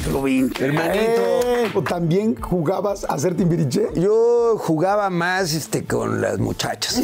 [0.00, 0.50] Rubin.
[0.50, 1.41] Hermanito.
[1.74, 3.88] ¿O también jugabas a hacer timbiriche?
[3.94, 7.02] Yo jugaba más este, con las muchachas.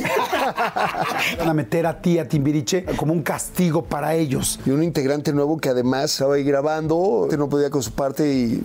[1.38, 4.60] Van a meter a ti a timbiriche como un castigo para ellos.
[4.66, 8.30] Y un integrante nuevo que además estaba ahí grabando, que no podía con su parte
[8.30, 8.62] y...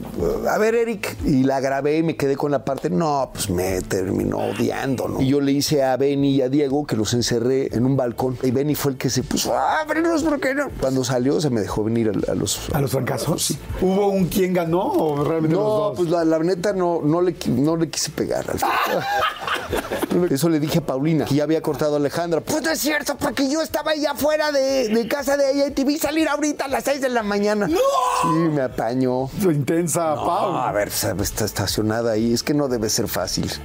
[0.49, 1.15] A ver, Eric.
[1.23, 2.89] Y la grabé y me quedé con la parte.
[2.89, 5.21] No, pues me terminó odiando, ¿no?
[5.21, 8.37] Y yo le hice a Benny y a Diego que los encerré en un balcón.
[8.43, 10.67] Y Benny fue el que se puso, ábrenos, ¿por qué no?
[10.81, 12.69] Cuando salió se me dejó venir a, a los...
[12.73, 13.45] ¿A los fracasos?
[13.45, 13.57] Sí.
[13.81, 17.35] ¿Hubo un quién ganó o realmente los No, pues la, la neta no, no, le,
[17.47, 18.45] no le quise pegar.
[18.49, 18.59] al
[20.31, 22.41] Eso le dije a Paulina, que ya había cortado a Alejandra.
[22.41, 25.71] Pues no es cierto, porque yo estaba allá afuera de, de casa de ella y
[25.71, 27.67] te vi salir ahorita a las 6 de la mañana.
[27.67, 27.77] ¡No!
[28.21, 29.29] Sí, me apañó.
[29.41, 30.55] Intensa, Pau.
[30.55, 32.33] a ver, está estacionada ahí.
[32.33, 33.51] Es que no debe ser fácil.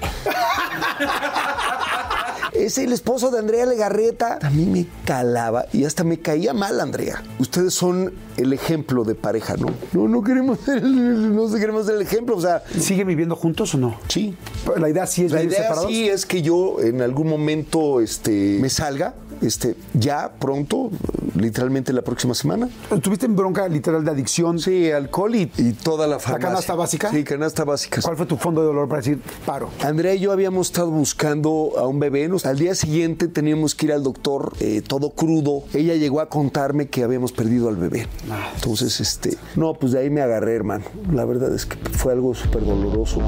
[2.59, 4.39] Es el esposo de Andrea Legarreta.
[4.43, 7.23] A mí me calaba y hasta me caía mal, Andrea.
[7.39, 9.69] Ustedes son el ejemplo de pareja, ¿no?
[9.93, 12.37] No, no queremos ser el, no queremos ser el ejemplo.
[12.37, 13.97] O sea, ¿Siguen viviendo juntos o no?
[14.09, 14.35] sí.
[14.77, 15.89] La idea sí es La vivir idea separados.
[15.91, 20.91] sí es que yo en algún momento este, me salga, este, ya pronto,
[21.35, 22.69] literalmente la próxima semana.
[23.03, 24.59] ¿Tuviste en bronca literal de adicción?
[24.59, 26.49] Sí, alcohol y, y toda la farmacia.
[26.49, 27.11] canasta básica?
[27.11, 28.01] Sí, canasta básica.
[28.03, 29.71] ¿Cuál fue tu fondo de dolor para decir paro?
[29.83, 32.29] Andrea y yo habíamos estado buscando a un bebé.
[32.29, 35.65] Nos- Al día siguiente teníamos que ir al doctor, eh, todo crudo.
[35.75, 38.07] Ella llegó a contarme que habíamos perdido al bebé.
[38.55, 40.85] Entonces, este, no, pues de ahí me agarré, hermano.
[41.13, 43.21] La verdad es que fue algo súper doloroso.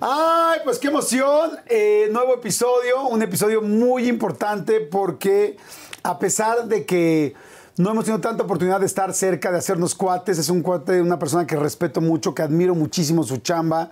[0.00, 1.58] Ay, pues qué emoción.
[1.66, 5.56] Eh, nuevo episodio, un episodio muy importante porque
[6.04, 7.34] a pesar de que
[7.78, 11.18] no hemos tenido tanta oportunidad de estar cerca, de hacernos cuates, es un cuate, una
[11.18, 13.90] persona que respeto mucho, que admiro muchísimo su chamba.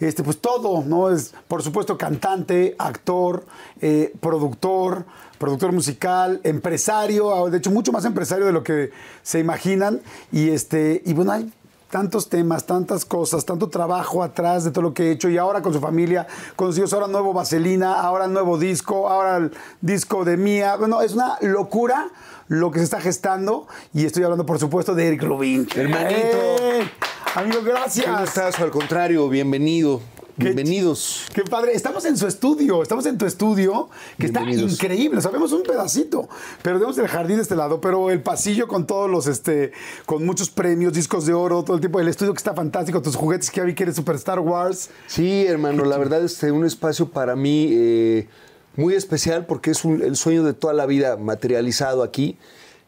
[0.00, 1.08] Este, pues todo, ¿no?
[1.08, 3.46] Es, por supuesto, cantante, actor,
[3.80, 5.04] eh, productor,
[5.38, 8.90] productor musical, empresario, de hecho, mucho más empresario de lo que
[9.22, 10.00] se imaginan.
[10.32, 11.52] Y este, y bueno, hay
[11.94, 15.62] tantos temas, tantas cosas, tanto trabajo atrás de todo lo que he hecho y ahora
[15.62, 20.24] con su familia, con sus hijos, ahora nuevo Vaselina, ahora nuevo disco, ahora el disco
[20.24, 20.74] de Mía.
[20.74, 22.08] Bueno, es una locura
[22.48, 25.68] lo que se está gestando y estoy hablando, por supuesto, de Eric Rubin.
[25.72, 26.36] Hermanito.
[26.36, 26.90] ¡Eh!
[27.36, 28.22] Amigo, ¿Cómo gracias.
[28.24, 28.58] estás?
[28.58, 30.00] Al contrario, bienvenido.
[30.36, 31.26] Bienvenidos.
[31.32, 31.74] Qué padre.
[31.74, 34.40] Estamos en su estudio, estamos en tu estudio, que está
[34.72, 35.20] increíble.
[35.20, 36.28] Sabemos un pedacito,
[36.60, 39.70] pero tenemos el jardín de este lado, pero el pasillo con todos los, este,
[40.06, 42.00] con muchos premios, discos de oro, todo el tipo.
[42.00, 44.90] El estudio que está fantástico, tus juguetes que vi que eres Super Star Wars.
[45.06, 48.26] Sí, hermano, la verdad es que un espacio para mí eh,
[48.74, 52.36] muy especial porque es un- el sueño de toda la vida materializado aquí.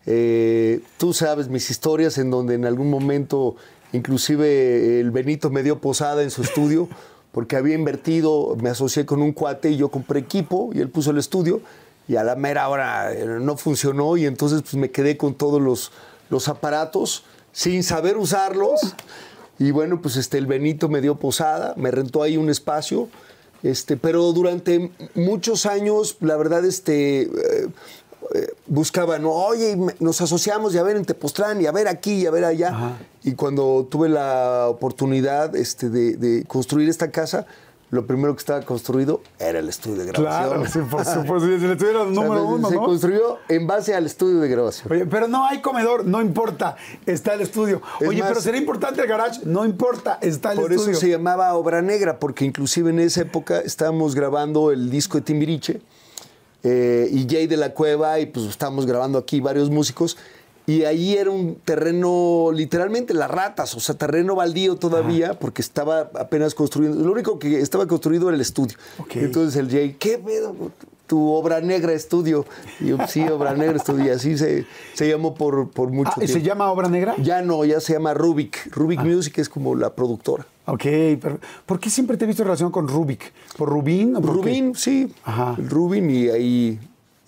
[0.04, 3.54] Eh, tú sabes mis historias en donde en algún momento
[3.92, 6.88] inclusive el Benito me dio posada en su estudio
[7.36, 11.10] porque había invertido, me asocié con un cuate y yo compré equipo y él puso
[11.10, 11.60] el estudio
[12.08, 15.60] y a la mera hora eh, no funcionó y entonces pues me quedé con todos
[15.60, 15.92] los,
[16.30, 18.80] los aparatos sin saber usarlos.
[19.58, 23.10] Y bueno, pues este, el Benito me dio posada, me rentó ahí un espacio,
[23.62, 27.68] este, pero durante muchos años, la verdad, este, eh,
[28.34, 32.26] eh, buscaban, oye, nos asociamos y a ver en Tepoztlán y a ver aquí y
[32.26, 32.96] a ver allá.
[33.24, 37.46] Y cuando tuve la oportunidad este, de, de construir esta casa,
[37.90, 40.48] lo primero que estaba construido era el estudio de grabación.
[40.48, 41.46] Claro, sí, por supuesto.
[41.46, 42.82] El estudio era el número O sea, uno, Se ¿no?
[42.84, 44.92] construyó en base al estudio de grabación.
[44.92, 46.76] Oye, pero no hay comedor, no importa,
[47.06, 47.80] está el estudio.
[48.00, 50.90] Es Oye, más- pero será importante el garage, no importa, está el Por estudio.
[50.92, 55.22] eso se llamaba Obra Negra, porque inclusive en esa época estábamos grabando el disco de
[55.22, 55.80] Timbiriche
[56.68, 60.16] eh, y Jay de la Cueva y pues estábamos grabando aquí varios músicos
[60.66, 66.10] y ahí era un terreno, literalmente las ratas, o sea, terreno baldío todavía, porque estaba
[66.14, 67.04] apenas construyendo.
[67.04, 68.76] Lo único que estaba construido era el estudio.
[69.14, 70.56] Entonces el Jay, ¿qué pedo?
[71.06, 72.44] Tu obra negra estudio.
[72.80, 74.06] Y yo, sí, obra negra estudio.
[74.06, 76.34] Y así se, se llamó por, por mucho Ah, ¿y tiempo.
[76.34, 77.14] ¿Se llama Obra Negra?
[77.22, 78.74] Ya no, ya se llama Rubik.
[78.74, 80.46] Rubik Music es como la productora.
[80.66, 80.82] Ok,
[81.20, 83.32] pero ¿por qué siempre te he visto en relación con Rubik?
[83.56, 84.16] ¿Por Rubín?
[84.16, 84.48] o por qué?
[84.50, 85.12] Rubin, sí.
[85.24, 85.54] Ajá.
[85.58, 86.78] El Rubin y ahí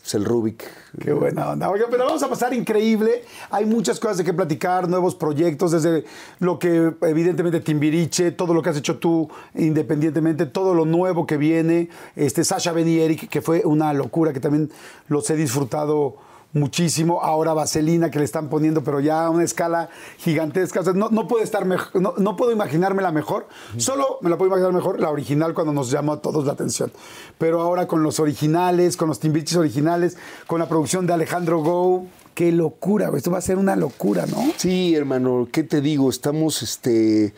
[0.05, 0.65] es el Rubik.
[1.03, 1.71] Qué buena onda.
[1.91, 3.23] Pero vamos a pasar increíble.
[3.51, 6.05] Hay muchas cosas de qué platicar, nuevos proyectos, desde
[6.39, 11.37] lo que evidentemente Timbiriche, todo lo que has hecho tú independientemente, todo lo nuevo que
[11.37, 14.71] viene, este Sasha Ben y Eric, que fue una locura, que también
[15.09, 16.17] los he disfrutado
[16.53, 17.23] muchísimo.
[17.23, 20.81] Ahora Vaselina que le están poniendo, pero ya a una escala gigantesca.
[20.81, 23.49] O sea, no, no puede estar mejor, no, no puedo imaginármela mejor.
[23.77, 26.93] Solo me la puedo imaginar mejor la original cuando nos llamó a todos la atención.
[27.39, 30.17] Pero ahora con los originales, con los Timbiriches originales,
[30.47, 32.07] con la producción de Alejandro Go.
[32.35, 33.11] Qué locura.
[33.17, 34.37] Esto va a ser una locura, ¿no?
[34.57, 36.09] Sí, hermano, ¿qué te digo?
[36.09, 37.35] Estamos este,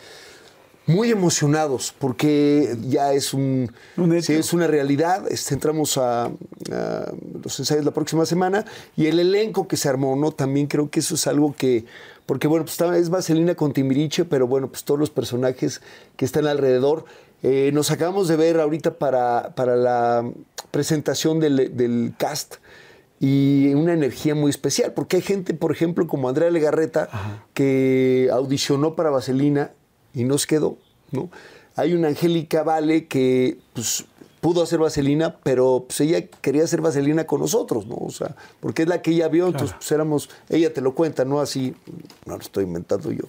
[0.91, 3.73] muy emocionados porque ya es un,
[4.21, 5.31] sí, es una realidad.
[5.31, 8.65] Este, entramos a, a los ensayos la próxima semana
[8.97, 10.33] y el elenco que se armó, ¿no?
[10.33, 11.85] También creo que eso es algo que.
[12.27, 15.81] Porque, bueno, pues es Vaselina con Timbiriche, pero bueno, pues todos los personajes
[16.17, 17.05] que están alrededor.
[17.43, 20.31] Eh, nos acabamos de ver ahorita para, para la
[20.71, 22.57] presentación del, del cast
[23.19, 27.09] y una energía muy especial, porque hay gente, por ejemplo, como Andrea Legarreta,
[27.53, 29.73] que audicionó para Vaselina
[30.15, 30.77] y nos quedó,
[31.13, 31.29] ¿no?
[31.77, 34.05] Hay una Angélica Vale que pues,
[34.41, 37.97] pudo hacer Vaselina, pero pues, ella quería hacer Vaselina con nosotros, ¿no?
[37.97, 41.25] O sea, porque es la que ella vio, entonces pues éramos, ella te lo cuenta,
[41.25, 41.75] no así,
[42.27, 43.25] no lo estoy inventando yo.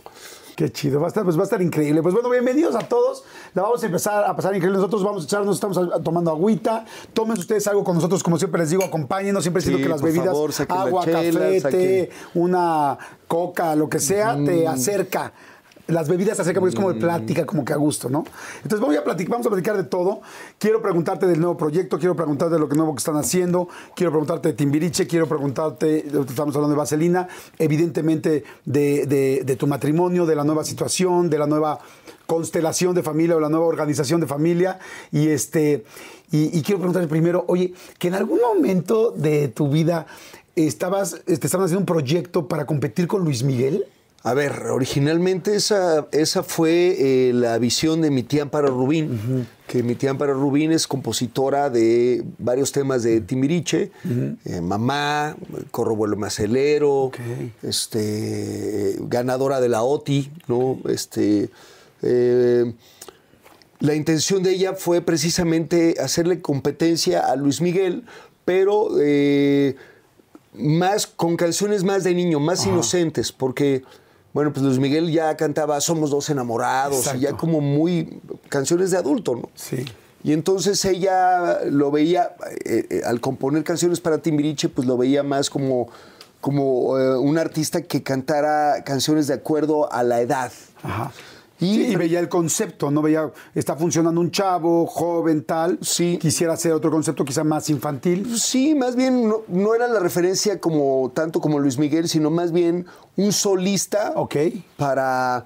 [0.56, 2.02] Qué chido, va a estar, pues va a estar increíble.
[2.04, 3.24] Pues bueno, bienvenidos a todos.
[3.56, 4.78] La vamos a empezar a pasar increíble.
[4.78, 6.86] Nosotros vamos a echarnos, estamos a- tomando agüita.
[7.14, 9.44] Tomen ustedes algo con nosotros, como siempre les digo, acompáñenos.
[9.44, 14.00] Siempre siento Sí, que las bebidas, favor, agua, chela, café, té, una coca, lo que
[14.00, 15.32] sea, te acerca.
[15.92, 18.24] Las bebidas te acercan porque es como de plática, como que a gusto, ¿no?
[18.64, 20.22] Entonces voy a platicar, vamos a platicar de todo.
[20.58, 24.12] Quiero preguntarte del nuevo proyecto, quiero preguntarte de lo que nuevo que están haciendo, quiero
[24.12, 27.28] preguntarte de Timbiriche, quiero preguntarte, estamos hablando de Vaselina,
[27.60, 31.80] evidentemente de, de- de tu matrimonio, de la nueva situación, de la nueva
[32.28, 34.80] constelación de familia o la nueva organización de familia.
[35.12, 35.84] Y este,
[36.32, 40.06] y, y quiero preguntarte primero, oye, que en algún momento de tu vida
[40.56, 43.86] estabas, este, estaban haciendo un proyecto para competir con Luis Miguel.
[44.24, 49.82] A ver, originalmente esa, esa fue eh, la visión de mi tía Amparo Rubín, que
[49.82, 53.92] mi tía Amparo Rubín es compositora de varios temas de Timbiriche,
[54.46, 55.36] eh, Mamá,
[55.72, 57.10] Corro Vuelo Macelero,
[57.64, 60.78] este, ganadora de la OTI, ¿no?
[60.88, 61.50] Este,
[62.04, 62.74] eh,
[63.80, 68.04] la intención de ella fue precisamente hacerle competencia a Luis Miguel,
[68.46, 68.90] pero
[70.54, 73.84] más con canciones más de niño, más inocentes, porque
[74.34, 78.98] bueno, pues Luis Miguel ya cantaba Somos dos enamorados, y ya como muy canciones de
[78.98, 79.50] adulto, ¿no?
[79.56, 79.86] Sí.
[80.24, 82.36] Y entonces ella lo veía,
[82.66, 85.90] eh, eh, al componer canciones para Timbiriche, pues lo veía más como,
[86.40, 90.52] como eh, un artista que cantara canciones de acuerdo a la edad.
[90.84, 91.12] Ajá.
[91.62, 95.78] Y- Sí, y veía el concepto, no veía, está funcionando un chavo, joven, tal.
[95.82, 96.18] Sí.
[96.20, 98.38] Quisiera hacer otro concepto quizá más infantil.
[98.38, 102.52] Sí, más bien no, no era la referencia como tanto como Luis Miguel, sino más
[102.52, 102.86] bien
[103.16, 104.36] un solista Ok.
[104.76, 105.46] para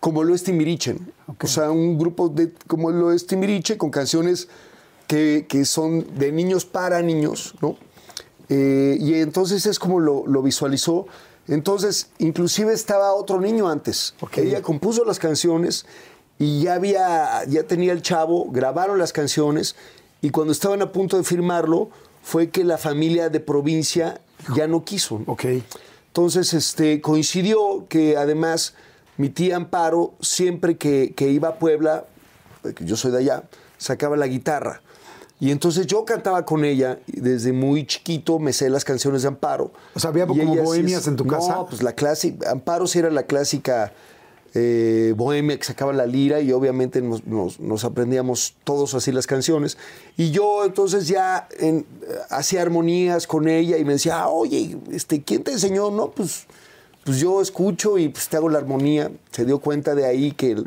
[0.00, 0.94] como lo es Timbiriche.
[0.94, 1.00] ¿no?
[1.34, 1.44] Ok.
[1.44, 4.48] O sea, un grupo de como lo es Timbiriche con canciones
[5.08, 7.76] que, que son de niños para niños, ¿no?
[8.48, 11.06] Eh, y entonces es como lo, lo visualizó.
[11.48, 14.14] Entonces, inclusive estaba otro niño antes.
[14.36, 15.86] Ella compuso las canciones
[16.38, 19.76] y ya había, ya tenía el chavo, grabaron las canciones
[20.20, 21.90] y cuando estaban a punto de firmarlo
[22.22, 24.20] fue que la familia de provincia
[24.54, 25.18] ya no quiso.
[25.18, 25.32] ¿no?
[25.32, 25.44] Ok.
[26.08, 28.74] Entonces, este, coincidió que además
[29.16, 32.06] mi tía Amparo, siempre que, que iba a Puebla,
[32.80, 33.44] yo soy de allá,
[33.78, 34.80] sacaba la guitarra.
[35.42, 39.28] Y entonces yo cantaba con ella, y desde muy chiquito me sé las canciones de
[39.28, 39.72] Amparo.
[39.92, 41.54] O sea, ¿había como bohemias es- en tu casa?
[41.56, 43.92] No, pues la clásica, Amparo sí era la clásica
[44.54, 49.26] eh, bohemia que sacaba la lira y obviamente nos, nos- nos aprendíamos todos así las
[49.26, 49.78] canciones.
[50.18, 51.86] Y yo entonces ya en-
[52.30, 55.90] hacía armonías con ella y me decía, "Ah, oye, este, ¿quién te enseñó?
[55.90, 56.44] No, pues,
[57.02, 59.10] pues yo escucho y pues te hago la armonía.
[59.32, 60.62] Se dio cuenta de ahí que,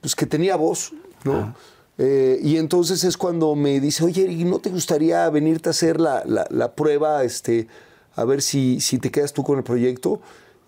[0.00, 1.54] pues, que tenía voz, ¿no?
[1.98, 6.00] Eh, y entonces es cuando me dice, oye, ¿y no te gustaría venirte a hacer
[6.00, 7.66] la, la- la prueba, este,
[8.14, 10.20] a ver si, si te quedas tú con el proyecto?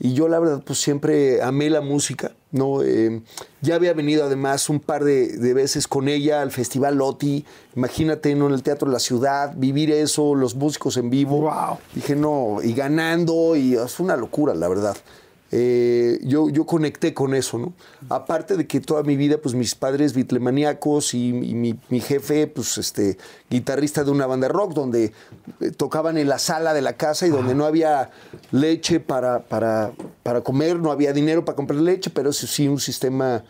[0.02, 2.82] Y yo la verdad pues siempre amé la música, ¿no?
[2.82, 3.20] Eh,
[3.60, 7.44] ya había venido además un par de, de veces con ella al Festival Loti,
[7.76, 8.46] imagínate, ¿no?
[8.46, 11.42] En el Teatro de la Ciudad, vivir eso, los músicos en vivo.
[11.42, 11.78] Wow.
[11.94, 14.96] Dije, no, y ganando, y es una locura, la verdad.
[15.52, 17.72] Eh, yo, yo conecté con eso, ¿no?
[18.08, 22.46] Aparte de que toda mi vida, pues mis padres bitlemaníacos y, y mi, mi jefe,
[22.46, 25.12] pues este, guitarrista de una banda rock, donde
[25.60, 28.10] eh, tocaban en la sala de la casa y donde no había
[28.52, 29.92] leche para, para,
[30.22, 33.42] para comer, no había dinero para comprar leche, pero eso sí, un sistema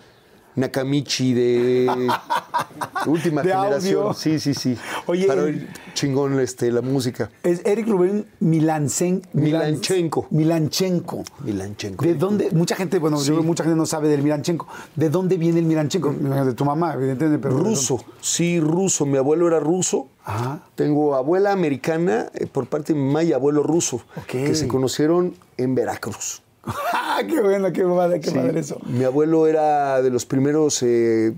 [0.57, 1.87] Nakamichi de
[3.07, 4.03] última De generación.
[4.03, 4.15] audio.
[4.15, 4.77] Sí, sí, sí.
[5.07, 7.31] Oye, Para el- oír chingón este, la música.
[7.43, 10.27] Es Eric Rubén Milancen, Milanchenko.
[10.31, 11.25] Milanchenko.
[11.41, 12.05] Milanchenko.
[12.05, 12.51] ¿De dónde?
[12.53, 13.31] Mucha gente, bueno, yo Sí.
[13.31, 14.67] creo que mucha gente no sabe del Milanchenko.
[14.97, 16.13] ¿De dónde viene el Milanchenko?
[16.13, 17.57] De tu mamá, evidentemente, pero.
[17.59, 19.07] Ruso, sí, ruso.
[19.07, 20.09] Mi abuelo era ruso.
[20.25, 20.61] Ajá.
[20.75, 25.35] Tengo abuela americana eh, por parte de mi mamá y abuelo ruso, que se conocieron
[25.57, 26.43] en Veracruz.
[26.93, 28.37] ¡Ah, qué bueno, qué padre, qué Sí.
[28.37, 28.79] padre eso!
[28.87, 31.33] Mi abuelo era de los primeros eh,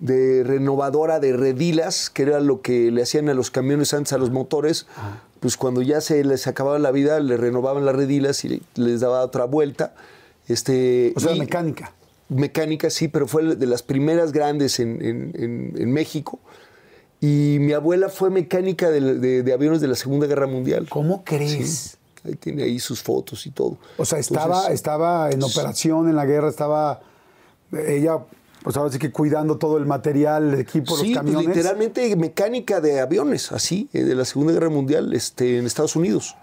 [0.00, 4.18] de renovadora de redilas, que era lo que le hacían a los camiones antes a
[4.18, 4.86] los motores.
[5.40, 9.22] Pues cuando ya se les acababa la vida, le renovaban las redilas y les daba
[9.24, 9.94] otra vuelta.
[10.48, 11.92] Este, O sea, y- mecánica.
[12.28, 16.40] Mecánica, sí, pero fue de las primeras grandes en, en- en- en México.
[17.20, 20.86] Y mi abuela fue mecánica de, de- de aviones de la Segunda Guerra Mundial.
[20.88, 21.52] ¿Cómo crees?
[21.52, 23.78] Sí, ahí tiene ahí sus fotos y todo.
[23.96, 27.00] O sea, estaba, Entonces, estaba en operación en la guerra, estaba
[27.72, 28.18] ella,
[28.62, 31.56] pues ahora sí que cuidando todo el material, el equipo, sí, los pues, camiones.
[31.56, 36.36] literalmente mecánica de aviones, así, eh, de la Segunda Guerra Mundial este, en Estados Unidos.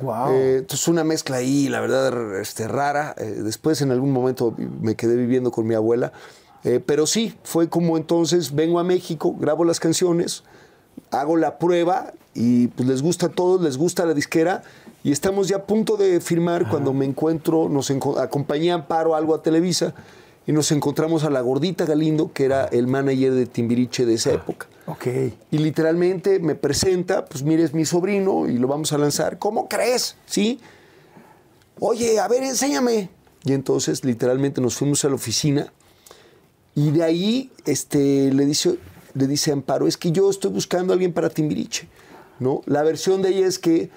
[0.00, 0.32] Wow.
[0.32, 3.14] Eh, entonces una mezcla ahí, la verdad, este, rara.
[3.18, 6.12] Eh, después en algún momento me quedé viviendo con mi abuela.
[6.64, 10.44] Eh, pero sí, fue como entonces vengo a México, grabo las canciones,
[11.10, 14.62] hago la prueba y pues les gusta a todos, les gusta la disquera
[15.04, 19.14] y estamos ya a punto de firmar cuando me encuentro, nos enco- acompañé a Amparo
[19.14, 19.94] algo a Televisa
[20.46, 24.32] y nos encontramos a la gordita Galindo, que era el manager de Timbiriche de esa
[24.32, 24.66] época.
[24.86, 25.06] ok.
[25.50, 29.38] Y literalmente me presenta, pues mire, es mi sobrino y lo vamos a lanzar.
[29.38, 30.16] ¿Cómo crees?
[30.26, 30.60] ¿Sí?
[31.80, 33.08] Oye, a ver, enséñame.
[33.44, 35.72] Y entonces literalmente nos fuimos a la oficina
[36.74, 38.78] y de ahí este, le, dice,
[39.14, 41.88] le dice a Amparo, es que yo estoy buscando a alguien para Timbiriche.
[42.38, 42.62] ¿no?
[42.66, 43.90] La versión de ella es que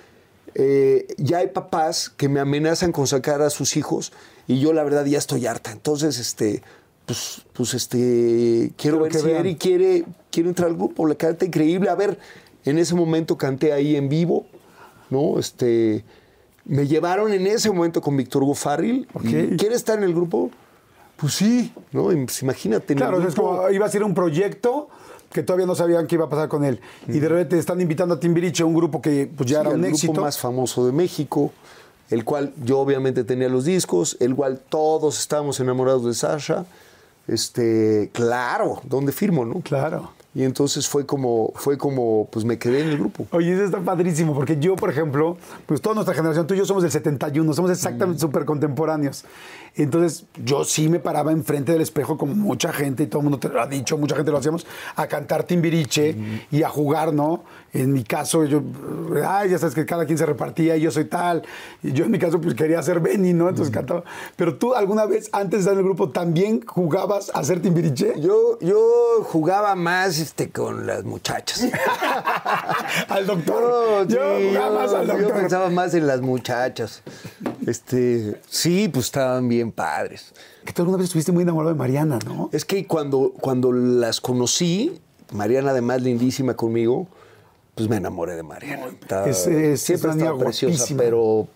[0.55, 4.11] eh, ya hay papás que me amenazan con sacar a sus hijos
[4.47, 5.71] y yo la verdad ya estoy harta.
[5.71, 6.63] Entonces, este,
[7.05, 11.45] pues, pues este, quiero Quiero ver que si quiere, quiere entrar al grupo, le canta
[11.45, 11.89] increíble.
[11.89, 12.17] A ver,
[12.63, 14.45] en ese momento canté ahí en vivo,
[15.09, 15.37] ¿no?
[15.39, 16.03] Este,
[16.63, 19.07] me llevaron en ese momento con Víctor Hugo Farril.
[19.21, 20.49] ¿Quiere estar en el grupo?
[21.17, 22.05] Pues sí, ¿no?
[22.05, 22.95] Pues, imagínate.
[22.95, 24.89] Claro, es grupo- como iba a ser un proyecto
[25.31, 26.79] que todavía no sabían qué iba a pasar con él.
[27.07, 29.83] Y de repente están invitando a Timbiriche, un grupo que pues ya Sí, era un
[29.85, 30.13] el éxito.
[30.13, 31.51] grupo más famoso de México,
[32.09, 36.65] el cual yo obviamente tenía los discos, el cual todos estábamos enamorados de Sasha.
[37.27, 39.61] Este, claro, ¿dónde firmo, no?
[39.61, 40.11] Claro.
[40.35, 43.25] Y entonces fue como, fue como, pues me quedé en el grupo.
[43.31, 46.65] Oye, eso está padrísimo, porque yo, por ejemplo, pues toda nuestra generación, tú y yo
[46.65, 49.23] somos del 71, somos exactamente súper contemporáneos.
[49.75, 53.39] Entonces, yo sí me paraba enfrente del espejo, como mucha gente, y todo el mundo
[53.39, 54.65] te lo ha dicho, mucha gente lo hacíamos,
[54.95, 56.15] a cantar timbiriche
[56.51, 57.43] y a jugar, ¿no?
[57.73, 58.63] En mi caso, yo,
[59.27, 61.43] ay, ya sabes que cada quien se repartía, y yo soy tal.
[61.83, 63.49] Y yo en mi caso, pues quería ser Benny, ¿no?
[63.49, 64.03] Entonces cantaba.
[64.37, 68.13] Pero tú, alguna vez, antes de estar en el grupo, también jugabas a ser timbiriche?
[68.19, 71.67] Yo, yo jugaba más este, con las muchachas.
[73.09, 74.07] al doctor.
[74.07, 75.41] Yo sí, jugaba más al yo doctor.
[75.41, 77.01] pensaba más en las muchachas.
[77.65, 80.33] Este, sí, pues estaban bien padres.
[80.65, 82.49] Que tú alguna vez estuviste muy enamorado de Mariana, ¿no?
[82.53, 84.99] Es que cuando, cuando las conocí,
[85.31, 87.07] Mariana además lindísima conmigo,
[87.75, 88.87] pues me enamoré de Mariana.
[89.01, 90.97] Estaba- Es- es- siempre es estaba preciosa, guapísima.
[91.01, 91.47] pero,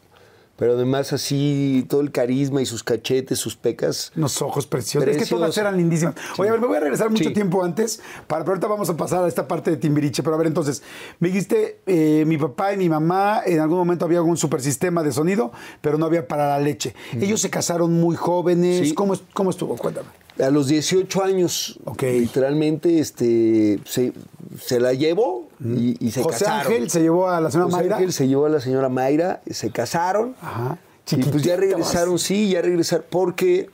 [0.60, 4.12] pero además así todo el carisma y sus cachetes, sus pecas.
[4.18, 5.08] Unos ojos preciosos.
[5.08, 5.39] Es que Preciosos.
[5.39, 6.16] todas eran lindísimas.
[6.38, 7.34] Oye, a ver, me voy a regresar mucho Sí.
[7.34, 10.22] tiempo antes, para, pero ahorita vamos a pasar a esta parte de Timbiriche.
[10.22, 10.84] Pero a ver, entonces,
[11.20, 15.13] me dijiste, eh, mi papá y mi mamá en algún momento había algún supersistema de
[15.13, 16.94] sonido, pero no había para la leche.
[17.13, 18.89] Ellos se casaron muy jóvenes.
[18.89, 18.94] Sí.
[18.94, 19.78] ¿Cómo, ¿Cómo estuvo?
[19.78, 20.10] Cuéntame.
[20.43, 21.79] A los 18 años,
[22.19, 24.13] literalmente, este, se,
[24.62, 26.72] se la llevó y, y se José casaron.
[26.74, 27.96] Ángel se llevó a la señora José Mayra.
[27.98, 30.36] Ángel se llevó a la señora Mayra, se casaron.
[30.41, 30.77] Ajá.
[31.12, 33.69] Y pues ya regresaron, sí, ya regresaron, porque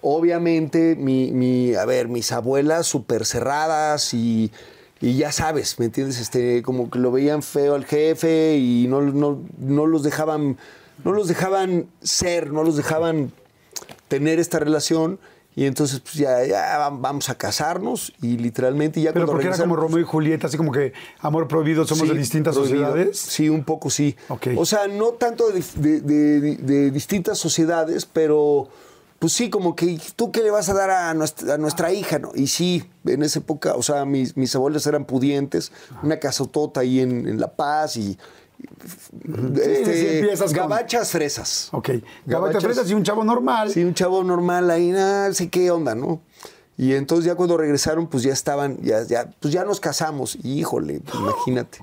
[0.00, 4.50] obviamente mi, mi- a ver, mis abuelas súper cerradas y,
[5.00, 6.18] y ya sabes, ¿me entiendes?
[6.18, 10.56] Este, como que lo veían feo al jefe y no, no, no los dejaban,
[11.04, 13.32] no los dejaban ser, no los dejaban
[14.08, 15.18] tener esta relación.
[15.54, 19.48] Y entonces, pues ya, ya va- vamos a casarnos y literalmente ya Pero cuando porque
[19.48, 22.86] era como Romeo y Julieta, así como que amor prohibido, somos de distintas prohibido.
[22.86, 23.18] sociedades.
[23.18, 24.16] Sí, un poco sí.
[24.30, 24.48] Ok.
[24.56, 28.68] O sea, no tanto de, de- de- de distintas sociedades, pero
[29.18, 32.18] pues sí, como que tú qué le vas a dar a nuestra, a nuestra hija,
[32.18, 32.32] ¿no?
[32.34, 35.70] Y sí, en esa época, o sea, mis, mis abuelos eran pudientes,
[36.02, 38.18] una casotota ahí en, en La Paz y,
[39.54, 41.68] este, sí, empiezas con- gabachas fresas.
[41.72, 41.90] Ok.
[42.26, 43.70] Gabachas fresas y un chavo normal.
[43.70, 46.20] Sí, un chavo normal ahí, nada, sé qué onda, ¿no?
[46.76, 50.38] Y entonces ya cuando regresaron, pues ya estaban, ya, ya, pues ya nos casamos.
[50.42, 51.78] Híjole, pues imagínate.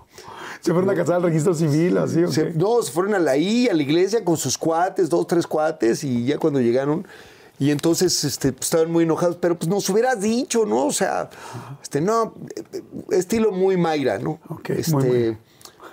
[0.61, 3.37] Se fueron a casar al registro civil, así, ¿o Se- no, se fueron a la
[3.37, 7.07] I, a la iglesia con sus cuates, dos, tres cuates, y ya cuando llegaron,
[7.59, 10.87] y entonces este, pues, estaban muy enojados, pero pues nos hubieras dicho, ¿no?
[10.87, 11.29] O sea,
[11.81, 12.33] este, no,
[13.11, 14.39] estilo muy Mayra, ¿no?
[14.49, 15.37] Ok, este, muy.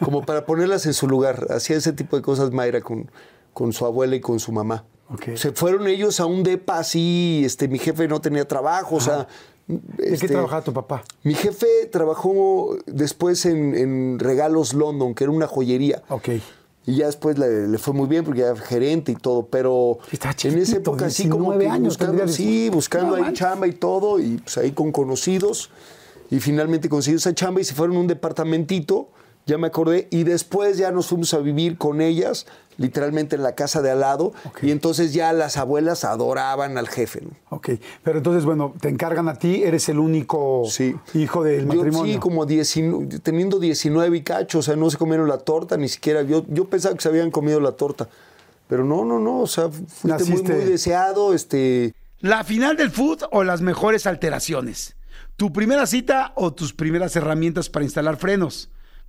[0.04, 1.46] Como para ponerlas en su lugar.
[1.50, 3.10] Hacía ese tipo de cosas Mayra con,
[3.52, 4.84] con su abuela y con su mamá.
[5.08, 5.36] Ok.
[5.36, 9.28] Se fueron ellos a un depa así, este, mi jefe no tenía trabajo, o sea.
[9.66, 11.02] ¿De este, qué trabajaba tu papá?
[11.24, 16.02] Mi jefe trabajó después en, en Regalos London, que era una joyería.
[16.08, 16.28] Ok.
[16.86, 19.98] Y ya después le, le fue muy bien porque era gerente y todo, pero
[20.44, 23.72] en esa época sí como 19 que años buscando, sí, buscando no ahí chamba y
[23.72, 25.70] todo, y pues ahí con conocidos,
[26.30, 29.08] y finalmente consiguió esa chamba y se fueron a un departamentito,
[29.46, 32.46] ya me acordé, y después ya nos fuimos a vivir con ellas,
[32.78, 37.20] literalmente en la casa de al lado, y entonces ya las abuelas adoraban al jefe,
[37.22, 37.30] ¿no?
[37.50, 37.70] Ok.
[38.02, 40.94] Pero entonces, bueno, te encargan a ti, eres el único Sí.
[41.14, 42.12] hijo del Yo matrimonio.
[42.14, 45.88] sí, como 19, teniendo 19 y cacho, o sea, no se comieron la torta, ni
[45.88, 46.22] siquiera.
[46.22, 48.08] Yo, yo pensaba que se habían comido la torta.
[48.68, 51.94] Pero no, no, no, o sea, fuiste muy, muy deseado, este.
[52.20, 54.96] La final del food o las mejores alteraciones.
[55.36, 58.70] Tu primera cita o tus primeras herramientas para instalar frenos.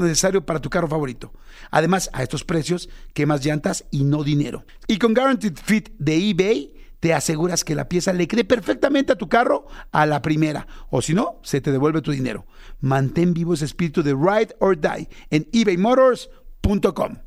[0.00, 1.32] necesario para tu carro favorito.
[1.70, 4.64] Además, a estos precios, quemas llantas y no dinero.
[4.86, 9.16] Y con Guaranteed Fit de eBay, te aseguras que la pieza le quede perfectamente a
[9.16, 10.66] tu carro a la primera.
[10.90, 12.46] O si no, se te devuelve tu dinero.
[12.80, 17.18] Mantén vivo ese espíritu de Ride or Die en ebaymotors.com.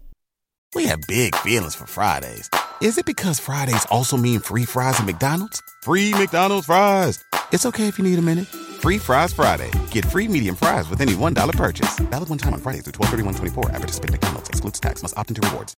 [0.74, 2.50] We have big feelings for Fridays.
[2.82, 5.62] Is it because Fridays also mean free fries at McDonald's?
[5.84, 7.20] Free McDonald's fries.
[7.52, 8.48] It's okay if you need a minute.
[8.82, 9.70] Free Fries Friday.
[9.92, 12.00] Get free medium fries with any $1 purchase.
[12.10, 14.50] Valid one time on Fridays through 12 at participating McDonald's.
[14.50, 15.04] Excludes tax.
[15.04, 15.76] Must opt into rewards.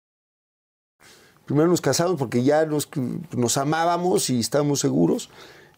[1.46, 2.88] Primero nos casamos porque ya nos,
[3.36, 5.30] nos amábamos y estábamos seguros.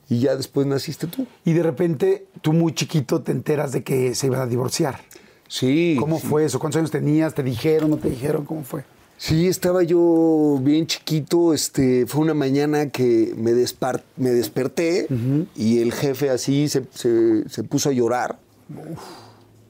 [0.07, 1.25] Y ya después naciste tú.
[1.43, 4.99] Y de repente, tú muy chiquito te enteras de que se iban a divorciar.
[5.47, 5.97] Sí.
[5.99, 6.27] ¿Cómo sí.
[6.27, 6.59] fue eso?
[6.59, 7.33] ¿Cuántos años tenías?
[7.33, 7.89] ¿Te dijeron?
[7.89, 8.45] ¿No te dijeron?
[8.45, 8.85] ¿Cómo fue?
[9.17, 11.53] Sí, estaba yo bien chiquito.
[11.53, 15.07] Este, fue una mañana que me, despar- me desperté
[15.55, 18.37] y el jefe así se, se- se puso a llorar.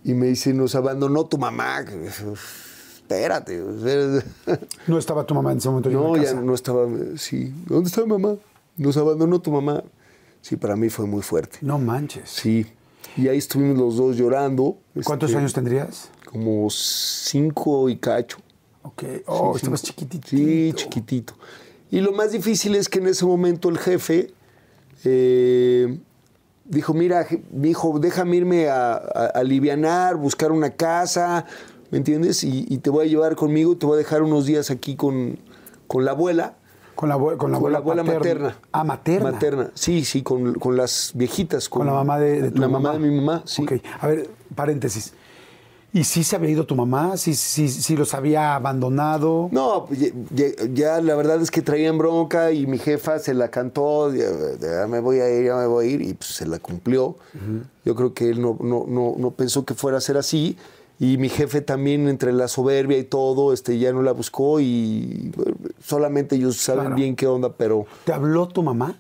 [0.03, 1.81] Y me dice, nos abandonó tu mamá.
[1.81, 3.57] Espérate.
[3.57, 4.25] espérate.
[4.87, 5.89] No estaba tu mamá en ese momento.
[5.89, 6.41] No, en ya casa.
[6.41, 6.87] no estaba.
[7.17, 7.53] Sí.
[7.67, 8.35] ¿Dónde está mamá?
[8.77, 9.83] Nos abandonó tu mamá.
[10.41, 11.57] Sí, para mí fue muy fuerte.
[11.61, 12.29] No manches.
[12.29, 12.65] Sí.
[13.17, 14.77] Y ahí estuvimos los dos llorando.
[15.03, 16.09] ¿Cuántos este, años tendrías?
[16.25, 18.37] Como cinco y cacho.
[18.85, 19.03] Ok.
[19.27, 19.87] Oh, Sí, estabas sí.
[19.87, 20.27] chiquitito.
[20.27, 21.33] Sí, chiquitito.
[21.91, 24.31] Y lo más difícil es que en ese momento el jefe
[25.03, 25.97] eh,
[26.65, 31.45] dijo, mira, mi hijo, déjame irme a, a, a alivianar, buscar una casa,
[31.91, 32.43] ¿me entiendes?
[32.43, 34.95] Y, y te voy a llevar conmigo y te voy a dejar unos días aquí
[34.95, 35.37] con,
[35.87, 36.55] con la abuela.
[36.95, 38.19] Con la, con la con la abuela, abuela paterna.
[38.43, 38.59] materna.
[38.71, 39.31] Ah, materna.
[39.31, 41.67] Materna, sí, sí, con, con las viejitas.
[41.67, 42.93] Con la mamá de, de tu La mamá.
[42.93, 43.63] mamá de mi mamá, sí.
[43.63, 45.13] Ok, a ver, paréntesis.
[45.95, 47.15] ¿Y sí se había ido tu mamá?
[47.15, 49.47] ¿Sí, sí, sí los había abandonado?
[49.53, 53.49] No, pues, ya, ya- la verdad es que traían bronca y mi jefa se la
[53.49, 54.25] cantó, ya,
[54.59, 57.15] ya me voy a ir, ya me voy a ir, y pues se la cumplió.
[57.85, 60.57] Yo creo que él no, no, no, no pensó que fuera a ser así.
[60.99, 65.31] Y mi jefe también, entre la soberbia y todo, este, ya no la buscó y
[65.33, 66.95] bueno, solamente ellos saben Claro.
[66.97, 68.99] bien qué onda, pero ¿Te habló tu mamá?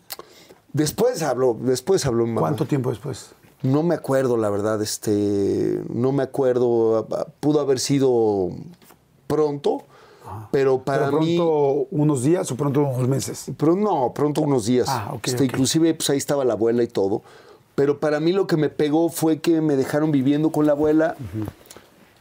[0.71, 2.39] después habló, después habló mi mamá.
[2.47, 3.31] ¿Cuánto tiempo después?
[3.65, 7.07] No me acuerdo, la verdad, este, no me acuerdo,
[7.39, 8.49] pudo haber sido
[9.27, 9.83] pronto,
[10.51, 11.35] pero para ¿Pero mí...
[11.37, 13.45] pronto unos días o pronto unos meses?
[13.57, 14.87] Pero no, pronto unos días.
[14.89, 15.49] Ah, ok, Este, ok.
[15.51, 17.21] Inclusive, pues ahí estaba la abuela y todo.
[17.75, 21.15] Pero para mí lo que me pegó fue que me dejaron viviendo con la abuela.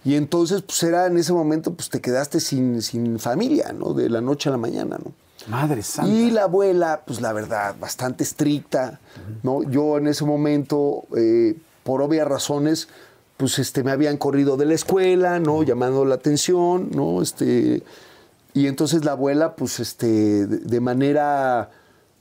[0.04, 3.94] Y entonces, pues era en ese momento, pues te quedaste sin, sin familia, ¿no?
[3.94, 5.12] De la noche a la mañana, ¿no?
[5.48, 6.10] Madre santa.
[6.10, 9.00] Y la abuela, pues la verdad, bastante estricta,
[9.42, 9.62] ¿no?
[9.62, 12.88] Yo en ese momento, eh, por obvias razones,
[13.36, 15.62] pues este, me habían corrido de la escuela, ¿no?
[15.62, 17.20] Llamando la atención, ¿no?
[17.20, 17.82] Este,
[18.54, 21.70] y entonces la abuela, pues este, de, manera,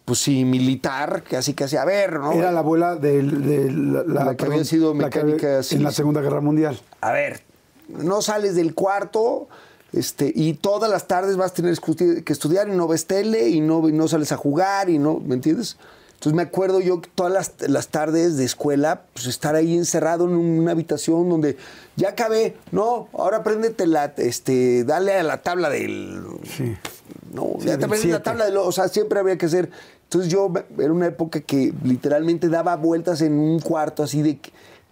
[0.06, 2.32] pues sí, militar, casi casi, a ver, ¿no?
[2.34, 5.84] Era la abuela de, de la, La que había sido la que mecánica, sí, en
[5.84, 5.92] la.
[5.92, 6.80] Segunda Guerra Mundial.
[7.02, 7.42] A ver,
[7.88, 9.48] no sales del cuarto
[9.93, 13.62] este, y todas las tardes vas a tener que estudiar y no ves tele y
[13.62, 15.77] no, y no sales a jugar y no, ¿me entiendes?
[16.13, 20.25] Entonces me acuerdo yo que todas las, las, tardes de escuela, pues estar ahí encerrado
[20.25, 21.58] en una habitación donde
[21.95, 26.23] ya acabé, no, ahora préndete la, este, dale a la tabla del...
[26.43, 26.75] Sí.
[27.34, 29.47] No, Sí, ya te del aprendes la tabla de lo, o sea, siempre había que
[29.47, 29.69] hacer.
[30.03, 34.39] Entonces yo era una época que literalmente daba vueltas en un cuarto así de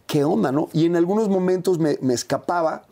[0.07, 0.67] qué onda, ¿no?
[0.73, 2.83] Y en algunos momentos me, me escapaba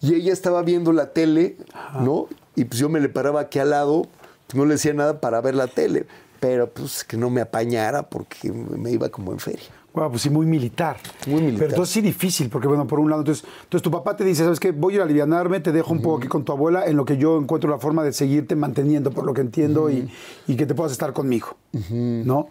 [0.00, 1.56] y ella estaba viendo la tele,
[2.00, 2.26] ¿no?
[2.54, 4.06] Y pues yo me le paraba aquí al lado,
[4.46, 6.06] pues no le decía nada para ver la tele,
[6.40, 9.68] pero pues que no me apañara porque me iba como en feria.
[9.94, 10.98] Wow, pues sí, muy militar.
[11.26, 11.58] Muy militar.
[11.58, 14.44] Pero entonces sí difícil, porque bueno, por un lado, entonces, entonces tu papá te dice,
[14.44, 14.70] ¿sabes qué?
[14.70, 17.06] Voy a ir a alivianarme, te dejo un poco aquí con tu abuela, en lo
[17.06, 20.10] que yo encuentro la forma de seguirte manteniendo, por lo que entiendo, y,
[20.46, 21.56] y que te puedas estar conmigo,
[21.90, 22.48] ¿no?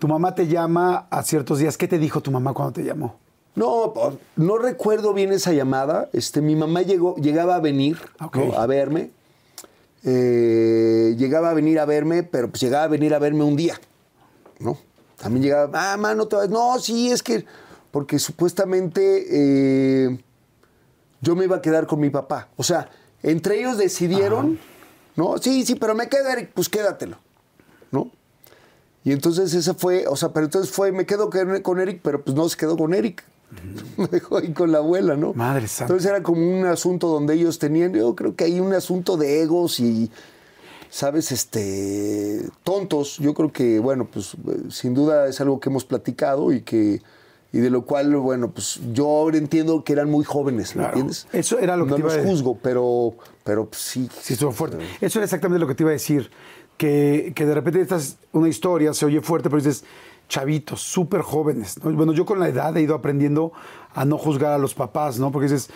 [0.00, 1.78] Tu mamá te llama a ciertos días.
[1.78, 3.18] ¿Qué te dijo tu mamá cuando te llamó?
[3.54, 3.92] No,
[4.36, 6.08] no recuerdo bien esa llamada.
[6.12, 9.10] Este, mi mamá llegó, llegaba a venir a verme.
[10.04, 13.78] Eh, llegaba a venir a verme, pero pues llegaba a venir a verme un día,
[14.58, 14.78] ¿no?
[15.18, 16.50] También llegaba, ah, mano, otra vez.
[16.50, 17.44] No, sí, es que,
[17.90, 20.18] porque supuestamente eh,
[21.20, 22.48] yo me iba a quedar con mi papá.
[22.56, 22.88] O sea,
[23.22, 24.58] entre ellos decidieron,
[25.16, 25.36] ¿no?
[25.36, 27.18] Sí, sí, pero me queda Eric, pues quédatelo,
[27.90, 28.10] ¿no?
[29.04, 31.28] Y entonces esa fue, o sea, pero entonces fue, me quedo
[31.62, 33.22] con Eric, pero pues no se quedó con Eric.
[33.96, 35.32] Me dejó ahí con la abuela, ¿no?
[35.34, 35.92] Madre santa.
[35.92, 39.42] Entonces era como un asunto donde ellos tenían, yo creo que hay un asunto de
[39.42, 40.10] egos y,
[40.88, 41.32] ¿sabes?
[41.32, 43.18] Este, tontos.
[43.18, 47.02] Yo creo que, bueno, pues eh, sin duda es algo que hemos platicado y que,
[47.52, 50.88] y de lo cual, bueno, pues yo ahora entiendo que eran muy jóvenes, ¿me Claro.
[50.98, 51.26] entiendes?
[51.32, 54.08] Eso era lo que no te iba los a- juzgo, pero, pero pues, sí.
[54.22, 54.78] Sí, estuvo fuerte.
[55.00, 56.30] Eso era exactamente lo que te iba a decir.
[56.78, 59.84] Que, que de repente estás una historia, se oye fuerte, pero dices,
[60.30, 61.76] chavitos, súper jóvenes.
[61.84, 61.90] ¿no?
[61.92, 63.52] Bueno, yo con la edad he ido aprendiendo
[63.94, 65.30] a no juzgar a los papás, ¿no?
[65.30, 65.68] Porque dices,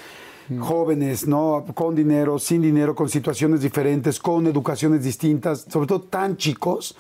[0.61, 1.65] jóvenes, ¿no?
[1.75, 6.97] Con dinero, sin dinero, con situaciones diferentes, con educaciones distintas, sobre todo tan chicos,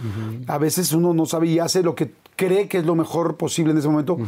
[0.46, 3.70] a veces uno no sabe y hace lo que cree que es lo mejor posible
[3.70, 4.18] en ese momento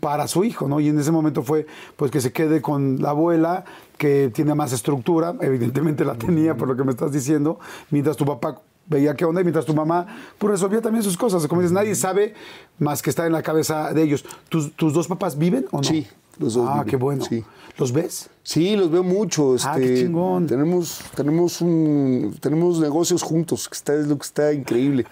[0.00, 0.78] para su hijo, ¿no?
[0.78, 3.64] Y en ese momento fue, pues, que se quede con la abuela,
[3.98, 7.58] que tiene más estructura, evidentemente la tenía por lo que me estás diciendo,
[7.90, 10.06] mientras tu papá veía qué onda y mientras tu mamá
[10.38, 11.46] pues resolvía también sus cosas.
[11.46, 12.34] Como dices, nadie sabe
[12.78, 14.24] más que está en la cabeza de ellos.
[14.48, 15.82] ¿Tus, tus dos papás viven o no?
[15.84, 16.06] Sí,
[16.38, 17.24] los dos Ah, viven, qué bueno.
[17.24, 17.44] sí.
[17.78, 18.30] ¿Los ves?
[18.42, 19.54] Sí, los veo mucho.
[19.64, 20.46] Ah, este, qué chingón.
[20.46, 25.04] Tenemos, tenemos, un, tenemos negocios juntos, que está, es lo que está increíble.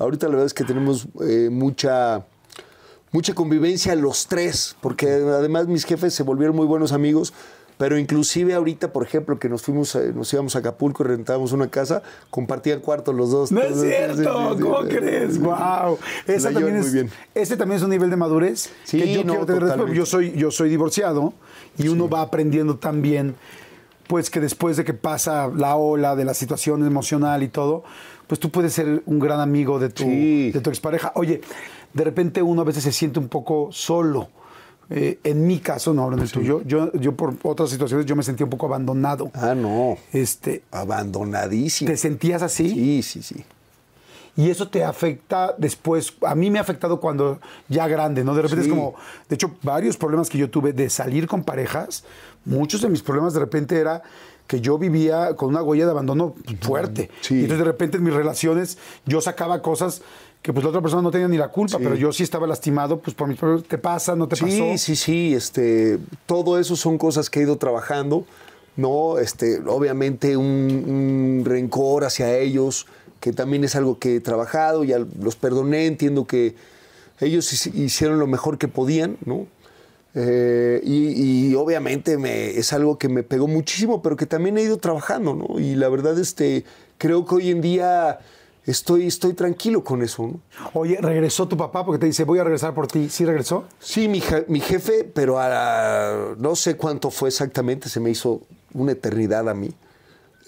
[0.00, 2.26] Ahorita la verdad es que tenemos eh, mucha,
[3.12, 7.32] mucha convivencia los tres, porque además mis jefes se volvieron muy buenos amigos.
[7.78, 11.52] Pero inclusive ahorita, por ejemplo, que nos fuimos, a- nos íbamos a Acapulco y rentábamos
[11.52, 13.52] una casa, compartían cuartos los dos.
[13.52, 15.38] No es cierto, ¿cómo crees?
[15.40, 15.96] Wow.
[16.26, 16.92] Esa también es.
[17.34, 19.92] Ese también es un nivel de madurez Sí, que yo no, quiero tener después.
[19.94, 21.32] Yo soy, yo soy divorciado
[21.78, 23.36] y uno va aprendiendo también,
[24.08, 27.84] pues que después de que pasa la ola de la situación emocional y todo,
[28.26, 30.50] pues tú puedes ser un gran amigo de tu, Sí.
[30.50, 31.12] de tu expareja.
[31.14, 31.42] Oye,
[31.94, 34.30] de repente uno a veces se siente un poco solo.
[34.90, 38.16] Eh, en mi caso, no hablo en el tuyo, yo, yo por otras situaciones yo
[38.16, 39.30] me sentí un poco abandonado.
[39.34, 39.98] Ah, no.
[40.12, 41.90] Este, Abandonadísimo.
[41.90, 42.70] ¿Te sentías así?
[42.70, 43.44] Sí, sí, sí.
[44.36, 46.14] Y eso te afecta después.
[46.24, 48.34] A mí me ha afectado cuando ya grande, ¿no?
[48.34, 48.70] De repente Sí.
[48.70, 48.94] es como,
[49.28, 52.04] de hecho, varios problemas que yo tuve de salir con parejas,
[52.44, 54.02] muchos de mis problemas de repente era
[54.46, 57.10] que yo vivía con una huella de abandono fuerte.
[57.20, 57.34] Sí.
[57.34, 60.00] Y entonces de repente en mis relaciones yo sacaba cosas
[60.42, 63.00] que pues la otra persona no tenía ni la culpa, pero yo sí estaba lastimado,
[63.00, 64.14] pues por mis problemas, ¿te pasa?
[64.16, 64.78] ¿No te Sí, pasó?
[64.78, 68.24] sí, sí, este, todo eso son cosas que he ido trabajando,
[68.76, 69.18] ¿no?
[69.18, 72.86] Este, obviamente un, un rencor hacia ellos,
[73.20, 76.54] que también es algo que he trabajado, ya los perdoné, entiendo que
[77.20, 79.46] ellos hici- hicieron lo mejor que podían, ¿no?
[80.14, 84.62] Eh, y, y obviamente me, es algo que me pegó muchísimo, pero que también he
[84.62, 85.58] ido trabajando, ¿no?
[85.60, 86.64] Y la verdad, este,
[86.96, 88.20] creo que hoy en día
[88.70, 90.40] estoy, estoy tranquilo con eso, ¿no?
[90.74, 93.08] Oye, regresó tu papá porque te dice, voy a regresar por ti.
[93.08, 93.64] ¿Sí regresó?
[93.80, 98.42] Sí, mi, mi jefe, pero a, no sé cuánto fue exactamente, se me hizo
[98.74, 99.70] una eternidad a mí.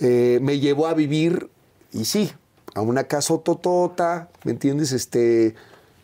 [0.00, 1.48] Eh, me llevó a vivir,
[1.92, 2.30] y sí,
[2.74, 4.92] a una casa totota, ¿me entiendes?
[4.92, 5.54] Este,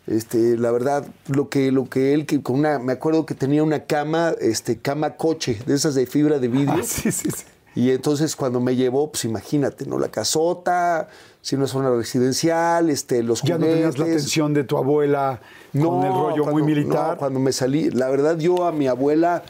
[0.07, 3.63] este, la verdad, lo que, lo que él, que con una, me acuerdo que tenía
[3.63, 6.79] una cama, este, cama coche, de esas de fibra de vidrio.
[6.79, 7.43] Ah, sí, sí, sí.
[7.77, 9.99] Y entonces cuando me llevó, pues imagínate, ¿no?
[9.99, 11.09] La casota,
[11.43, 15.41] si no es una residencial, este, los Ya no tenías la atención de tu abuela
[15.71, 17.11] con el rollo muy militar.
[17.11, 19.43] no, cuando me salí, la verdad yo a mi abuela,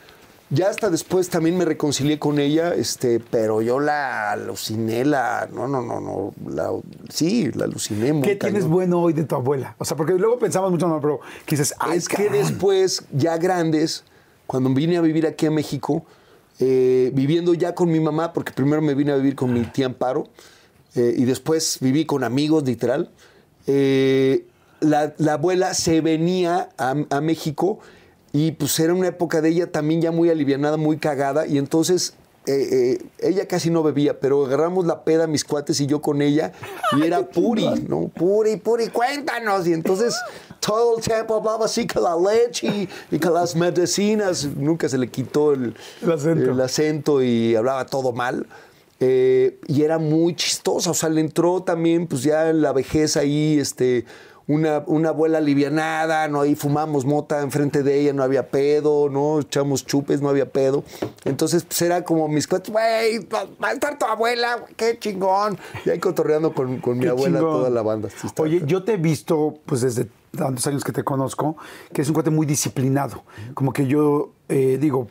[0.49, 5.69] ya hasta después también me reconcilié con ella, este, pero yo la aluciné, la, no,
[5.69, 6.69] no, no, no, la,
[7.07, 9.73] sí, la aluciné muy ¿Qué tienes bueno hoy de tu abuela?
[9.77, 11.21] O sea, porque luego pensamos mucho, no, pero
[11.79, 14.03] ay, es que después, ya grandes,
[14.47, 16.03] cuando vine a vivir aquí a México,
[16.59, 19.87] eh, viviendo ya con mi mamá, porque primero me vine a vivir con mi tía
[19.87, 20.27] Amparo
[20.95, 23.09] eh, y después viví con amigos, literal.
[23.67, 24.45] Eh,
[24.79, 27.79] la, la abuela se venía a, a México
[28.33, 32.13] y pues era una época de ella también ya muy alivianada, muy cagada y entonces
[32.47, 36.21] eh, eh, ella casi no bebía, pero agarramos la peda mis cuates y yo con
[36.21, 36.53] ella
[36.97, 38.07] y era puri, ¿no?
[38.07, 39.67] Puri, puri, cuéntanos.
[39.67, 40.15] Y entonces
[40.61, 44.45] todo el tiempo hablaba así con la leche y, con las medicinas.
[44.55, 46.51] Nunca se le quitó el, El acento.
[46.51, 48.47] el acento y hablaba todo mal.
[48.99, 53.15] Eh, y era muy chistosa, o sea, le entró también, pues ya en la vejez
[53.15, 54.05] ahí, este,
[54.47, 56.41] una, una abuela alivianada, ¿no?
[56.41, 59.41] Ahí fumamos mota enfrente de ella, no había pedo, ¿no?
[59.41, 60.83] Echamos chupes, no había pedo.
[61.25, 65.57] Entonces, pues era como mis cuates, güey, va a estar tu abuela, qué chingón.
[65.85, 67.53] Y ahí cotorreando con, con mi abuela chingón.
[67.53, 68.09] toda la banda.
[68.09, 71.57] Sí, Oye, yo te he visto, pues desde tantos años que te conozco,
[71.93, 73.23] que es un cuate muy disciplinado.
[73.53, 75.07] Como que yo eh, digo,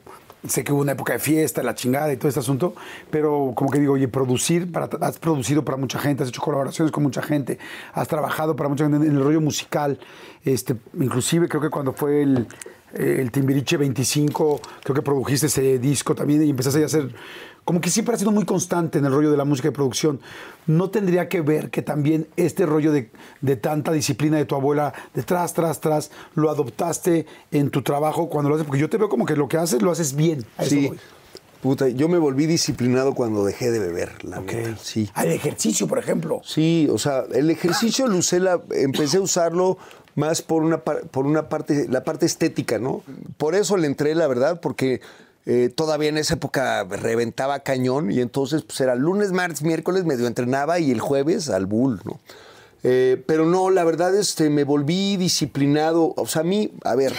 [0.49, 2.75] sé que hubo una época de fiesta, la chingada y todo este asunto,
[3.11, 4.69] pero como que digo, oye, producir,
[5.01, 7.59] has producido para mucha gente, has hecho colaboraciones con mucha gente,
[7.93, 9.99] has trabajado para mucha gente en el rollo musical.
[10.45, 12.47] Este, inclusive creo que cuando fue el,
[12.95, 17.15] el Timbiriche 25, creo que produjiste ese disco también y empezaste a hacer,
[17.65, 20.21] como que siempre has sido muy constante en el rollo de la música y producción.
[20.67, 24.95] ¿No tendría que ver que también este rollo de, de tanta disciplina de tu abuela,
[25.15, 28.67] de tras, tras, tras, lo adoptaste en tu trabajo cuando lo haces?
[28.67, 30.45] Porque yo te veo como que lo que haces lo haces bien.
[30.57, 30.87] A eso Sí.
[30.89, 30.99] voy.
[31.63, 34.77] Puta, yo me volví disciplinado cuando dejé de beber, la neta.
[34.81, 35.11] Sí.
[35.15, 36.41] Al ejercicio, por ejemplo.
[36.45, 39.77] Sí, o sea, el ejercicio lo usé, la- empecé a usarlo
[40.17, 43.03] más por una, por una parte, la parte estética, ¿no?
[43.37, 45.01] Por eso le entré, la verdad, porque
[45.47, 50.27] eh, todavía en esa época reventaba cañón y entonces pues era lunes, martes, miércoles medio
[50.27, 52.19] entrenaba y el jueves al bull, ¿no?
[52.83, 56.15] Eh, pero no, la verdad, este, me volví disciplinado.
[56.17, 57.13] O sea, a mí, a ver,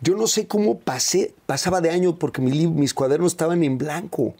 [0.00, 4.34] yo no sé cómo pasé, pasaba de año porque mis cuadernos estaban en blanco.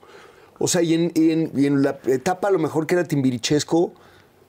[0.59, 3.05] O sea, y en, y en- y en la etapa a lo mejor que era
[3.05, 3.93] timbirichesco,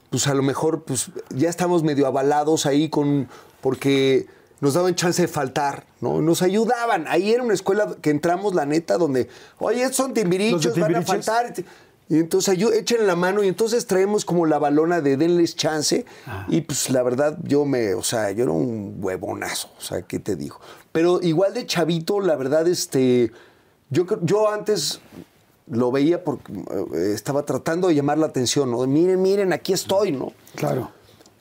[0.09, 3.27] pues a lo mejor pues ya estamos medio avalados ahí con
[3.61, 4.27] porque
[4.61, 6.21] nos daban chance de faltar, ¿no?
[6.21, 7.07] Nos ayudaban.
[7.07, 11.01] Ahí era una escuela que entramos, la neta, donde, oye, estos son timbirichos, van a
[11.01, 11.53] faltar.
[12.09, 16.05] Y entonces échenle la mano y entonces traemos como la balona de denles chance.
[16.47, 20.19] Y pues la verdad, yo me, o sea, yo era un huevonazo, o sea, ¿qué
[20.19, 20.59] te digo?
[20.91, 23.31] Pero igual de chavito, la verdad, este,
[23.91, 24.99] yo, yo antes
[25.69, 28.85] lo veía porque eh, estaba tratando de llamar la atención, ¿no?
[28.87, 30.31] Miren, miren, aquí estoy, ¿no?
[30.55, 30.91] Claro.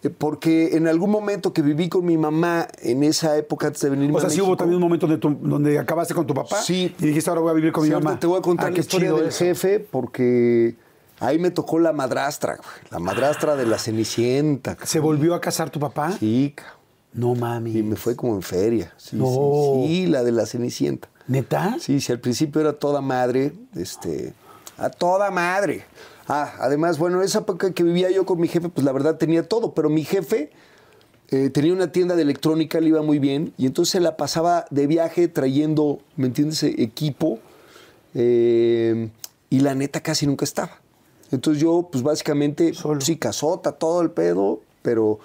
[0.03, 3.91] Eh, Porque en algún momento que viví con mi mamá en esa época antes de
[3.91, 6.63] venirme O sea, sí hubo también un momento donde, tu- donde acabaste con tu papá
[6.63, 6.95] Sí.
[7.01, 8.21] y dijiste, ahora voy a vivir con Sí, mi mamá.
[8.21, 9.45] Te voy a contar Ah, la historia del eso.
[9.45, 10.77] jefe porque
[11.19, 12.61] ahí me tocó la madrastra,
[12.93, 14.77] la madrastra de la Cenicienta.
[14.85, 16.13] ¿Se volvió a casar tu papá?
[16.21, 16.75] Sí, cabrón.
[17.15, 17.77] No mami.
[17.77, 18.93] y me fue como en feria.
[18.99, 19.27] Sí, No.
[19.27, 21.09] sí, sí, la de la Cenicienta.
[21.29, 21.77] ¿Neta?
[21.79, 24.33] Sí, sí, al principio era toda madre, este,
[24.79, 25.85] a toda madre.
[26.27, 29.47] Ah, además, bueno, esa época que vivía yo con mi jefe, pues la verdad tenía
[29.47, 30.51] todo, pero mi jefe
[31.31, 34.65] eh, tenía una tienda de electrónica, le iba muy bien, y entonces se la pasaba
[34.71, 37.39] de viaje trayendo, ¿me entiendes?, E- equipo,
[38.15, 39.11] eh,
[39.51, 40.81] y la neta casi nunca estaba.
[41.31, 43.01] Entonces yo, pues básicamente, Solo.
[43.03, 45.19] sí, casota, todo el pedo, pero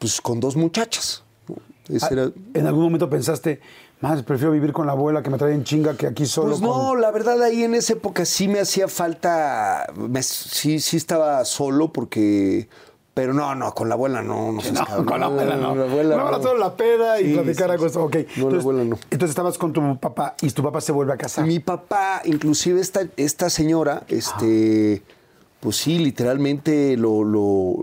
[0.00, 1.22] pues con dos muchachas.
[1.48, 1.56] ¿no?
[1.94, 3.60] Ese Ah, era- ¿En algún momento pensaste,
[4.00, 6.60] más prefiero vivir con la abuela que me trae en chinga que aquí solo Pues
[6.60, 10.96] no, con-" la verdad ahí en esa época sí me hacía falta, me- sí, sí
[10.98, 12.68] estaba solo porque,
[13.14, 15.74] pero no, no, con la abuela no, no, seas No, con la abuela no.
[15.74, 16.42] La abuela La abuela no.
[16.42, 17.88] solo la peda y Sí, platicar algo.
[17.88, 17.98] sí.
[17.98, 18.14] Ok.
[18.14, 18.96] No, entonces, la abuela no.
[19.10, 21.46] Entonces estabas con tu papá y tu papá se vuelve a casar.
[21.46, 25.02] Mi papá, inclusive esta, esta señora, este,
[25.60, 27.76] pues sí, literalmente lo, lo,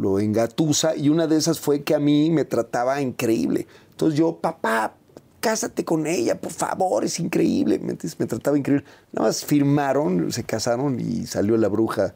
[0.00, 3.66] lo engatusa y una de esas fue que a mí me trataba increíble.
[3.90, 4.94] Entonces yo, papá,
[5.42, 7.78] cásate con ella, por favor, es increíble.
[7.78, 7.98] ¿Me?
[8.18, 8.86] Me trataba increíble.
[9.12, 12.14] Nada más firmaron, se casaron y salió la bruja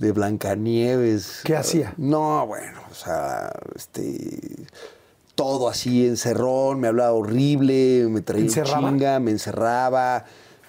[0.00, 1.42] de Blancanieves.
[1.44, 1.94] ¿Qué hacía?
[1.96, 4.66] No, bueno, o sea, este
[5.36, 8.88] todo así encerrón, me hablaba horrible, me traía en ¿Encerraba?
[8.90, 10.24] chinga, me encerraba,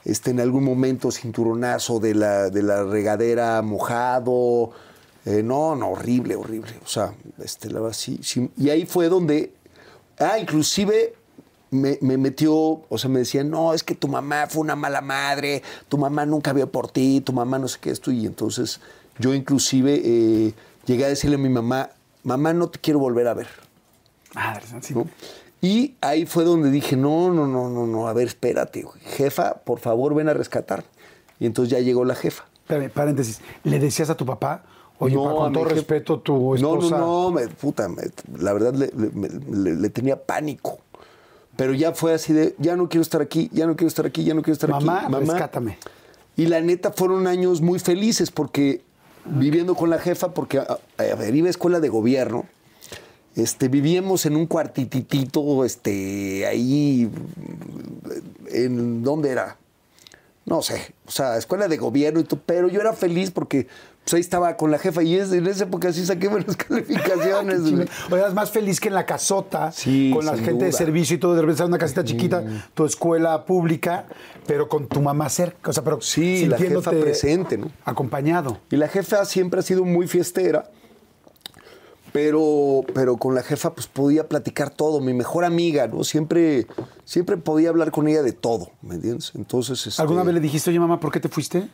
[0.05, 4.69] este, en algún momento cinturonazo de la, de la regadera mojado.
[5.25, 6.73] eh, no, no, horrible, horrible.
[6.85, 8.47] O sea, este, la verdad, sí, sí.
[8.57, 9.53] Y ahí fue donde,
[10.19, 11.15] ah, inclusive
[11.71, 15.01] me, me metió, o sea, me decían, no, es que tu mamá fue una mala
[15.01, 18.11] madre, tu mamá nunca vio por ti, tu mamá no sé qué esto.
[18.11, 18.79] Y entonces
[19.19, 20.53] yo inclusive eh,
[20.85, 21.89] llegué a decirle a mi mamá,
[22.23, 23.47] mamá, no te quiero volver a ver.
[24.33, 24.93] Madre, sí.
[24.93, 25.07] ¿no?
[25.61, 28.85] Y ahí fue donde dije, no, no, no, no, no, a ver, espérate,
[29.17, 30.83] jefa, por favor, ven a rescatar.
[31.39, 32.45] Y entonces ya llegó la jefa.
[32.61, 33.41] Espérame, paréntesis.
[33.63, 34.63] ¿Le decías a tu papá,
[34.99, 36.97] oye, No, con todo respeto, tu No, esposa...
[36.97, 38.03] no, no, me- puta, me-
[38.37, 40.79] la verdad le, le- me- le- le tenía pánico.
[41.59, 44.23] Pero ya fue así de, ya no quiero estar aquí, ya no quiero estar aquí,
[44.23, 45.13] ya no quiero estar Mamá, aquí.
[45.13, 45.77] rescátame.
[46.37, 48.79] Y la neta fueron años muy felices porque
[49.25, 52.45] viviendo con la jefa, porque a, a ver, iba a escuela de gobierno.
[53.35, 57.11] Este, vivíamos en un cuartititito, este, ahí,
[58.47, 59.57] en ¿dónde era?
[60.45, 63.67] No sé, o sea, escuela de gobierno y todo, pero yo era feliz porque
[64.09, 67.59] pues, ahí estaba con la jefa y es- en esa época sí saqué buenas calificaciones.
[68.09, 71.19] O eras más feliz que en la casota, Sí, con la gente de servicio y
[71.19, 72.43] todo, de repente una casita chiquita,
[72.73, 74.05] tu escuela pública,
[74.47, 77.71] pero con tu mamá cerca, o sea, pero Sí, la jefa presente, ¿no?
[77.85, 78.57] Acompañado.
[78.71, 80.69] Y la jefa siempre ha sido muy fiestera,
[82.11, 86.03] pero, pero con la jefa pues podía platicar todo, mi mejor amiga, ¿no?
[86.03, 86.65] Siempre,
[87.05, 89.31] siempre podía hablar con ella de todo, ¿me entiendes?
[89.35, 91.67] Entonces, este, ¿Alguna vez le dijiste, oye mamá, ¿por qué te fuiste?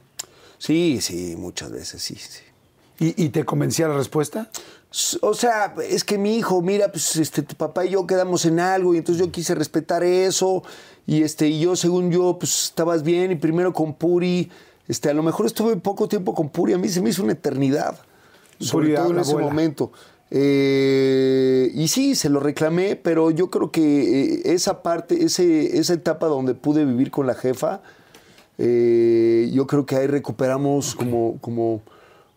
[0.57, 2.41] Sí, sí, muchas veces, sí, sí.
[2.97, 4.49] ¿Y, y te convencía la respuesta?
[5.21, 8.61] O sea, es que mi hijo, mira, pues este, tu papá y yo quedamos en
[8.61, 10.63] algo y entonces yo quise respetar eso
[11.05, 14.49] y este y yo, según yo, pues estabas bien y primero con Puri,
[14.87, 17.33] este, a lo mejor estuve poco tiempo con Puri, a mí se me hizo una
[17.33, 17.97] eternidad,
[18.59, 19.49] sobre Puri, todo en ese abuela.
[19.49, 19.91] momento.
[20.31, 23.81] Eh, y sí, se lo reclamé, pero yo creo que
[24.35, 27.81] eh, esa parte, ese, esa etapa donde pude vivir con la jefa,
[28.57, 31.81] eh, yo creo que ahí recuperamos como, como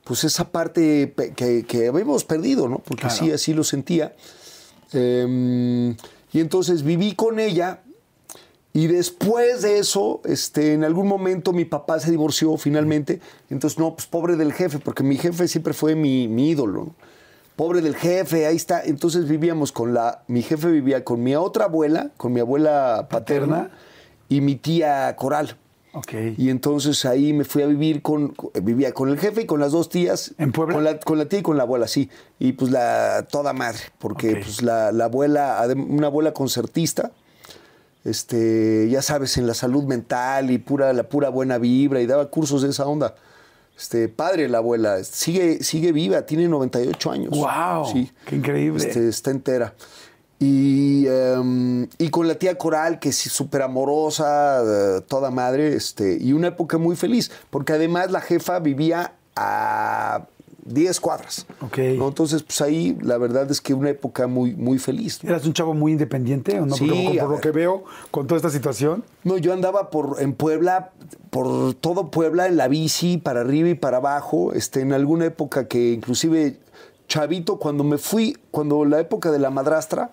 [0.05, 2.79] pues esa parte que, que habíamos perdido, ¿no?
[2.79, 4.15] Porque sí, así lo sentía.
[4.93, 5.95] Eh,
[6.33, 7.83] y entonces viví con ella
[8.73, 13.21] y después de eso, este, en algún momento mi papá se divorció finalmente.
[13.51, 16.85] Entonces, no, pues pobre del jefe, porque mi jefe siempre fue mi, mi ídolo.
[16.85, 16.95] ¿no?
[17.57, 18.83] Pobre del jefe, ahí está.
[18.85, 20.23] Entonces vivíamos con la.
[20.29, 23.79] Mi jefe vivía con mi otra abuela, con mi abuela paterna, Paterna.
[24.29, 25.57] y mi tía Coral.
[25.99, 26.13] Ok.
[26.37, 29.73] Y entonces ahí me fui a vivir con, vivía con el jefe y con las
[29.73, 30.35] dos tías.
[30.39, 30.75] ¿En Puebla?
[30.75, 32.09] Con la, con la tía y con la abuela, sí.
[32.39, 37.13] Y pues la toda madre, porque pues la, la abuela, una abuela concertista,
[38.05, 42.27] este, ya sabes, en la salud mental y pura, la pura buena vibra y daba
[42.31, 43.15] cursos de esa onda.
[43.77, 47.31] Este, padre la abuela, sigue, sigue viva, tiene 98 años.
[47.31, 47.87] ¡Guau!
[47.93, 48.11] Sí.
[48.25, 48.85] ¡Qué increíble!
[48.85, 49.75] Este, está entera.
[50.41, 56.17] Y, em, y con la tía Coral, que es súper amorosa, eh, toda madre, este,
[56.21, 60.27] y una época muy feliz, porque además la jefa vivía a
[60.65, 61.47] 10 cuadras.
[61.61, 61.79] Ok.
[61.97, 62.09] ¿no?
[62.09, 65.23] Entonces, pues ahí la verdad es que una época muy, muy feliz.
[65.25, 65.31] ¿no?
[65.31, 66.77] ¿Eras un chavo muy independiente o no?
[66.77, 67.41] Sí, Porque por, lo ver.
[67.41, 69.05] que veo con toda esta situación.
[69.25, 70.93] No, yo andaba por, en Puebla,
[71.31, 75.67] por todo Puebla, en la bici, para arriba y para abajo, este, en alguna época
[75.67, 76.59] que inclusive
[77.09, 80.13] chavito, cuando me fui, cuando la época de la madrastra,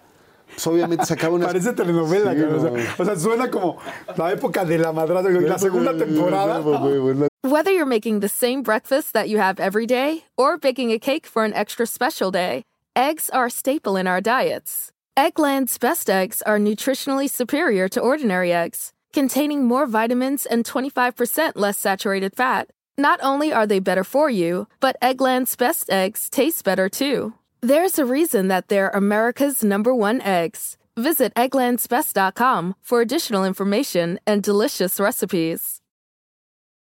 [0.50, 1.48] pues obviamente sacaba una...
[1.48, 2.56] Parece telenovela, Sí, cabrón.
[2.56, 3.78] o, sea, o sea, suena como
[4.18, 6.62] la época de la madrastra, la segunda temporada.
[7.44, 11.28] Whether you're making the same breakfast that you have every day or baking a cake
[11.28, 12.64] for an extra special day,
[12.96, 14.92] eggs are a staple in our diets.
[15.18, 21.78] Eggland's best eggs are nutritionally superior to ordinary eggs, containing more vitamins and 25% less
[21.78, 22.70] saturated fat.
[22.98, 27.34] Not only are they better for you, but Eggland's best eggs taste better too.
[27.62, 30.78] There's a reason that they're America's number one eggs.
[30.98, 35.82] Visit egglandsbest.com for additional information and delicious recipes.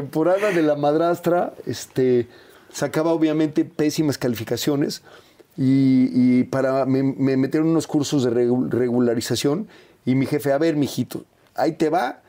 [0.00, 2.28] Temporada de la madrastra, este,
[2.72, 5.02] sacaba obviamente pésimas calificaciones
[5.56, 9.66] y, para, me, me metieron unos cursos de regu- regularización
[10.04, 12.20] y mi jefe, a ver, mijito, ahí te va,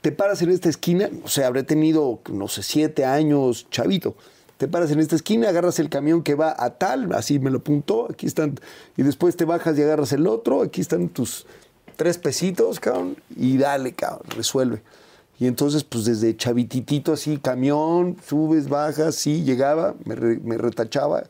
[0.00, 4.14] te paras en esta esquina, o sea, habré tenido, no sé, siete años, chavito.
[4.58, 7.58] Te paras en esta esquina, agarras el camión que va a tal, así me lo
[7.58, 8.60] apuntó, aquí están,
[8.96, 11.46] y después te bajas y agarras el otro, aquí están tus
[11.96, 14.82] tres pesitos, cabrón, y dale, cabrón, resuelve.
[15.42, 21.24] Y entonces, pues desde chavititito así, camión, subes, bajas, sí, llegaba, me, re- me retachaba.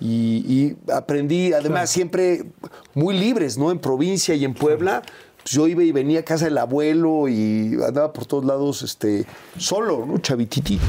[0.00, 2.46] Y, y aprendí, además, siempre
[2.94, 3.70] muy libres, ¿no?
[3.70, 5.02] En provincia y en Puebla,
[5.40, 9.24] pues yo iba y venía a casa del abuelo y andaba por todos lados, este,
[9.56, 10.18] solo, ¿no?
[10.18, 10.82] Chavititito.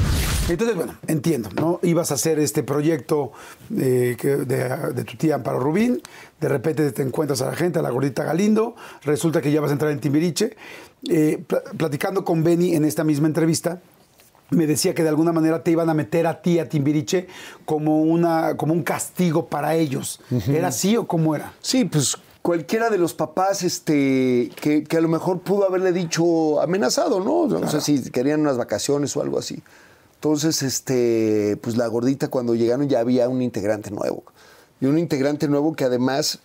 [0.48, 1.78] Entonces, bueno, entiendo, ¿no?
[1.84, 3.30] Ibas a hacer este proyecto
[3.78, 6.02] eh, de, de tu tía Amparo Rubín,
[6.40, 8.74] de repente te encuentras a la gente, a la gordita Galindo,
[9.04, 10.56] resulta que ya vas a entrar en Timbiriche.
[11.08, 13.80] Eh, pla- platicando con Benny en esta misma entrevista,
[14.50, 17.26] me decía que de alguna manera te iban a meter a ti a Timbiriche
[17.64, 20.20] como, una, como un castigo para ellos.
[20.48, 21.52] ¿Era así o cómo era?
[21.60, 26.60] Sí, pues cualquiera de los papás este, que, que a lo mejor pudo haberle dicho
[26.60, 27.46] amenazado, ¿no?
[27.48, 29.62] No sé si querían unas vacaciones o algo así.
[30.14, 34.22] Entonces, este, pues la gordita cuando llegaron ya había un integrante nuevo.
[34.80, 36.40] Y un integrante nuevo que además,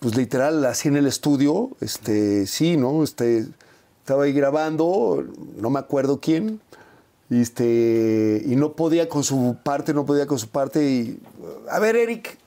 [0.00, 3.02] pues literal, así en el estudio, este, sí, ¿no?
[3.02, 3.46] Este,
[4.00, 5.24] estaba ahí grabando,
[5.56, 6.60] no me acuerdo quién,
[7.28, 11.20] y este, y no podía con su parte, no podía con su parte, y,
[11.70, 12.38] a ver, Eric.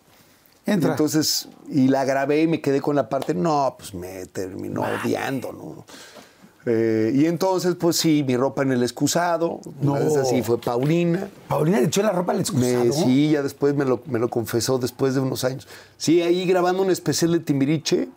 [0.66, 0.92] Entra.
[0.92, 5.52] Entonces, y la grabé y me quedé con la parte, no, pues me terminó odiando,
[5.52, 5.86] ¿no?
[6.66, 9.62] Eh, y entonces, pues sí, mi ropa en el excusado.
[9.82, 9.94] No.
[9.94, 11.30] Una vez así fue Paulina.
[11.48, 12.84] Paulina le echó la ropa al excusado.
[12.86, 15.68] Me- sí, ya después me lo, me lo confesó después de unos años.
[15.98, 18.10] Sí, ahí grabando un especial de Timbiriche.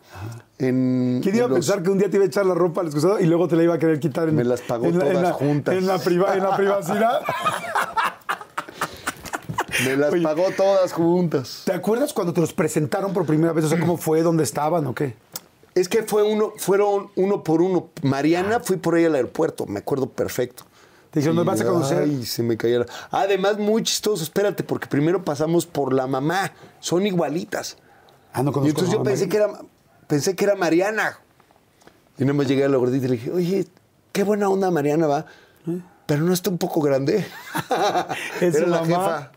[0.59, 2.81] En, ¿Quién iba a los- pensar que un día te iba a echar la ropa
[2.81, 4.99] al excusado y luego te la iba a querer quitar en, Me las pagó en
[4.99, 5.75] la- en todas la- juntas.
[5.75, 7.21] En la, priva- en la privacidad.
[9.85, 10.21] Me las Oye.
[10.23, 11.63] pagó todas juntas.
[11.65, 13.65] ¿Te acuerdas cuando te los presentaron por primera vez?
[13.65, 14.21] O sea, ¿cómo fue?
[14.21, 15.15] ¿Dónde estaban o qué?
[15.75, 17.89] Es que fue uno, fueron uno por uno.
[18.03, 20.65] Mariana, fui por ahí al aeropuerto, me acuerdo perfecto.
[21.09, 22.03] Te dijeron, ¿nos vas a conocer?
[22.03, 22.85] Ay, se me la...
[23.11, 26.51] Además, muy chistoso, espérate, porque primero pasamos por la mamá.
[26.79, 27.77] Son igualitas.
[28.33, 29.47] Ah, no Y conozco entonces a yo pensé que, era,
[30.07, 31.19] pensé que era Mariana.
[32.17, 33.67] Y nada más llegué a la gordita y le dije, oye,
[34.11, 35.25] qué buena onda Mariana va.
[36.07, 37.25] Pero no está un poco grande.
[38.41, 38.87] ¿Es era la mamá?
[38.87, 39.31] jefa.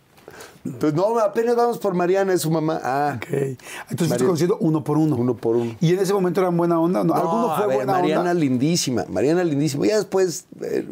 [0.79, 2.81] Pues no, apenas vamos por Mariana, es su mamá.
[2.83, 3.14] Ah.
[3.17, 3.27] Ok.
[3.33, 4.25] Entonces Mariana.
[4.27, 5.17] conociendo uno por uno.
[5.17, 5.77] Uno por uno.
[5.81, 7.05] ¿Y en ese momento eran buena onda?
[7.05, 7.14] ¿No?
[7.14, 8.35] No, ¿Alguno fue a ver, buena Mariana onda?
[8.35, 9.87] lindísima, Mariana lindísima.
[9.87, 10.87] Ya después, eh,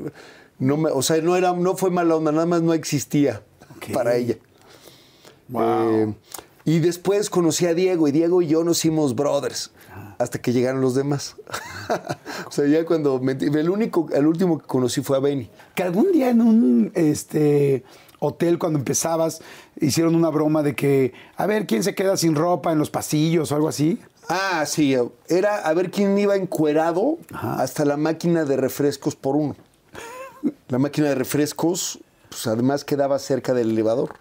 [0.58, 3.42] no me, o sea, no era, no fue mala onda, nada más no existía
[3.92, 4.36] para ella.
[5.48, 5.62] Wow.
[5.62, 6.14] Eh,
[6.64, 9.70] y después conocí a Diego y Diego y yo nos hicimos brothers
[10.18, 11.36] hasta que llegaron los demás.
[12.48, 15.50] o sea, ya cuando me- el único, el último que conocí fue a Benny.
[15.74, 17.84] Que algún día en un este,
[18.26, 19.40] hotel, cuando empezabas,
[19.80, 23.52] hicieron una broma de que, a ver, ¿quién se queda sin ropa en los pasillos
[23.52, 24.00] o algo así?
[24.28, 24.96] Ah, sí,
[25.28, 29.56] era a ver quién iba encuerado hasta la máquina de refrescos por uno.
[30.68, 34.16] La máquina de refrescos, pues además quedaba cerca del elevador.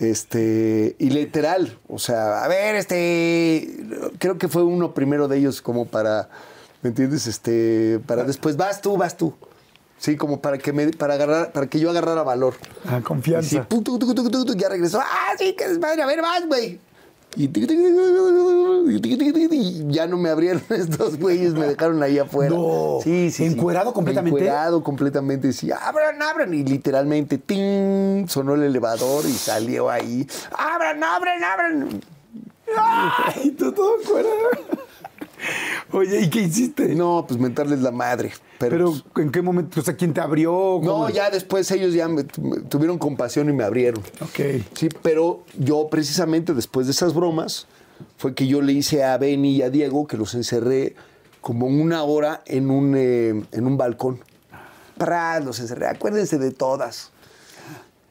[0.00, 3.76] Este, y literal, o sea, a ver, este,
[4.18, 6.28] creo que fue uno primero de ellos como para,
[6.82, 7.28] ¿me entiendes?
[7.28, 9.34] Este, para después, vas tú, vas tú.
[10.04, 12.52] Sí, como para que me, para agarrar, para que yo agarrara valor.
[12.86, 13.46] Ah, confianza.
[13.46, 13.82] Y sí, pum,
[14.54, 15.00] ya regresó.
[15.00, 16.78] Ah, sí, que desmadre, a ver, vas, güey.
[17.36, 17.48] Y,
[19.90, 22.54] ya no me abrieron estos güeyes, me dejaron ahí afuera.
[22.54, 22.98] No.
[23.02, 23.48] Sí, sí.
[23.48, 23.54] sí.
[23.54, 24.40] ¿Encuerado completamente?
[24.40, 25.54] Encuerado completamente.
[25.54, 26.52] Sí, abran, abran.
[26.52, 28.28] Y literalmente, ¡ting!
[28.28, 30.28] Sonó el elevador y salió ahí.
[30.52, 32.00] ¡Abran, abran, abran!
[32.76, 34.28] Ay, tú todo fuera.
[35.92, 36.94] Oye, ¿y qué hiciste?
[36.94, 38.32] No, pues mentarles la madre.
[38.58, 39.80] Pero, Pero, pues, ¿en qué momento?
[39.80, 40.80] O sea, ¿quién te abrió?
[40.82, 44.02] no, ya después ellos ya me- me tuvieron compasión y me abrieron.
[44.20, 44.62] Ok.
[44.74, 47.66] Sí, pero yo precisamente después de esas bromas
[48.16, 50.94] fue que yo le hice a Benny y a Diego que los encerré
[51.40, 54.20] como una hora en un, eh, en un balcón.
[54.96, 57.10] Para, los encerré, acuérdense de todas.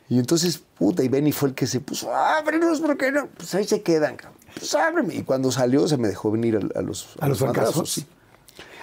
[0.10, 3.28] Y entonces, puta, y Benny fue el que se puso, ábrenos, ¿por qué no?
[3.36, 4.33] Pues ahí se quedan, cabrón.
[4.58, 5.16] Pues ábreme.
[5.16, 7.92] Y cuando salió se me dejó venir a, a los ¿A los fracasos?
[7.92, 8.06] sí.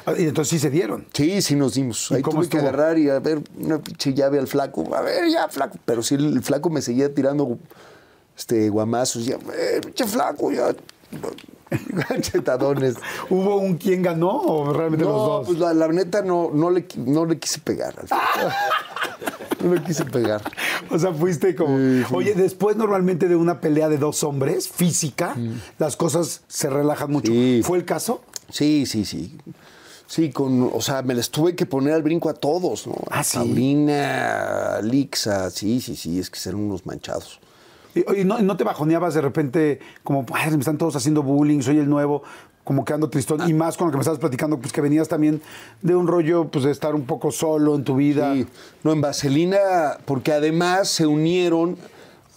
[0.07, 1.07] Ah, Y entonces sí se dieron.
[1.13, 2.11] Sí, sí nos dimos.
[2.11, 4.95] ¿Y Ahí tuve que agarrar y a ver una pinche llave al flaco.
[4.95, 5.79] A ver, ya, flaco.
[5.85, 7.59] Pero sí, el flaco me seguía tirando
[8.37, 9.27] este, guamazos.
[9.27, 10.75] Ya, eh, pinche flaco, ya.
[12.21, 12.97] Chetadones.
[13.29, 15.47] ¿Hubo un quién ganó o realmente los dos?
[15.47, 17.95] pues la, la neta no, no, le, no le quise pegar.
[19.65, 20.43] no le quise pegar.
[20.91, 21.77] O sea, fuiste como.
[21.77, 22.15] Sí, sí.
[22.15, 25.37] Oye, después normalmente de una pelea de dos hombres, física,
[25.79, 27.33] las cosas se relajan mucho.
[27.63, 28.23] ¿Fue el caso?
[28.51, 29.39] Sí, sí, sí.
[30.07, 32.97] Sí, con, o sea, me les tuve que poner al brinco a todos, ¿no?
[33.11, 33.37] Ah, A ¿sí?
[33.37, 37.39] Paulina, a Lixa, sí, sí, sí, es que eran unos manchados.
[37.95, 41.79] Y, ¿no, no te bajoneabas de repente como, "Ay, me están todos haciendo bullying, soy
[41.79, 42.23] el nuevo,
[42.65, 43.49] como quedando tristón?
[43.49, 45.41] Y más con lo que me estabas platicando, pues que venías también
[45.83, 48.35] de un rollo, pues de estar un poco solo en tu vida.
[48.35, 48.47] Sí,
[48.85, 49.59] no, en Vaselina,
[50.05, 51.77] porque además se unieron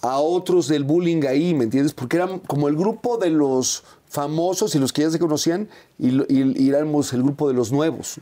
[0.02, 1.94] a otros del bullying ahí, ¿me entiendes?
[1.94, 6.10] Porque eran como el grupo de los famosos y los que ya se conocían y,
[6.10, 8.16] lo- y- y éramos el grupo de los nuevos.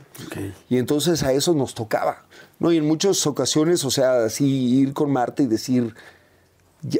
[0.69, 2.23] Y entonces a eso nos tocaba,
[2.59, 2.71] ¿no?
[2.71, 4.45] Y en muchas ocasiones, o sea, así
[4.79, 5.93] ir con Marta y decir,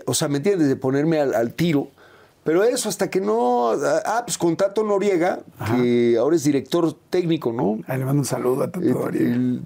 [0.05, 0.67] o sea, ¿me entiendes?
[0.67, 1.87] De ponerme al, al tiro.
[2.43, 3.71] Pero eso hasta que no...
[4.05, 7.79] Ah, pues con Tato Noriega, que ahora es director técnico, ¿no?
[7.87, 9.61] Ahí le mando un saludo a el, el-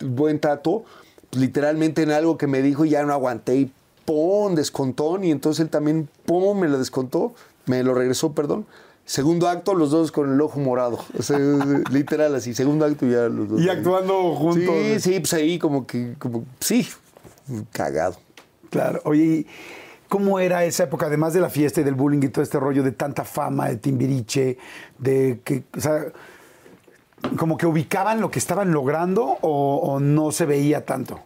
[0.00, 0.84] el buen Tato,
[1.30, 3.72] pues, literalmente en algo que me dijo ya no aguanté y
[4.06, 4.54] ¡pum!
[4.54, 6.58] descontón y entonces él también ¡pum!
[6.58, 7.34] me lo descontó,
[7.66, 8.64] me lo regresó, perdón.
[9.04, 10.98] Segundo acto, los dos con el ojo morado.
[11.18, 11.38] O sea,
[11.92, 13.60] literal así, segundo acto ya los dos.
[13.60, 13.76] Y ahí.
[13.76, 14.74] actuando juntos.
[14.94, 16.88] Sí, sí, pues ahí como que, como, sí,
[17.72, 18.16] cagado.
[18.70, 19.00] Claro.
[19.04, 19.46] Oye,
[20.08, 22.82] ¿Cómo era esa época, además de la fiesta y del bullying y todo este rollo
[22.82, 24.56] de tanta fama, de Timbiriche,
[24.96, 26.06] de que, o sea,
[27.36, 31.20] como que ubicaban lo que estaban logrando o, no se veía tanto?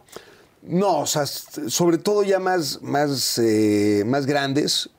[0.63, 4.89] No, o sea, sobre todo ya más, más, eh, más grandes,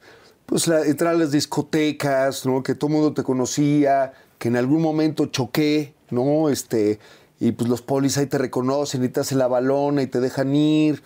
[0.46, 2.62] pues la, entrar a las discotecas, ¿no?
[2.62, 6.48] Que todo el mundo te conocía, que en algún momento choqué, ¿no?
[6.48, 6.98] Este,
[7.38, 10.54] y pues los polis ahí te reconocen y te hacen la balona y te dejan
[10.54, 11.02] ir,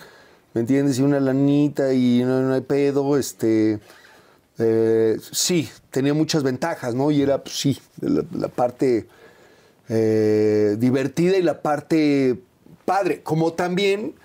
[0.59, 0.98] ¿me entiendes?
[0.98, 3.78] Y una lanita y no, no hay pedo, este...
[4.59, 7.12] eh, sí, tenía muchas ventajas, ¿no?
[7.12, 9.06] Y era, pues sí, la, la parte
[9.88, 12.40] eh, divertida y la parte
[12.84, 13.22] padre.
[13.22, 14.16] Como también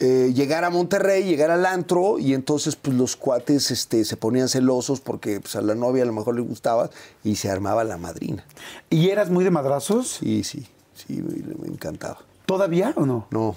[0.00, 4.48] eh, llegar a Monterrey, llegar al antro y entonces pues los cuates este, se ponían
[4.48, 6.90] celosos porque pues, a la novia a lo mejor le gustaba
[7.22, 8.44] y se armaba la madrina.
[8.90, 10.18] ¿Y eras muy de madrazos?
[10.18, 12.18] Sí, sí, sí, me, me encantaba.
[12.46, 13.28] ¿Todavía o no?
[13.30, 13.56] No,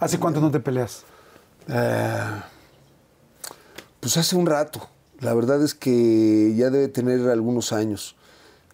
[0.00, 1.04] ¿Hace cuánto no te peleas?
[4.00, 4.88] Pues hace un rato.
[5.20, 8.16] La verdad es que ya debe tener algunos años.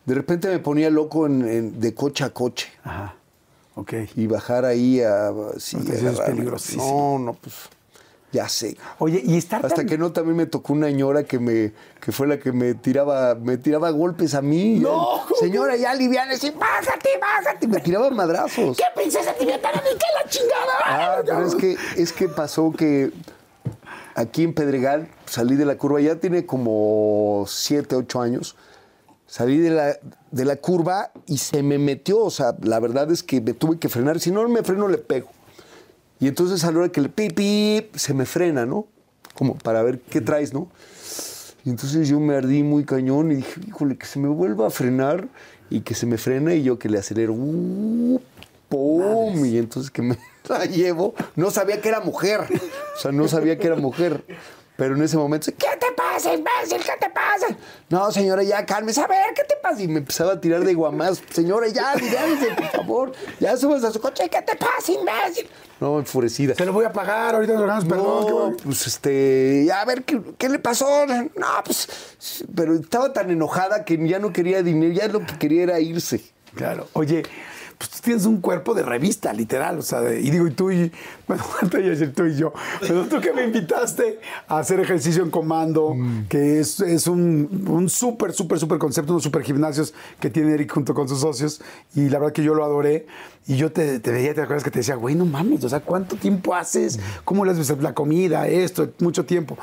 [0.07, 2.69] De repente me ponía loco en- en- de coche a coche.
[2.85, 3.15] Ajá.
[3.77, 3.95] Ok.
[4.17, 5.31] y bajar ahí a...
[5.59, 7.19] Sí, Porque eso es peligrosísimo.
[7.19, 7.55] No, no, pues
[8.33, 8.77] ya sé.
[8.99, 12.13] Oye, y estar Hasta tan- que no también me tocó una ñora que me que
[12.13, 14.79] fue la que me tiraba me tiraba golpes a mí.
[14.79, 18.77] No, ¿cómo señora, ya liviana, sí, bájate, bájate, me tiraba madrazos.
[18.77, 20.73] ¿Qué princesa tibetana ni qué la chingada?
[20.85, 23.11] Ah, pero es que es que pasó que
[24.15, 28.57] aquí en Pedregal salí de la curva, ya tiene como 7, 8 años.
[29.27, 29.97] Salí de la,
[30.33, 33.79] de la curva y se me metió, o sea, la verdad es que me tuve
[33.79, 35.29] que frenar, si no me freno le pego.
[36.21, 38.87] Y entonces a la hora que le pip, pip, se me frena, ¿no?
[39.35, 40.69] Como para ver qué traes, ¿no?
[41.65, 44.71] Y entonces yo me ardí muy cañón y dije, híjole, que se me vuelva a
[44.71, 45.29] frenar
[45.71, 47.33] y que se me frene y yo que le acelero.
[47.33, 48.21] ¡uh!
[48.69, 49.45] ¡Pum!
[49.45, 50.19] Y entonces que me
[50.49, 51.15] la llevo.
[51.37, 52.41] No sabía que era mujer.
[52.97, 54.25] O sea, no sabía que era mujer.
[54.81, 56.79] Pero en ese momento, ¿qué te pasa, imbécil?
[56.79, 57.55] ¿Qué te pasa?
[57.91, 59.03] No, señora, ya cálmese.
[59.03, 59.83] A ver, ¿qué te pasa?
[59.83, 61.23] Y me empezaba a tirar de guamás.
[61.31, 63.13] Señora, ya, diríanse, por favor.
[63.41, 64.27] Ya subes a su coche.
[64.31, 65.51] ¿Qué te pasa, imbécil?
[65.81, 66.55] No, enfurecida.
[66.55, 68.27] Se lo voy a pagar, ahorita nos ganamos perdón.
[68.27, 71.05] No, pues este, a ver, ¿qué, qué le pasó?
[71.05, 75.65] No, pues, pero estaba tan enojada que ya no quería dinero, ya lo que quería
[75.65, 76.23] era irse.
[76.55, 76.89] Claro.
[76.95, 77.25] Oye,
[77.81, 79.79] pues tú tienes un cuerpo de revista, literal.
[79.79, 80.93] O sea, de- y digo, y tú y.
[81.27, 82.53] Bueno, te iba a decir tú y yo.
[82.81, 84.19] Pero tú que me invitaste
[84.49, 85.97] a hacer ejercicio en comando,
[86.29, 90.71] que es, es un, un súper, súper, súper concepto, unos súper gimnasios que tiene Eric
[90.73, 91.63] junto con sus socios.
[91.95, 93.07] Y la verdad que yo lo adoré.
[93.47, 95.81] Y yo te, te veía, te acuerdas que te decía, güey, no mames, o sea,
[95.81, 97.01] ¿cuánto tiempo haces?
[97.25, 99.57] ¿Cómo le haces la comida, esto, mucho tiempo?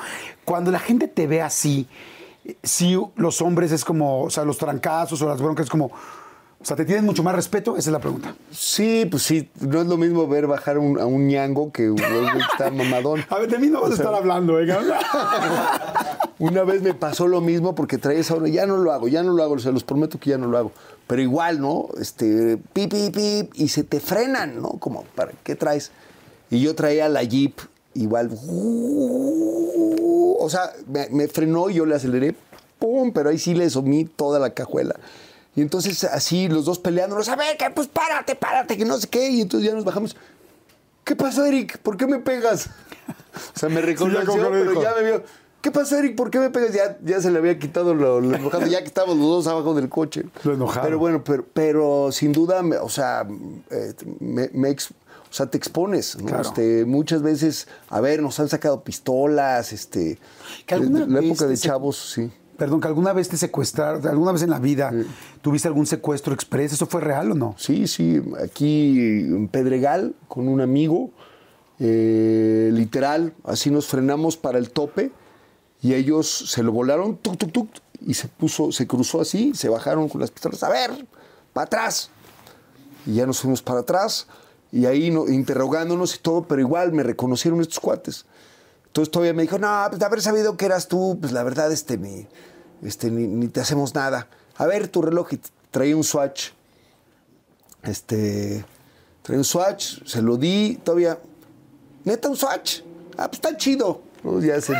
[0.44, 1.88] Cuando la gente te ve así,
[2.64, 5.92] sí, los hombres es como, o sea, los trancazos o las broncas es como.
[6.60, 7.78] O sea, ¿te tienen mucho más respeto?
[7.78, 8.36] Esa es la pregunta.
[8.52, 11.98] Sí, pues sí, no es lo mismo ver bajar un- a un ñango que un
[11.98, 13.24] güey que está mamadón.
[13.30, 14.68] A ver, de mí no vas a estar hablando, ¿eh?
[16.40, 19.24] Una vez me pasó lo mismo porque traía esa hora, ya no lo hago, ya
[19.24, 20.72] no lo hago, se los prometo que ya no lo hago.
[21.08, 21.88] Pero igual, ¿no?
[22.00, 24.70] Este, pip, pip, pip, y se te frenan, ¿no?
[24.72, 25.92] Como, ¿para qué traes?
[26.50, 27.58] Y yo traía la Jeep,
[27.94, 28.30] igual,
[30.40, 32.36] o sea, me, me frenó y yo le aceleré,
[32.80, 33.12] ¡pum!
[33.14, 34.96] Pero ahí sí le somí toda la cajuela.
[35.58, 39.08] Y entonces así los dos peleándonos, a ver, que pues párate, párate, que no sé
[39.10, 39.28] qué.
[39.30, 40.16] Y entonces ya nos bajamos.
[41.04, 41.80] ¿Qué pasó, Eric?
[41.80, 42.70] ¿Por qué me pegas?
[43.56, 44.82] O sea, me reconoció, pero dijo.
[44.84, 45.24] ya me vio.
[45.62, 46.16] ¿Qué pasó, Eric?
[46.16, 46.74] ¿Por qué me pegas?
[46.74, 49.74] Ya, ya se le había quitado lo, lo enojado, ya que estábamos los dos abajo
[49.74, 50.26] del coche.
[50.44, 50.86] Lo enojado.
[50.86, 53.28] Pero bueno, pero, pero sin duda, me- o sea,
[53.72, 56.28] eh, me, me ex- o sea, te expones, ¿no?
[56.28, 56.44] Claro.
[56.44, 60.20] Este, muchas veces, a ver, nos han sacado pistolas, este,
[60.68, 62.32] Que alguna la vez época de se- chavos, sí.
[62.58, 64.92] Perdón, que alguna vez te secuestraron, alguna vez en la vida
[65.42, 67.56] tuviste algún secuestro express, ¿eso fue real o no?
[67.58, 71.12] Sí, sí, aquí en Pedregal con un amigo,
[71.80, 75.12] eh, literal, así nos frenamos para el tope
[75.82, 77.70] y ellos se lo volaron, tuc, tuc, tuc,
[78.06, 81.06] y se puso, se cruzó así, se bajaron con las pistolas, a ver,
[81.54, 82.10] para atrás.
[83.06, 84.28] Y ya nos fuimos para atrás
[84.72, 88.26] y ahí no- interrogándonos y todo, pero igual me reconocieron estos cuates.
[88.88, 91.72] Entonces todavía me dijo, no, pues de haber sabido que eras tú, pues la verdad,
[91.72, 92.28] este, ni,
[92.82, 94.28] este, ni, ni te hacemos nada.
[94.56, 95.40] A ver tu reloj y
[95.72, 96.50] traía un swatch.
[97.84, 98.66] Este,
[99.22, 101.20] traía un swatch, se lo di, todavía,
[102.04, 102.82] neta un swatch.
[103.18, 104.02] Ah, pues está chido.
[104.24, 104.42] ¿no?
[104.42, 104.74] Ya se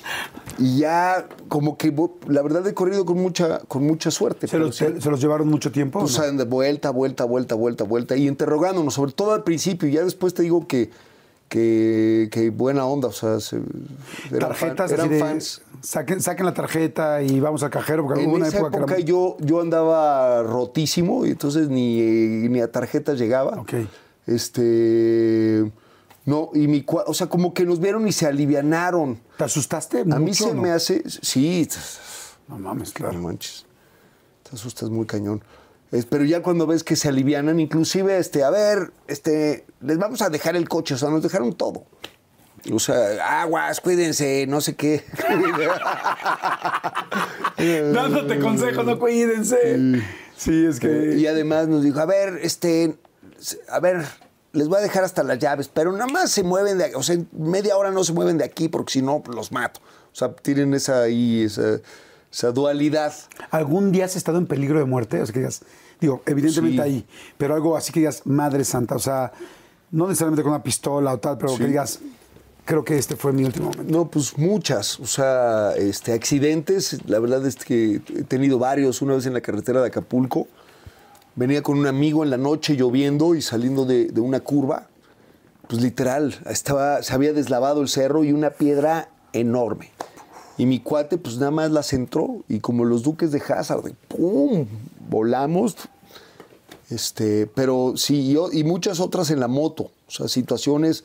[0.58, 1.92] y ya, como que,
[2.28, 4.46] la verdad he corrido con mucha, con mucha suerte.
[4.46, 6.00] ¿Se los, se- se los llevaron mucho tiempo?
[6.00, 6.32] Pues no?
[6.32, 8.16] de vuelta, vuelta, vuelta, vuelta, vuelta.
[8.16, 9.88] Y interrogándonos, sobre todo al principio.
[9.88, 10.90] Y ya después te digo que,
[11.48, 13.08] que, que buena onda.
[13.08, 13.56] O sea, se,
[14.30, 15.62] eran, Tarjetas fan- eran de, fans.
[15.82, 18.94] Saquen, saquen la tarjeta y vamos al cajero, porque En hubo una esa época, época,
[18.94, 22.00] era- yo, yo andaba rotísimo y entonces ni,
[22.48, 23.60] ni a tarjetas llegaba.
[23.60, 23.74] Ok.
[24.26, 25.70] Este,
[26.26, 29.20] No, y mi o sea, como que nos vieron y se alivianaron.
[29.36, 30.00] ¿Te asustaste?
[30.00, 30.62] A mí se no?
[30.62, 31.02] me hace.
[31.06, 31.68] Sí,
[32.48, 33.18] No mames, no claro.
[33.20, 33.66] manches.
[34.48, 35.42] Te asustas muy cañón.
[35.94, 40.22] Es- pero ya cuando ves que se alivianan, inclusive, este, a ver, este, les vamos
[40.22, 41.84] a dejar el coche, o sea, nos dejaron todo.
[42.72, 45.04] O sea, aguas, cuídense, no sé qué.
[47.92, 50.02] Dándote consejos, no cuídense.
[50.36, 51.14] Sí, es que.
[51.16, 52.96] Y además nos dijo, a ver, este,
[53.68, 54.04] a ver,
[54.52, 57.02] les voy a dejar hasta las llaves, pero nada más se mueven de aquí, o
[57.02, 59.80] sea, en media hora no se mueven de aquí porque si no, los mato.
[60.12, 61.80] O sea, tienen esa ahí, esa,
[62.34, 63.14] esa dualidad.
[63.50, 65.22] ¿Algún día has estado en peligro de muerte?
[65.22, 65.62] O sea, que digas,
[66.00, 66.82] digo, evidentemente Sí.
[66.82, 67.06] ahí,
[67.38, 69.32] pero algo así que digas, Madre Santa, o sea,
[69.90, 72.00] no necesariamente con una pistola o tal, pero que digas,
[72.64, 73.92] creo que este fue mi último momento.
[73.96, 74.98] No, pues muchas.
[74.98, 79.00] O sea, este, accidentes, la verdad es que he tenido varios.
[79.02, 80.48] Una vez en la carretera de Acapulco,
[81.36, 84.88] venía con un amigo en la noche lloviendo y saliendo de, de una curva,
[85.68, 89.90] pues literal, estaba, se había deslavado el cerro y una piedra enorme.
[90.56, 94.66] Y mi cuate, pues nada más la centró y como los duques de Hazard, ¡pum!
[95.08, 95.76] Volamos.
[96.90, 99.90] Este, pero sí, yo, y muchas otras en la moto.
[100.06, 101.04] O sea, situaciones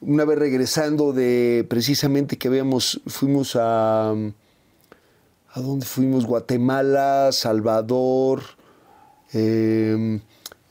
[0.00, 4.10] una vez regresando de precisamente que habíamos, fuimos a.
[4.10, 6.26] ¿A dónde fuimos?
[6.26, 8.42] Guatemala, Salvador.
[9.32, 10.20] eh,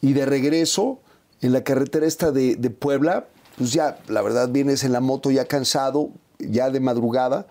[0.01, 0.99] y de regreso,
[1.41, 3.27] en la carretera esta de, de Puebla,
[3.57, 7.47] pues ya, la verdad, vienes en la moto ya cansado, ya de madrugada,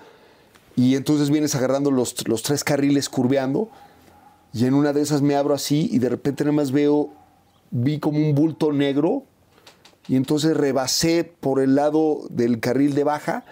[0.77, 3.71] y entonces vienes agarrando los, los tres carriles curveando,
[4.53, 7.11] y en una de esas me abro así, y de repente nada más veo,
[7.71, 9.25] vi como un bulto negro,
[10.09, 13.45] y entonces rebasé por el lado del carril de baja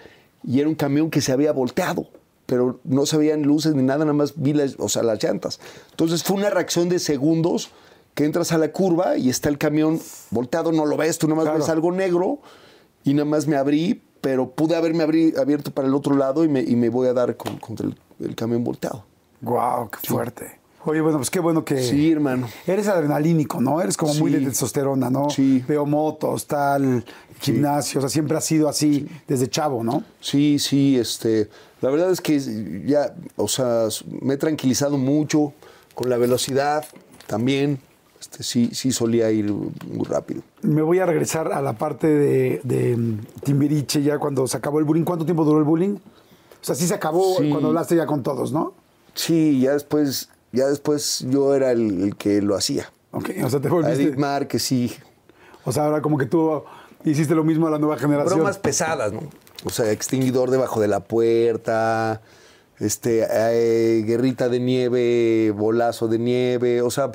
[0.47, 2.07] y era un camión que se había volteado,
[2.45, 5.59] pero no se veían luces ni nada, nada más vi las, o sea, las llantas.
[5.91, 7.71] Entonces fue una reacción de segundos
[8.13, 9.99] que entras a la curva y está el camión
[10.31, 11.59] volteado, no lo ves, tú nada más Claro.
[11.59, 12.39] ves algo negro
[13.03, 16.59] y nada más me abrí, pero pude haberme abierto para el otro lado y me,
[16.61, 17.95] y me voy a dar con- contra el,
[18.27, 19.05] el camión volteado.
[19.39, 20.59] Guau, qué fuerte.
[20.83, 21.77] Oye, bueno, pues qué bueno que.
[21.83, 22.47] Sí, hermano.
[22.65, 23.79] Eres adrenalínico, ¿no?
[23.83, 25.29] Eres como muy de testosterona, ¿no?
[25.29, 25.63] Sí.
[25.67, 27.05] Veo motos, tal,
[27.39, 30.03] gimnasio, o sea, siempre ha sido así desde chavo, ¿no?
[30.21, 31.47] Sí, sí, este,
[31.81, 32.39] la verdad es que
[32.83, 33.87] ya, o sea,
[34.21, 35.53] me he tranquilizado mucho
[35.93, 36.83] con la velocidad
[37.27, 37.79] también.
[38.25, 40.41] Este, sí, sí solía ir muy rápido.
[40.63, 44.79] Me voy a regresar a la parte de, de mm, Timbiriche ya cuando se acabó
[44.79, 45.03] el bullying.
[45.03, 45.95] ¿Cuánto tiempo duró el bullying?
[45.97, 45.99] O
[46.65, 47.49] sea, sí se acabó Sí.
[47.51, 48.73] cuando hablaste ya con todos, ¿no?
[49.13, 52.91] Sí, ya después, ya después yo era el, el que lo hacía.
[53.11, 54.01] Ok, o sea, te A volviste.
[54.03, 54.91] Edith Márquez, sí.
[55.63, 56.63] O sea, ahora como que tú
[57.03, 58.39] hiciste lo mismo a la nueva generación.
[58.39, 59.21] Bromas pesadas, ¿no?
[59.65, 62.21] O sea, extinguidor debajo de la puerta,
[62.79, 67.11] este, eh, guerrita de nieve, bolazo de nieve, o sea,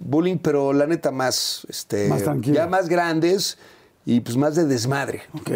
[0.00, 2.54] bullying, pero la neta más, este, Más tranquilo.
[2.56, 3.58] ya más grandes
[4.04, 5.22] y pues más de desmadre.
[5.34, 5.50] Ok.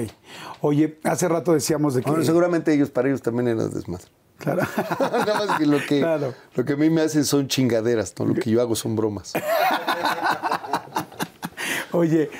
[0.60, 2.10] Oye, hace rato decíamos de que.
[2.10, 4.06] Bueno, seguramente ellos, para ellos también era desmadre.
[4.38, 4.62] Claro.
[5.00, 6.34] Nada más que lo que, Claro.
[6.54, 8.24] lo que a mí me hacen son chingaderas, ¿no?
[8.26, 9.32] Lo que yo hago son bromas.
[11.92, 12.30] Oye,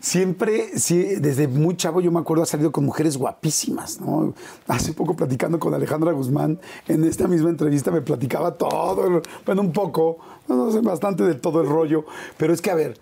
[0.00, 4.34] siempre, sí, desde muy chavo yo me acuerdo ha salido con mujeres guapísimas, ¿no?
[4.66, 9.72] Hace poco platicando con Alejandra Guzmán, en esta misma entrevista me platicaba todo, bueno, un
[9.72, 12.04] poco, no, sé, bastante de todo el rollo,
[12.36, 12.98] pero es que, a ver,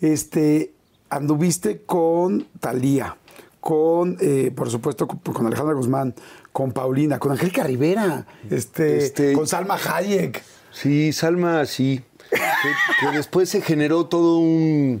[0.00, 0.72] este,
[1.08, 3.16] anduviste con Talía,
[3.60, 6.14] con, eh, por supuesto, con, con Alejandra Guzmán,
[6.52, 10.42] con Paulina, con Angélica Rivera, este, Este- con Salma Hayek.
[10.72, 12.02] Sí, Salma, sí.
[12.30, 12.38] Que,
[13.06, 15.00] que después se generó todo un...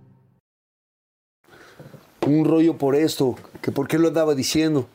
[2.27, 4.87] Un rollo por esto, que por qué lo andaba diciendo.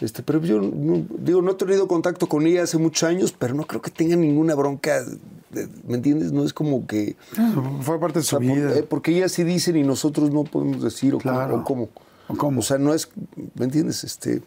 [0.00, 3.54] Este, pero yo no, digo, no he tenido contacto con ella hace muchos años, pero
[3.54, 5.04] no creo que tenga ninguna bronca.
[5.86, 6.32] ¿Me entiendes?
[6.32, 7.14] No es como que.
[7.82, 8.76] Fue parte de o sea, su por- vida.
[8.78, 11.56] eh, porque ellas sí dicen y nosotros no podemos decir o, cómo- Claro.
[11.60, 11.88] o cómo.
[12.28, 12.60] ¿O cómo?
[12.60, 13.10] O sea, no es,
[13.54, 14.02] ¿me entiendes?
[14.02, 14.42] Este,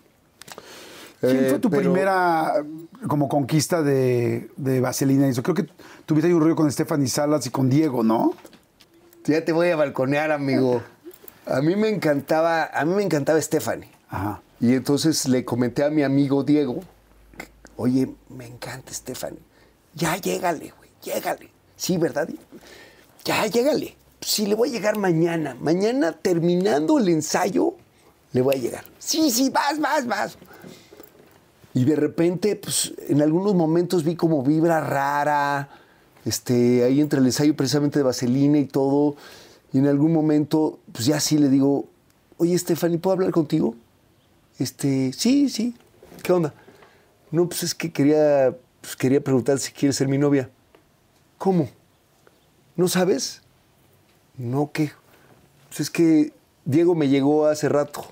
[1.21, 2.53] ¿Quién eh, fue tu pero- primera
[3.07, 5.27] como conquista de, de Vaselina?
[5.27, 5.67] y Eso creo que
[6.05, 8.33] tuviste ahí un rollo con Stephanie Salas y con Diego, ¿no?
[9.25, 10.81] Ya te voy a balconear, amigo.
[11.45, 13.89] A mí me encantaba, a mí me encantaba Stephanie.
[14.09, 14.41] Ajá.
[14.59, 16.81] Y entonces le comenté a mi amigo Diego,
[17.77, 19.39] oye, me encanta Stephanie.
[19.93, 21.49] Ya llégale, güey, llégale.
[21.75, 22.29] Sí, ¿verdad?
[23.23, 23.95] Ya llégale.
[24.21, 25.55] Sí, le voy a llegar mañana.
[25.59, 27.75] Mañana terminando el ensayo,
[28.33, 28.85] le voy a llegar.
[28.97, 30.37] Sí, sí, vas, vas, vas.
[31.73, 35.69] Y de repente, pues, en algunos momentos vi como vibra rara,
[36.23, 39.15] este, ahí entre el ensayo precisamente de Vaselina y todo.
[39.75, 41.89] Y en algún momento, pues ya sí le digo,
[42.37, 43.75] oye, Stephanie, ¿puedo hablar contigo?
[44.57, 45.75] Este, sí, sí.
[46.23, 46.53] ¿Qué onda?
[47.29, 50.49] No, pues es que quería, pues quería preguntar si quieres ser mi novia.
[51.37, 51.67] ¿Cómo?
[52.77, 53.41] ¿No sabes?
[54.37, 54.93] No, ¿qué?
[55.67, 56.31] Pues es que
[56.63, 58.05] Diego me llegó hace rato.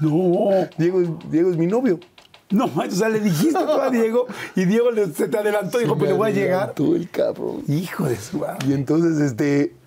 [0.00, 0.70] No.
[0.78, 2.00] Diego, Diego es mi novio.
[2.48, 4.26] No, o sea, le dijiste tú a Diego
[4.56, 6.74] y Diego se te adelantó y dijo, pues le voy a llegar.
[6.74, 7.62] Tú el cabrón.
[7.68, 9.78] Hijo de su Y entonces, este,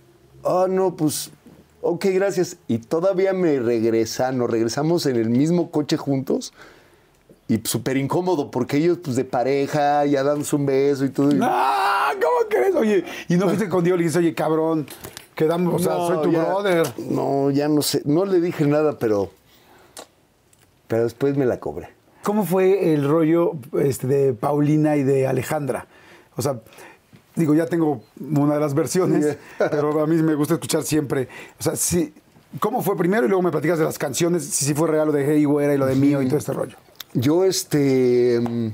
[0.46, 1.32] ah, no, pues,
[1.82, 2.58] ok, gracias.
[2.68, 6.54] Y todavía me regresan, nos regresamos en el mismo coche juntos.
[7.48, 11.32] Y súper incómodo, porque ellos, pues, de pareja, ya dándose un beso y todo.
[11.36, 12.12] y- ¡Ah!
[12.14, 12.74] ¿Cómo crees?
[12.76, 14.86] Oye, y no fuiste con Diego, le dijiste, oye, cabrón,
[15.36, 16.88] quedamos, o sea, No, soy tu ya- brother.
[17.10, 18.02] No, ya no sé.
[18.06, 19.30] No le dije nada, pero.
[20.88, 21.90] Pero después me la cobré.
[22.24, 25.88] ¿Cómo fue el rollo este, de Paulina y de Alejandra?
[26.38, 26.62] O sea,
[27.36, 31.28] digo, ya tengo una de las versiones, pero a mí me gusta escuchar siempre.
[31.60, 32.14] O sea, sí,
[32.60, 34.44] ¿cómo fue primero y luego me platicas de las canciones?
[34.46, 36.54] Si sí fue real lo de Hey Güera y lo de Mío y todo este
[36.54, 36.78] rollo.
[37.14, 38.40] Yo, este.
[38.42, 38.68] mm,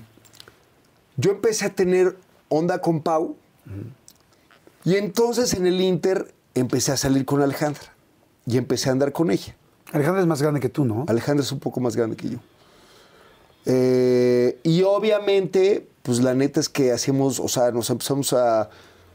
[1.17, 3.35] Yo empecé a tener onda con Pau.
[4.85, 7.93] Y entonces en el Inter empecé a salir con Alejandra.
[8.45, 9.55] Y empecé a andar con ella.
[9.91, 11.05] Alejandra es más grande que tú, ¿no?
[11.07, 12.37] Alejandra es un poco más grande que yo.
[13.65, 18.71] Eh, y obviamente, pues la neta es que hacemos, o sea, nos empezamos a,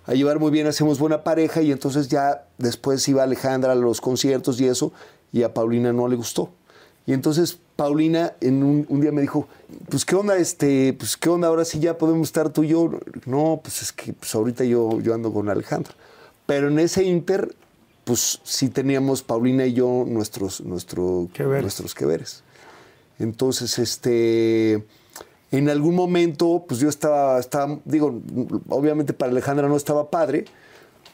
[0.07, 4.01] a llevar muy bien, hacemos buena pareja y entonces ya después iba Alejandra a los
[4.01, 4.93] conciertos y eso,
[5.33, 6.53] y a Paulina no le gustó.
[7.05, 9.49] Y entonces Paulina en un, un día me dijo,
[9.89, 12.93] pues qué onda, este, pues qué onda, ahora sí ya podemos estar tú y yo.
[13.27, 15.95] No, pues es que pues, ahorita yo, yo ando con Alejandra.
[16.47, 17.57] Pero en ese inter,
[18.05, 22.45] pues sí teníamos Paulina y yo nuestros, nuestro, Que nuestros que veres.
[23.19, 24.85] Entonces, este,
[25.57, 28.21] en algún momento, pues yo estaba, estaba, digo,
[28.69, 30.47] obviamente para Alejandra no estaba padre,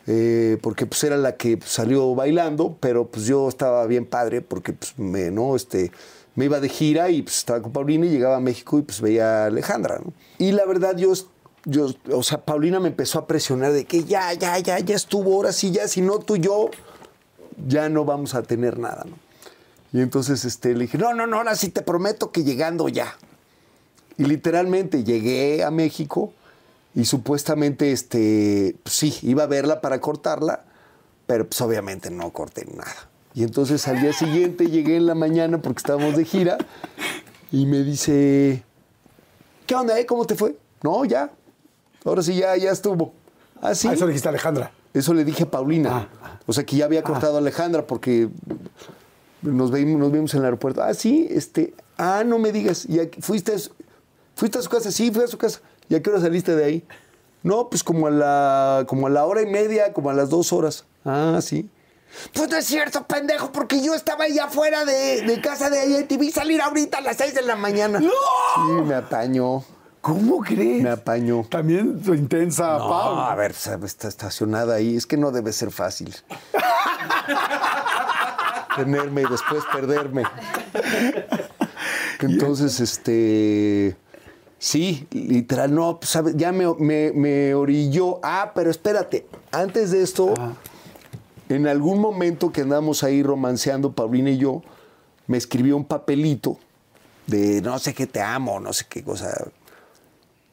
[0.07, 4.72] eh, porque pues era la que salió bailando, pero pues yo estaba bien padre porque
[4.72, 5.57] pues me, ¿no?
[5.57, 5.93] Este,
[6.36, 9.01] me iba de gira y pues estaba con Paulina y llegaba a México y pues
[9.01, 10.12] veía a Alejandra, ¿no?
[10.38, 11.12] Y la verdad yo,
[11.64, 15.34] yo, o sea, Paulina me empezó a presionar de que ya, ya, ya, ya estuvo,
[15.34, 16.70] ahora sí, ya, si no tú y yo,
[17.66, 19.16] ya no vamos a tener nada, ¿no?
[19.93, 23.16] Y entonces este, le dije, no, no, no, ahora sí te prometo que llegando ya.
[24.20, 26.32] Y literalmente llegué a México
[26.94, 30.64] y supuestamente, este, pues sí, iba a verla para cortarla,
[31.26, 33.08] pero pues obviamente no corté nada.
[33.34, 36.58] Y entonces al día siguiente llegué en la mañana porque estábamos de gira
[37.52, 38.62] y me dice,
[39.66, 40.04] ¿qué onda, eh?
[40.04, 40.56] ¿Cómo te fue?
[40.82, 41.30] No, ya.
[42.04, 43.12] Ahora sí, ya, ya estuvo.
[43.62, 43.88] ¿Ah, sí?
[43.88, 44.72] Ah, eso le dijiste a Alejandra.
[44.92, 46.08] Eso le dije a Paulina.
[46.46, 48.28] O sea, que ya había cortado a Alejandra porque
[49.42, 50.82] nos vimos, nos vimos en el aeropuerto.
[50.82, 51.72] Ah, sí, este.
[51.96, 52.86] Ah, no me digas.
[52.88, 53.54] ¿Y a- fuiste,
[54.41, 54.91] fuiste a su casa?
[54.91, 55.61] Sí, fui a su casa.
[55.88, 56.84] ¿Y a qué hora saliste de ahí?
[57.43, 60.53] No, pues como a la, como a la hora y media, como a las dos
[60.53, 60.84] horas.
[61.05, 61.68] Ah, sí.
[62.34, 66.01] Pues no es cierto, pendejo, porque yo estaba ahí afuera de, de casa de ella
[66.01, 68.01] y te vi salir ahorita a las seis de la mañana.
[68.01, 68.09] ¡No!
[68.11, 69.62] Sí, me apañó.
[70.01, 70.82] ¿Cómo crees?
[70.82, 71.45] Me apañó.
[71.51, 73.18] También intensa, No, Pau.
[73.18, 74.97] a ver, está estacionada ahí.
[74.97, 76.14] Es que no debe ser fácil.
[78.76, 80.24] Tenerme y después perderme.
[82.20, 83.97] Entonces, este.
[84.62, 88.20] Sí, literal, no, pues, ya me, me- me orilló.
[88.22, 90.34] Ah, pero espérate, antes de esto,
[91.48, 94.62] en algún momento que andamos ahí romanceando, Paulina y yo,
[95.26, 96.58] me escribió un papelito
[97.26, 99.50] de no sé qué te amo, no sé qué cosa.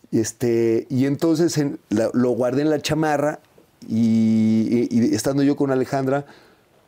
[0.09, 3.41] Y, este, y entonces en- la- lo guardé en la chamarra
[3.89, 6.25] y, y- y estando yo con Alejandra,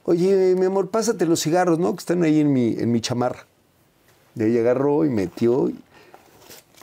[0.05, 1.93] oye, mi amor, pásate los cigarros, ¿no?
[1.95, 3.45] Que están ahí en mi, en mi chamarra.
[4.35, 5.77] Y ella agarró y metió y,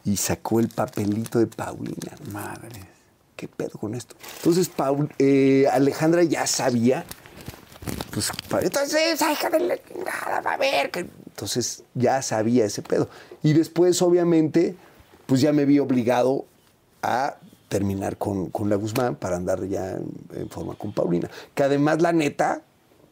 [0.07, 2.13] y sacó el papelito de Paulina.
[2.33, 2.81] Madre,
[3.37, 4.15] ¿qué pedo con esto?
[4.39, 7.05] Entonces Paul- eh, Alejandra ya sabía.
[8.11, 8.31] Pues,
[8.63, 10.91] entonces, va a ver.
[10.95, 13.09] Entonces ya sabía ese pedo.
[13.43, 14.75] Y después, obviamente,
[15.27, 16.47] pues ya me vi obligado
[17.03, 17.37] a
[17.69, 21.29] terminar con, con la Guzmán para andar ya en, en forma con Paulina.
[21.55, 22.63] Que además, la neta,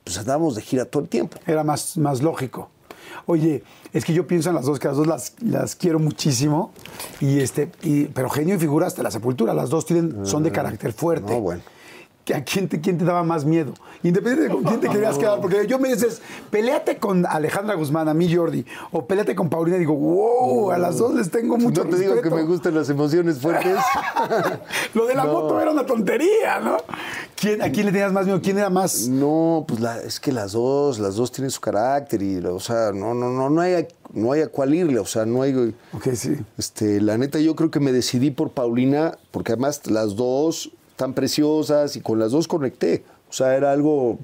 [0.05, 1.39] pues andábamos de gira todo el tiempo.
[1.47, 2.71] Era más, más lógico.
[3.27, 6.73] Oye, es que yo pienso en las dos, que las dos las, las quiero muchísimo.
[7.21, 9.55] Y este, y- pero genio y figura hasta la sepultura.
[9.55, 11.33] Las dos tienen, son de carácter fuerte.
[11.35, 11.63] no, bueno.
[12.25, 13.75] ¿Que ¿A quién te, quién te daba más miedo?
[14.03, 15.43] Independiente de con quién te querías quedar.
[15.43, 19.77] Porque yo me dices, peleate con Alejandra Guzmán, a mí Jordi, o peleate con Paulina.
[19.77, 22.89] Digo, wow, a las dos les tengo mucho no te digo que me gustan las
[22.89, 23.77] emociones fuertes.
[24.95, 25.33] Lo de la No.
[25.33, 26.79] moto era una tontería, ¿no?
[27.37, 28.41] ¿Quién, ¿A quién le tenías más miedo?
[28.43, 29.07] ¿Quién era más?
[29.09, 32.93] No, pues la- es que las dos, las dos tienen su carácter y, o sea,
[32.93, 35.75] no, no, no, no hay, a, no hay a cuál irle, o sea, no hay,
[35.93, 36.37] Ok, sí.
[36.57, 41.15] este, la neta yo creo que me decidí por Paulina, porque además las dos tan
[41.15, 44.19] preciosas y con las dos conecté, o sea, era algo,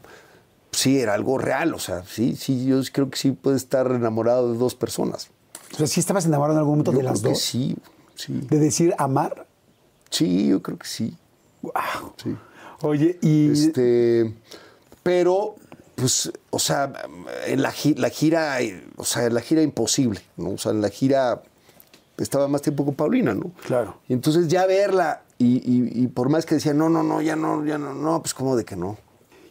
[0.72, 4.52] sí, era algo real, o sea, sí, sí, yo creo que sí puede estar enamorado
[4.52, 5.28] de dos personas.
[5.74, 7.42] O sea, ¿sí estabas enamorado en algún momento Yo de las creo que dos?
[7.42, 7.76] sí,
[8.14, 9.46] sí, De decir amar.
[10.10, 11.16] sí, yo creo que sí,
[11.62, 11.72] Wow.
[12.22, 12.36] sí.
[12.82, 13.50] Oye, y.
[13.52, 14.34] Este,
[15.02, 15.56] pero,
[15.96, 16.90] pues, o sea,
[17.46, 18.56] en la, la gira,
[18.96, 20.52] o sea, en la gira imposible, ¿no?
[20.52, 21.42] O sea, en la gira
[22.16, 23.50] estaba más tiempo con Paulina, ¿no?
[23.66, 23.98] Claro.
[24.08, 27.34] Y entonces ya verla, y, y- y por más que decía, no, no, no, ya
[27.34, 28.98] no, ya no, no, pues como de que no.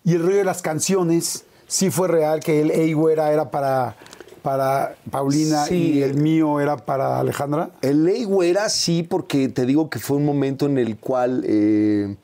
[0.06, 3.96] Y el rollo de las canciones, sí fue real que el Ey Güera era para,
[4.42, 5.94] para Paulina Sí.
[5.96, 7.72] y el mío era para Alejandra.
[7.82, 12.16] El Güera sí, porque te digo que fue un momento en el cual eh,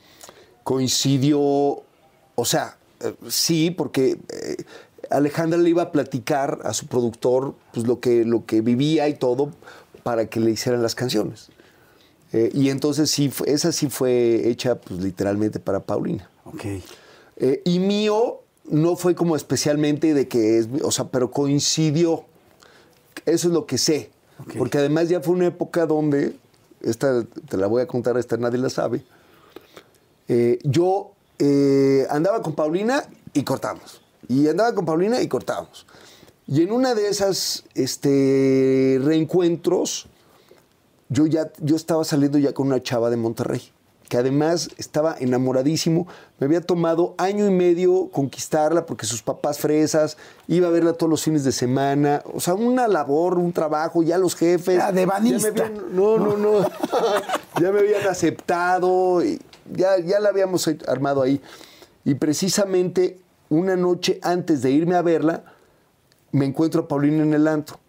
[0.63, 4.55] coincidió, o sea, eh, sí, porque eh,
[5.09, 9.13] Alejandra le iba a platicar a su productor pues, lo, que, lo que vivía y
[9.13, 9.51] todo
[10.03, 11.49] para que le hicieran las canciones.
[12.35, 16.29] Eh, y entonces sí, esa sí fue hecha pues, literalmente para Paulina.
[16.43, 16.65] Ok.
[17.37, 22.25] Eh, y mío no fue como especialmente de que es, o sea, pero coincidió.
[23.25, 24.09] Eso es lo que sé.
[24.39, 24.55] Ok.
[24.57, 26.35] Porque además ya fue una época donde,
[26.81, 29.01] esta te la voy a contar, esta nadie la sabe.
[30.27, 33.01] Eh, yo eh, andaba con Paulina
[33.33, 34.01] y cortamos.
[34.27, 35.85] Y andaba con Paulina y cortamos.
[36.47, 40.07] Y en una de esas este, reencuentros,
[41.09, 43.61] yo ya yo estaba saliendo ya con una chava de Monterrey,
[44.09, 46.07] que además estaba enamoradísimo.
[46.39, 51.09] Me había tomado año y medio conquistarla porque sus papás fresas, iba a verla todos
[51.09, 52.21] los fines de semana.
[52.33, 54.75] O sea, una labor, un trabajo, ya los jefes.
[54.75, 55.47] Era de ya me banista.
[55.49, 56.59] habían- no, no, no.
[57.61, 59.39] ya me habían aceptado, y
[59.73, 61.41] ya, ya la habíamos armado ahí.
[62.03, 63.17] Y precisamente
[63.49, 65.43] una noche antes de irme a verla,
[66.31, 67.79] me encuentro a Paulina en el antro.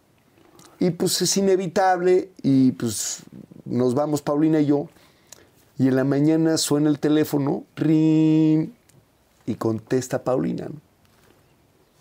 [0.78, 3.20] Y pues es inevitable y pues
[3.64, 4.88] nos vamos Paulina y yo.
[5.78, 8.70] Y en la mañana suena el teléfono, ring,
[9.46, 10.66] y contesta Paulina.
[10.68, 10.80] ¿no?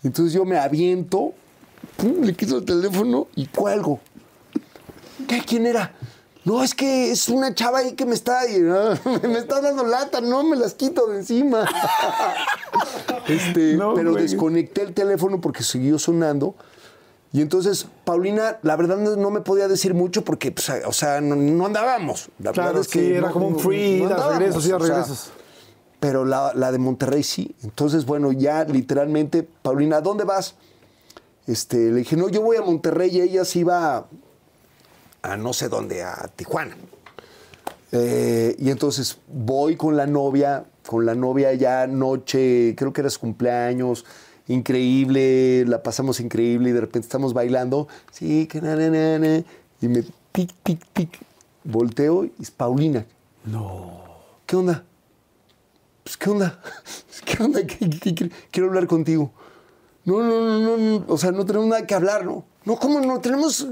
[0.02, 1.32] Entonces yo me aviento,
[1.96, 4.00] pum, le quito el teléfono y cuelgo.
[5.26, 5.42] ¿Qué?
[5.46, 5.92] ¿Quién era?
[6.44, 9.84] No, es que es una chava ahí que me está, y, ah, me está dando
[9.84, 11.66] lata, no me las quito de encima.
[13.28, 14.22] Este, No, pero güey.
[14.22, 16.54] desconecté el teléfono porque siguió sonando.
[17.32, 21.20] Y entonces, Paulina, la verdad no, no me podía decir mucho porque, pues, o sea,
[21.20, 22.28] no, no andábamos.
[22.38, 25.32] La Claro, verdad es sí, que era no- como un free, regresos, o sea, regresos.
[26.00, 27.54] pero la, la de Monterrey sí.
[27.62, 30.54] Entonces, bueno, ya literalmente, Paulina, ¿a dónde vas?
[31.46, 34.06] Este, le dije, no, yo voy a Monterrey y ella se iba a,
[35.22, 36.76] a no sé dónde, a Tijuana.
[37.92, 43.10] Eh, y entonces voy con la novia, con la novia ya noche, creo que era
[43.10, 44.04] su cumpleaños,
[44.48, 49.42] increíble, la pasamos increíble y de repente estamos bailando, sí, que na, na, na, na,
[49.80, 51.18] y me tic, tic, tic,
[51.64, 53.04] volteo y es Paulina.
[53.44, 54.02] No.
[54.46, 54.84] ¿Qué onda?
[56.04, 56.60] Pues, ¿qué onda?
[57.24, 57.66] ¿Qué onda?
[57.66, 59.30] ¿Qué- qué- qué- quiero hablar contigo.
[60.04, 62.44] No, no, no, no, o sea, no tenemos nada que hablar, ¿no?
[62.64, 63.20] No, ¿cómo no?
[63.20, 63.66] Tenemos,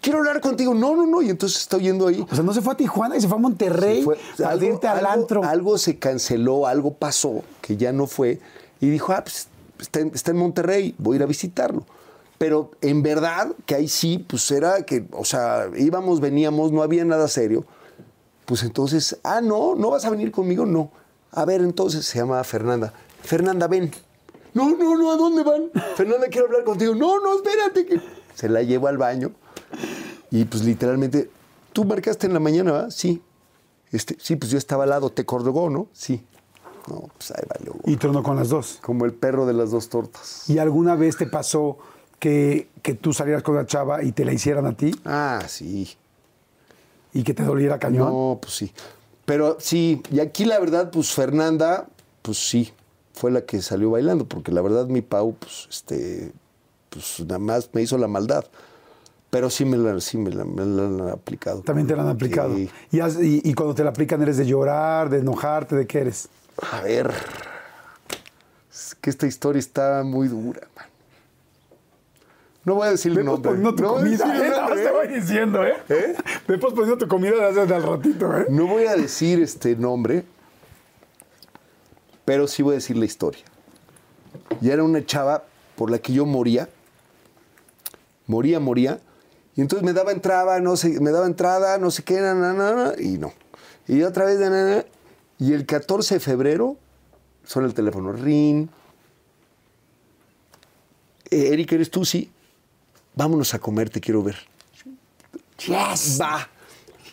[0.00, 0.72] quiero hablar contigo.
[0.74, 2.24] No, no, no, y entonces está yendo ahí.
[2.30, 4.18] O sea, no se fue a Tijuana y se fue a Monterrey Fue-
[4.62, 5.44] irte al algo- antro.
[5.44, 8.40] algo se canceló, algo pasó que ya no fue.
[8.80, 9.48] Y dijo, ah, pues
[9.80, 11.84] está en, Monterrey, voy a ir a visitarlo.
[12.38, 17.04] Pero en verdad, que ahí sí, pues era que, o sea, íbamos, veníamos, no había
[17.04, 17.64] nada serio.
[18.46, 20.90] Pues entonces, ah, no, no vas a venir conmigo, no.
[21.32, 22.92] A ver, entonces se llama Fernanda.
[23.22, 23.90] Fernanda, ven.
[24.54, 25.70] No, no, no, ¿a dónde van?
[25.96, 26.94] Fernanda, quiero hablar contigo.
[26.94, 28.00] No, no, espérate.
[28.34, 29.32] Se la llevo al baño
[30.30, 31.30] y pues literalmente,
[31.72, 32.90] tú marcaste en la mañana, ¿verdad?
[32.90, 33.22] Sí.
[33.90, 35.88] Este, sí, pues yo estaba al lado, te colgó, ¿no?
[35.92, 36.22] Sí.
[36.86, 37.74] No, pues ahí valió.
[37.84, 38.78] Y tronó con las dos.
[38.82, 40.44] Como el perro de las dos tortas.
[40.48, 41.78] ¿Y alguna vez te pasó
[42.18, 45.88] que, que tú salieras con la chava y te la hicieran a ti Ah, sí.
[47.12, 48.08] y que te doliera cañón?
[48.10, 48.72] No, pues sí.
[49.24, 51.86] Pero sí, y aquí la verdad, pues Fernanda,
[52.22, 52.72] pues sí,
[53.12, 56.32] fue la que salió bailando, porque la verdad mi Pau, pues, este,
[56.88, 58.44] pues nada más me hizo la maldad.
[59.30, 61.60] Pero sí me la, sí me la, me la han aplicado.
[61.60, 62.54] También te la han aplicado.
[62.56, 62.70] Sí.
[62.92, 65.98] Y, has- y- y cuando te la aplican, ¿eres de llorar, de enojarte, de qué
[65.98, 66.30] eres?
[66.62, 67.12] A ver.
[68.70, 70.86] Es que esta historia está muy dura, man.
[72.64, 73.52] No voy a decir el nombre.
[73.52, 74.56] tu no voy a comida, decir el ¿eh?
[74.56, 75.76] Nombre, te voy diciendo, ¿eh?
[75.88, 76.14] ¿Eh?
[76.46, 78.46] Ve posponiendo tu comida desde al ratito, ¿eh?
[78.50, 80.24] No voy a decir este nombre,
[82.24, 83.42] pero sí voy a decir la historia.
[84.60, 85.44] Y era una chava
[85.76, 86.68] por la que yo moría.
[88.26, 89.00] Moría, moría.
[89.56, 92.52] Y entonces me daba entrada, no sé, me daba entrada, no sé qué, na, na,
[92.52, 93.32] na, y no.
[93.86, 94.38] Y otra vez,
[95.38, 96.76] y el 14 de febrero
[97.44, 98.68] suena el teléfono, ring.
[101.30, 102.04] Eh, Eric, ¿eres tú?
[102.04, 102.30] Sí.
[103.14, 104.36] Vámonos a comer, te quiero ver.
[105.66, 106.18] Yes.
[106.20, 106.48] Va.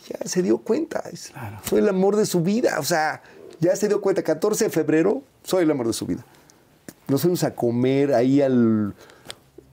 [0.07, 1.03] Ya se dio cuenta.
[1.67, 2.79] Soy el amor de su vida.
[2.79, 3.21] O sea,
[3.59, 4.23] ya se dio cuenta.
[4.23, 6.23] 14 de febrero, soy el amor de su vida.
[7.07, 8.93] Nos fuimos a comer ahí al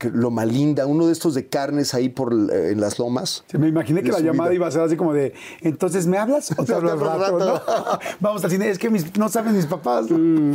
[0.03, 3.45] que- Loma Linda, uno de estos de carnes ahí por eh, en las lomas.
[3.51, 6.51] Sí, me imaginé que la llamada iba a ser así como de, entonces, ¿me hablas
[6.53, 7.37] o te Te hablo rato?
[7.37, 7.63] al ¿no?
[8.21, 10.07] Vamos al cine, es que mis- no saben mis papás.
[10.11, 10.53] Mm.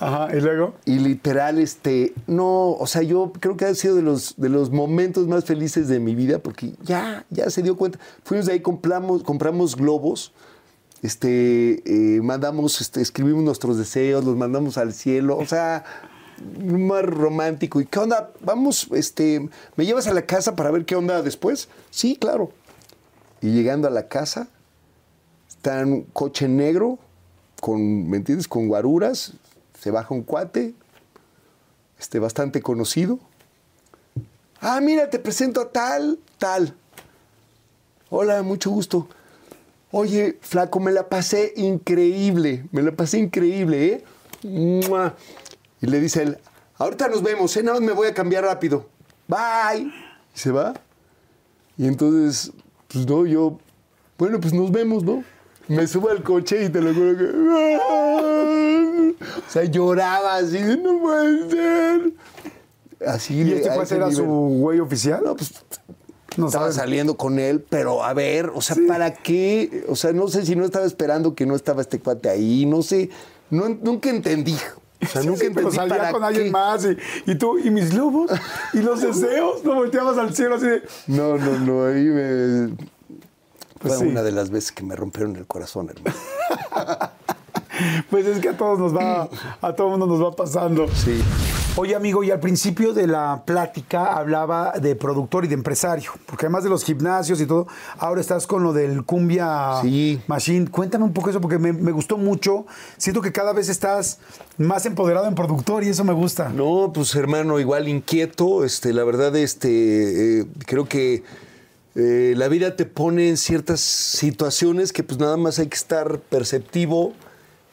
[0.00, 0.74] Ajá, y luego.
[0.84, 4.70] Y literal, este, no, o sea, yo creo que ha sido de los, de los
[4.70, 7.98] momentos más felices de mi vida porque ya, ya se dio cuenta.
[8.24, 10.32] Fuimos de ahí, compramos, compramos globos,
[11.02, 11.82] este,
[12.16, 15.84] eh, mandamos, este, escribimos nuestros deseos, los mandamos al cielo, o sea,
[16.60, 17.80] más romántico.
[17.80, 18.30] ¿Y qué onda?
[18.40, 21.68] Vamos, este, ¿me llevas a la casa para ver qué onda después?
[21.90, 22.52] Sí, claro.
[23.40, 24.48] Y llegando a la casa,
[25.48, 26.98] está en un coche negro,
[27.60, 28.48] con, ¿me entiendes?
[28.48, 29.32] Con guaruras,
[29.80, 30.74] se baja un cuate,
[31.98, 33.18] este, bastante conocido.
[34.60, 36.74] Ah, mira, te presento a tal, tal.
[38.10, 39.08] Hola, mucho gusto.
[39.90, 44.04] Oye, flaco, me la pasé increíble, me la pasé increíble, ¿eh?
[44.42, 45.14] ¡Mua!
[45.82, 46.38] Y le dice él,
[46.78, 47.62] ahorita nos vemos, ¿eh?
[47.62, 48.86] Nada más me voy a cambiar rápido.
[49.28, 49.92] Bye.
[50.34, 50.72] Y se va.
[51.76, 52.52] Y entonces,
[52.88, 53.58] pues no, yo,
[54.16, 55.24] bueno, pues nos vemos, ¿no?
[55.68, 57.24] Me subo al coche y te lo juro que...
[59.20, 62.12] O sea, lloraba así, no puede ser.
[63.06, 64.24] Así ¿Y este cuate era nivel.
[64.24, 65.22] su güey oficial?
[65.24, 65.52] No, pues
[66.36, 69.84] No estaba saliendo con él, pero a ver, o sea, ¿para qué?
[69.88, 72.82] O sea, no sé si no estaba esperando que no estaba este cuate ahí, no
[72.82, 73.10] sé,
[73.50, 74.56] no, nunca entendí.
[75.02, 78.30] O sea, nunca sí, pero salía con alguien más y, y tú, y mis lobos,
[78.72, 80.82] y los deseos, no volteabas al cielo así de...
[81.08, 82.76] No, no, no, ahí me...
[83.78, 84.12] Pues Fue sí.
[84.12, 86.16] una de las veces que me rompieron el corazón, hermano.
[88.10, 89.28] Pues es que a todos nos va,
[89.60, 90.86] a todo mundo nos va pasando.
[90.88, 91.22] Sí.
[91.74, 96.44] Oye, amigo, y al principio de la plática hablaba de productor y de empresario, porque
[96.44, 97.66] además de los gimnasios y todo,
[97.96, 100.20] ahora estás con lo del Cumbia Sí.
[100.26, 100.68] Machine.
[100.70, 102.66] Cuéntame un poco eso, porque me, me gustó mucho.
[102.98, 104.18] Siento que cada vez estás
[104.58, 106.50] más empoderado en productor y eso me gusta.
[106.50, 108.64] No, pues hermano, igual inquieto.
[108.64, 111.22] Este, la verdad, este, eh, creo que
[111.94, 116.18] eh, la vida te pone en ciertas situaciones que pues nada más hay que estar
[116.18, 117.14] perceptivo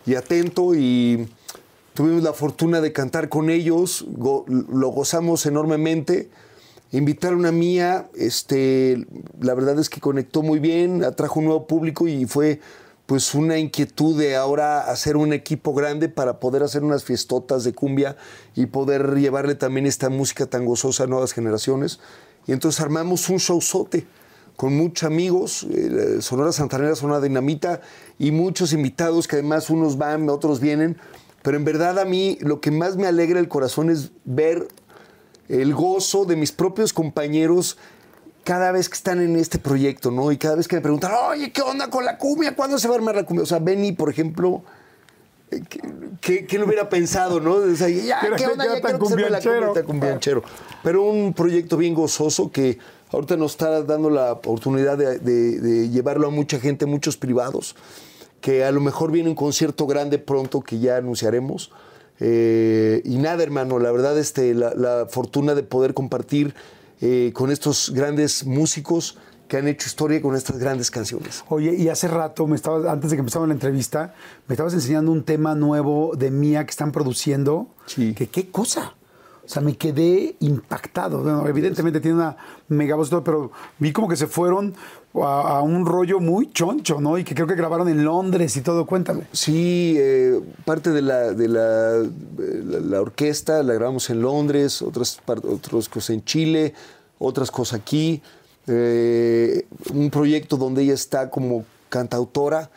[0.06, 1.28] y atento y
[2.00, 6.30] tuvimos la fortuna de cantar con ellos, go- lo gozamos enormemente.
[6.94, 9.06] Invitaron a Mía, este,
[9.42, 12.62] la verdad es que conectó muy bien, atrajo un nuevo público y fue
[13.06, 17.74] pues una inquietud de ahora hacer un equipo grande para poder hacer unas fiestotas de
[17.74, 18.16] cumbia
[18.56, 22.00] y poder llevarle también esta música tan gozosa a nuevas generaciones.
[22.48, 24.08] Y entonces armamos un showzote
[24.56, 27.82] con muchos amigos, eh, Sonora Santanera, Sonora Dinamita
[28.18, 30.96] y muchos invitados que además unos van, otros vienen.
[31.42, 34.68] Pero en verdad a mí lo que más me alegra el corazón es ver
[35.48, 37.78] el gozo de mis propios compañeros
[38.44, 40.32] cada vez que están en este proyecto, ¿no?
[40.32, 42.56] Y cada vez que me preguntan, oye, ¿qué onda con la cumbia?
[42.56, 43.44] ¿Cuándo se va a armar la cumbia?
[43.44, 44.64] O sea, Benny, por ejemplo,
[45.52, 45.62] eh,
[46.22, 47.54] ¿qué, lo hubiera pensado, no?
[47.56, 48.66] O sea, ya, ¿qué onda?
[48.66, 50.44] Ya tan quiero que se la cumbia, tan cumbianchero.
[50.84, 52.78] Pero un proyecto bien gozoso que
[53.12, 57.76] ahorita nos está dando la oportunidad de, de- de llevarlo a mucha gente, muchos privados,
[58.42, 61.72] que a lo mejor viene un concierto grande pronto que ya anunciaremos.
[62.20, 66.54] Eh, y nada, hermano, la verdad, este, la, la fortuna de poder compartir
[67.02, 69.18] eh, con estos grandes músicos
[69.48, 71.44] que han hecho historia con estas grandes canciones.
[71.50, 74.14] Oye, y hace rato, me estabas, antes de que empezamos la entrevista,
[74.48, 77.68] me estabas enseñando un tema nuevo de Mía que están produciendo.
[77.88, 78.14] Sí.
[78.14, 78.94] Que qué cosa.
[79.44, 81.24] O sea, me quedé impactado.
[81.24, 82.38] Bueno, evidentemente tiene una
[82.68, 84.76] mega voz, y todo, pero vi como que se fueron
[85.14, 87.18] a, un rollo muy choncho, ¿no?
[87.18, 88.86] Y que creo que grabaron en Londres y todo.
[88.86, 89.24] Cuéntame.
[89.32, 96.12] Sí, eh, parte de, la, de la, orquesta la grabamos en Londres, otras, otras cosas
[96.12, 96.74] en Chile,
[97.18, 98.22] otras cosas aquí.
[98.68, 102.70] Eh, un proyecto donde ella está como cantautora,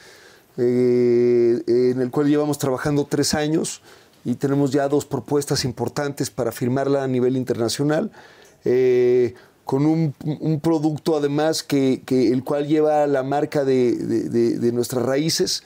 [0.56, 3.82] eh, en el cual llevamos trabajando tres años
[4.24, 8.10] y tenemos ya dos propuestas importantes para firmarla a nivel internacional.
[8.64, 9.34] Eh,
[9.72, 14.58] con un, un producto además que, que el cual lleva la marca de, de- de-
[14.58, 15.62] de nuestras raíces.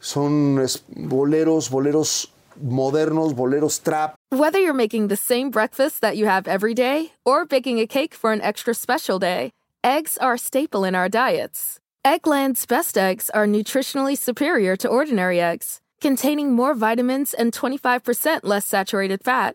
[0.00, 0.60] Son
[0.96, 4.16] boleros, boleros modernos, boleros trap.
[4.32, 8.12] Whether you're making the same breakfast that you have every day or baking a cake
[8.12, 9.50] for an extra special day,
[9.84, 11.78] eggs are a staple in our diets.
[12.04, 18.66] Eggland's best eggs are nutritionally superior to ordinary eggs, containing more vitamins and 25% less
[18.66, 19.54] saturated fat.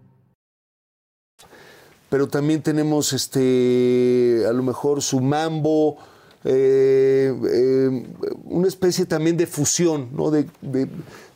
[2.11, 5.95] Pero también tenemos este a lo mejor su mambo,
[6.43, 8.05] eh, eh,
[8.43, 10.29] una especie también de fusión, ¿no?
[10.29, 10.89] De, de-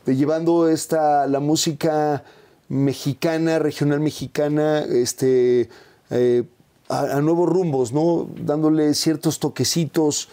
[0.05, 2.23] llevando esta la música
[2.67, 5.69] mexicana, regional mexicana, este
[6.09, 6.43] eh,
[6.89, 8.27] a, a nuevos rumbos, ¿no?
[8.43, 10.27] Dándole ciertos toquecitos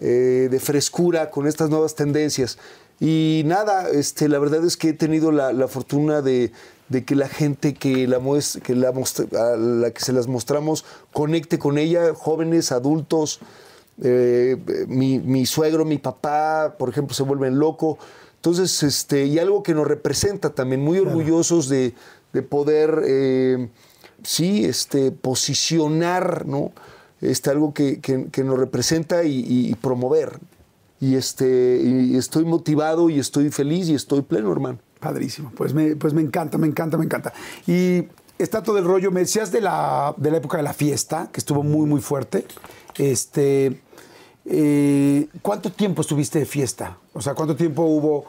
[0.00, 2.58] de frescura con estas nuevas tendencias.
[2.98, 6.50] Y nada, este, la verdad es que he tenido la, la fortuna de,
[6.92, 8.20] de que la gente que, la,
[8.62, 13.40] que la, a la que se las mostramos conecte con ella, jóvenes, adultos.
[14.02, 14.56] eh,
[14.88, 17.98] mi, mi suegro, mi papá, por ejemplo, se vuelven loco.
[18.36, 21.94] Entonces, este, y algo que nos representa también, muy orgullosos de,
[22.32, 23.68] de poder, eh,
[24.22, 26.72] sí, este, posicionar, ¿no?
[27.20, 30.38] Este, algo que, que- que nos representa y promover.
[31.00, 34.78] Y, este, y estoy motivado y estoy feliz y estoy pleno, hermano.
[35.02, 35.50] Padrísimo.
[35.56, 37.32] Pues me, pues me encanta, me encanta, me encanta.
[37.66, 38.04] Y
[38.38, 39.10] está todo el rollo.
[39.10, 42.46] Me decías de la, de la época de la fiesta, que estuvo muy, muy fuerte.
[42.96, 43.80] Este.
[44.44, 46.98] eh, ¿Cuánto tiempo estuviste de fiesta?
[47.12, 48.26] O sea, ¿cuánto tiempo hubo?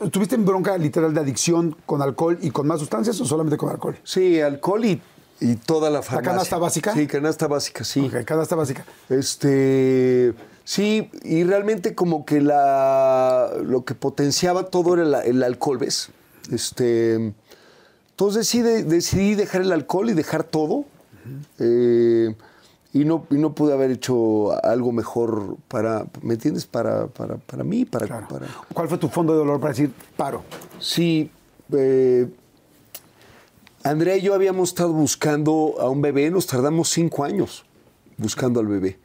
[0.00, 3.70] ¿Estuviste en bronca literal de adicción con alcohol y con más sustancias o solamente con
[3.70, 3.96] alcohol?
[4.02, 5.00] Sí, alcohol y,
[5.40, 6.32] y toda la farmacia.
[6.32, 6.92] canasta básica?
[6.94, 8.10] Sí, canasta básica, sí.
[8.12, 8.84] Ok, canasta básica.
[9.08, 10.34] Este,
[10.64, 16.10] sí, y realmente como que la, lo que potenciaba todo era la- el alcohol, ¿ves?
[16.50, 17.32] Este,
[18.10, 20.84] entonces sí de- decidí dejar el alcohol y dejar todo.
[21.58, 22.34] eh,
[22.92, 26.66] y, no, y no pude haber hecho algo mejor para, ¿me entiendes?
[26.66, 28.26] Para, para, para mí, para, Claro.
[28.28, 28.46] para...
[28.74, 30.42] ¿Cuál fue tu fondo de dolor para decir paro?
[30.80, 31.30] Sí,
[31.72, 32.26] eh,
[33.84, 37.64] Andrea y yo habíamos estado buscando a un bebé, nos tardamos cinco años
[38.16, 38.98] buscando al bebé.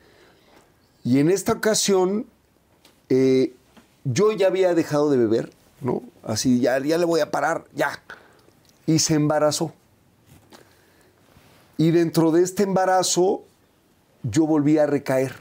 [1.06, 2.26] Y en esta ocasión,
[3.10, 3.54] eh,
[4.04, 6.02] yo ya había dejado de beber, ¿no?
[6.24, 8.02] Así, ya, ya le voy a parar, ya.
[8.88, 9.72] Y se embarazó.
[11.78, 13.44] Y dentro de este embarazo,
[14.24, 15.36] yo volví a recaer.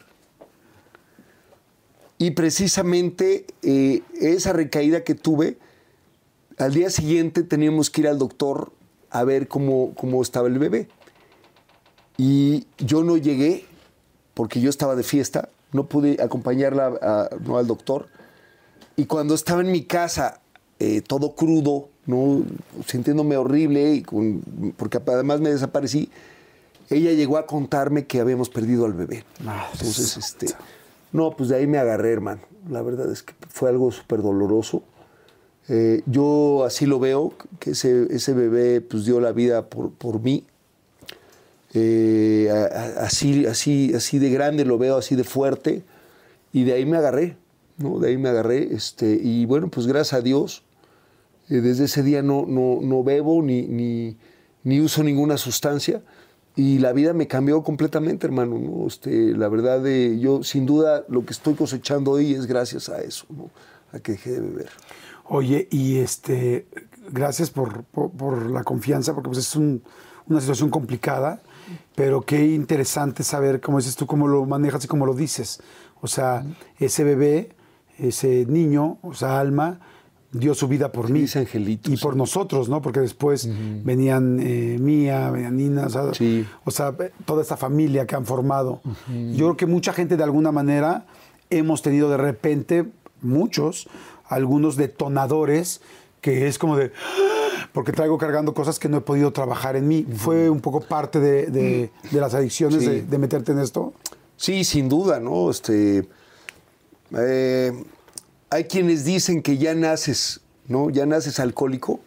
[2.19, 5.57] Y precisamente eh, esa recaída que tuve,
[6.59, 8.71] al día siguiente teníamos que ir al doctor
[9.09, 10.89] a ver cómo, cómo estaba el bebé.
[12.19, 13.65] Y yo no llegué
[14.35, 18.07] porque yo estaba de fiesta, no pude acompañarla a- no, al doctor.
[18.97, 20.41] Y cuando estaba en mi casa,
[20.79, 22.43] eh, todo crudo, ¿no?
[22.87, 26.11] sintiéndome horrible, y con- porque además me desaparecí,
[26.91, 29.25] ella llegó a contarme que habíamos perdido al bebé.
[29.47, 30.47] Ah, Entonces, este,
[31.13, 32.43] no, pues de ahí me agarré, hermano.
[32.71, 34.83] La verdad es que fue algo súper doloroso.
[35.69, 40.21] Eh, yo así lo veo, que ese, ese bebé pues dio la vida por, por
[40.21, 40.45] mí.
[41.75, 42.49] Eh,
[42.99, 45.83] así, así, así de grande lo veo, así de fuerte.
[46.53, 47.37] Y de ahí me agarré,
[47.79, 47.99] ¿no?
[47.99, 48.73] De ahí me agarré.
[48.75, 50.63] Este, y bueno, pues gracias a Dios,
[51.51, 54.17] eh, desde ese día no, no, no bebo ni, ni,
[54.63, 56.03] ni uso ninguna sustancia.
[56.57, 58.57] Y la vida me cambió completamente, hermano.
[58.61, 58.87] ¿no?
[58.87, 63.01] Este, la verdad, eh, yo sin duda lo que estoy cosechando hoy es gracias a
[63.03, 63.27] eso,
[63.93, 64.69] a que dejé de beber.
[65.25, 66.69] Oye, y este,
[67.11, 69.83] gracias por, por- la confianza, porque pues es un-
[70.29, 71.43] una situación complicada,
[71.95, 75.61] pero qué interesante saber, como dices tú, cómo lo manejas y cómo lo dices.
[76.01, 76.45] O sea,
[76.79, 77.51] ese bebé,
[77.99, 79.81] ese niño, o sea, Alma,
[80.33, 81.21] dio su vida por mí.
[81.21, 82.83] Feliz angelito, Y por nosotros, ¿no?
[82.83, 83.49] Porque después
[83.85, 86.45] venían eh, Mía, venían Nina, o sea, Sí.
[86.65, 86.93] o sea,
[87.25, 88.81] toda esta familia que han formado.
[89.09, 91.07] Yo creo que mucha gente de alguna manera
[91.51, 92.87] hemos tenido de repente,
[93.23, 93.89] muchos,
[94.29, 95.81] algunos detonadores
[96.21, 99.89] que es como de, "Ah", porque traigo cargando cosas que no he podido trabajar en
[99.89, 100.07] mí.
[100.17, 102.87] Fue un poco parte de, de- de las adicciones Sí.
[102.87, 103.93] de, de meterte en esto.
[104.37, 105.51] Sí, sin duda, ¿no?
[105.51, 106.09] Este,
[107.17, 107.73] eh,
[108.51, 110.91] hay quienes dicen que ya naces, ¿no?
[110.91, 112.01] Ya naces alcohólico.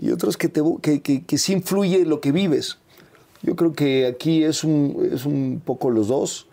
[0.00, 2.78] y otros que, te, que, que, que sí influye lo que vives.
[3.42, 6.46] Yo creo que aquí es un, es un poco los dos.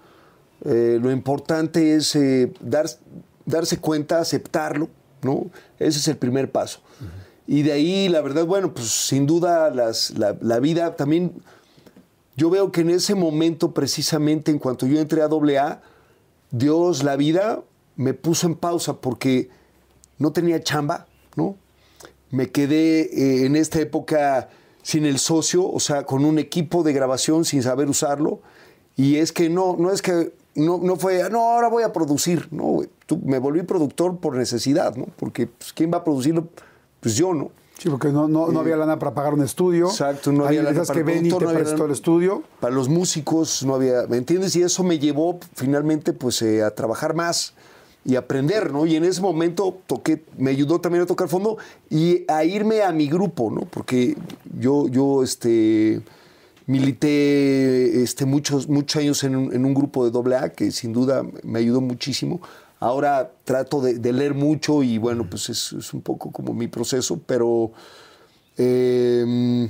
[0.63, 2.87] Eh, lo importante es eh, dar,
[3.45, 4.89] darse cuenta, aceptarlo,
[5.21, 5.45] ¿no?
[5.77, 6.79] Ese es el primer paso.
[7.47, 11.33] Y de ahí, la verdad, bueno, pues sin duda las, la, la vida también
[12.35, 15.81] yo veo que en ese momento, precisamente en cuanto yo entré a AA,
[16.51, 17.61] Dios, la vida,
[17.95, 19.49] me puso en pausa porque
[20.17, 21.55] no tenía chamba, ¿no?
[22.31, 24.49] Me quedé eh, en esta época
[24.81, 28.41] sin el socio, o sea, con un equipo de grabación sin saber usarlo.
[28.97, 32.47] Y es que no, no es que no, no fue, no, ahora voy a producir,
[32.51, 32.81] no.
[33.05, 35.05] Tú- me volví productor por necesidad, ¿no?
[35.17, 36.49] Porque pues, ¿quién va a producirlo?
[37.05, 37.51] Pues yo, ¿no?
[37.77, 39.87] Sí, porque no, no, no había lana para pagar un estudio.
[39.87, 41.91] Exacto, no Hay había lana para que Benny productor, te no había prestó lana- el
[41.91, 42.43] estudio.
[42.59, 44.55] Para los músicos no había, ¿me entiendes?
[44.55, 47.53] Y eso me llevó finalmente pues eh, a trabajar más
[48.03, 48.85] y aprender, ¿no?
[48.87, 51.57] Y en ese momento toqué, me ayudó también a tocar fondo
[51.89, 53.61] y a irme a mi grupo, ¿no?
[53.61, 54.15] Porque
[54.59, 56.01] yo, yo, este,
[56.67, 61.23] milité este, muchos, muchos años en un, en un grupo de AA que sin duda
[61.43, 62.41] me ayudó muchísimo.
[62.85, 66.67] Ahora trato de, de leer mucho y bueno, pues es, es un poco como mi
[66.67, 67.71] proceso, pero
[68.59, 69.67] eh,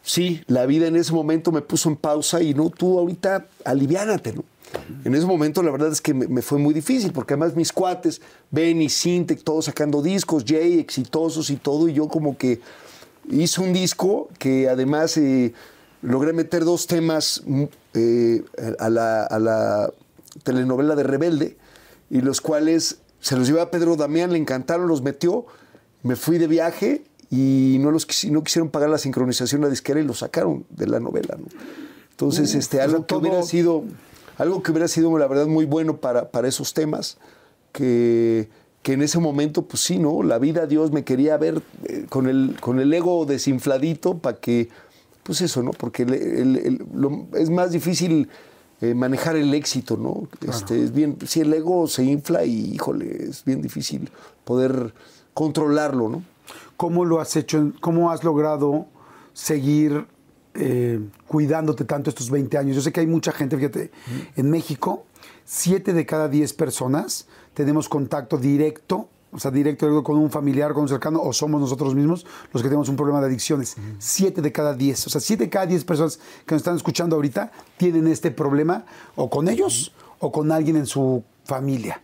[0.00, 4.34] sí, la vida en ese momento me puso en pausa y no, tú ahorita aliviánate,
[4.34, 4.44] ¿no?
[5.04, 7.72] En ese momento la verdad es que me, me fue muy difícil, porque además mis
[7.72, 8.20] cuates,
[8.52, 12.60] Benny, Sintec, todos sacando discos, Jay, exitosos y todo, y yo como que
[13.28, 15.52] hice un disco que además eh,
[16.00, 17.64] logré meter dos temas mm,
[17.94, 18.44] eh,
[18.78, 19.90] a, la, a la
[20.44, 21.56] telenovela de Rebelde,
[22.12, 25.46] y los cuales se los llevé a Pedro Damián, le encantaron, los metió,
[26.04, 30.04] me fui de viaje y no, los, no quisieron pagar la sincronización la disquera y
[30.04, 31.36] lo sacaron de la novela.
[31.38, 31.46] ¿no?
[32.10, 33.84] Entonces, este, o algo que hubiera sido,
[34.36, 37.16] algo que hubiera sido, la verdad, muy bueno para, para esos temas,
[37.72, 38.48] que,
[38.82, 40.22] que en ese momento, pues sí, ¿no?
[40.22, 44.68] La vida, Dios me quería ver eh, con, el, con el ego desinfladito para que,
[45.22, 45.70] pues eso, ¿no?
[45.70, 48.28] Porque el- el- el- lo- es más difícil
[48.82, 50.28] eh, manejar el éxito, ¿no?
[50.46, 54.10] Este, es bien, si el ego se infla y, híjole, es bien difícil
[54.44, 54.92] poder
[55.34, 56.24] controlarlo, ¿no?
[56.76, 57.70] ¿Cómo lo has hecho?
[57.80, 58.86] ¿Cómo has logrado
[59.34, 60.04] seguir
[60.54, 60.98] eh,
[61.28, 62.74] cuidándote tanto estos 20 años?
[62.74, 63.92] Yo sé que hay mucha gente, fíjate,
[64.34, 65.06] en México,
[65.44, 70.82] 7 de cada 10 personas tenemos contacto directo, o sea, directo, con un familiar, con
[70.82, 73.76] un cercano, o somos nosotros mismos los que tenemos un problema de adicciones.
[73.98, 77.16] 7 de cada 10, o sea, 7 de cada 10 personas que nos están escuchando
[77.16, 78.84] ahorita tienen este problema
[79.16, 82.02] o con ellos o con alguien en su familia.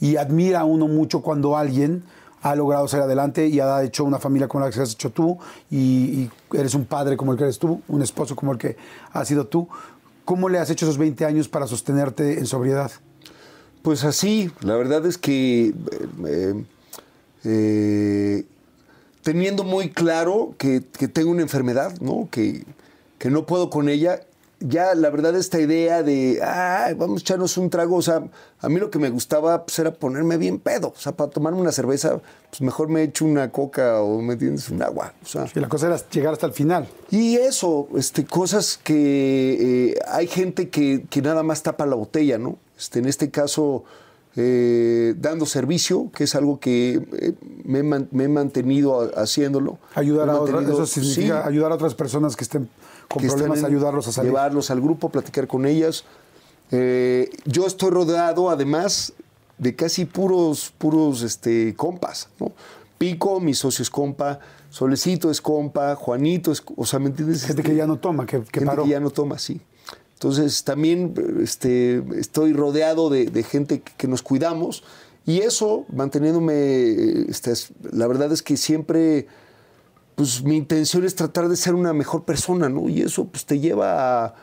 [0.00, 2.04] Y admira a uno mucho cuando alguien
[2.42, 5.38] ha logrado salir adelante y ha hecho una familia como la que has hecho tú
[5.70, 8.76] y, y eres un padre como el que eres tú, un esposo como el que
[9.12, 9.66] has sido tú.
[10.26, 12.90] ¿Cómo le has hecho esos 20 años para sostenerte en sobriedad?
[13.86, 15.72] Pues así, la verdad es que
[16.26, 16.64] eh,
[17.44, 18.44] eh,
[19.22, 22.26] teniendo muy claro que, que tengo una enfermedad, ¿no?
[22.28, 22.64] Que,
[23.20, 24.22] que no puedo con ella,
[24.58, 28.24] ya la verdad esta idea de, "Ay, vamos a echarnos un trago, o sea,
[28.58, 31.60] a mí lo que me gustaba pues, era ponerme bien pedo, o sea, para tomarme
[31.60, 35.46] una cerveza, pues mejor me echo una coca o me entiendes, un agua, o sea.
[35.54, 36.88] Y la cosa era llegar hasta el final.
[37.12, 42.36] Y eso, este, cosas que eh, hay gente que, que nada más tapa la botella,
[42.36, 42.58] ¿no?
[42.78, 43.84] Este, en este caso,
[44.36, 47.32] eh, dando servicio, que es algo que eh,
[47.64, 49.78] me, he man- me he mantenido haciéndolo.
[49.94, 52.68] Ayudar a otras, eso significa sí, ayudar a otras personas que estén
[53.08, 54.30] con que problemas, en- ayudarlos a salir.
[54.32, 56.04] Llevarlos al grupo, platicar con ellas.
[56.70, 59.12] Eh, yo estoy rodeado, además,
[59.58, 62.52] de casi puros, puros este, compas, ¿no?
[62.98, 64.40] Pico, mi socio es compa,
[64.70, 67.44] Solecito es compa, Juanito es, o sea, ¿me entiendes?
[67.44, 68.84] Gente que ya no toma, que, que gente paró.
[68.84, 69.60] que ya no toma, sí.
[70.16, 71.12] Entonces también
[71.42, 74.82] este, estoy rodeado de, de gente que, que nos cuidamos
[75.26, 79.26] y eso, manteniéndome, este, es- la verdad es que siempre,
[80.14, 82.88] pues mi intención es tratar de ser una mejor persona, ¿no?
[82.88, 84.34] Y eso pues te lleva a,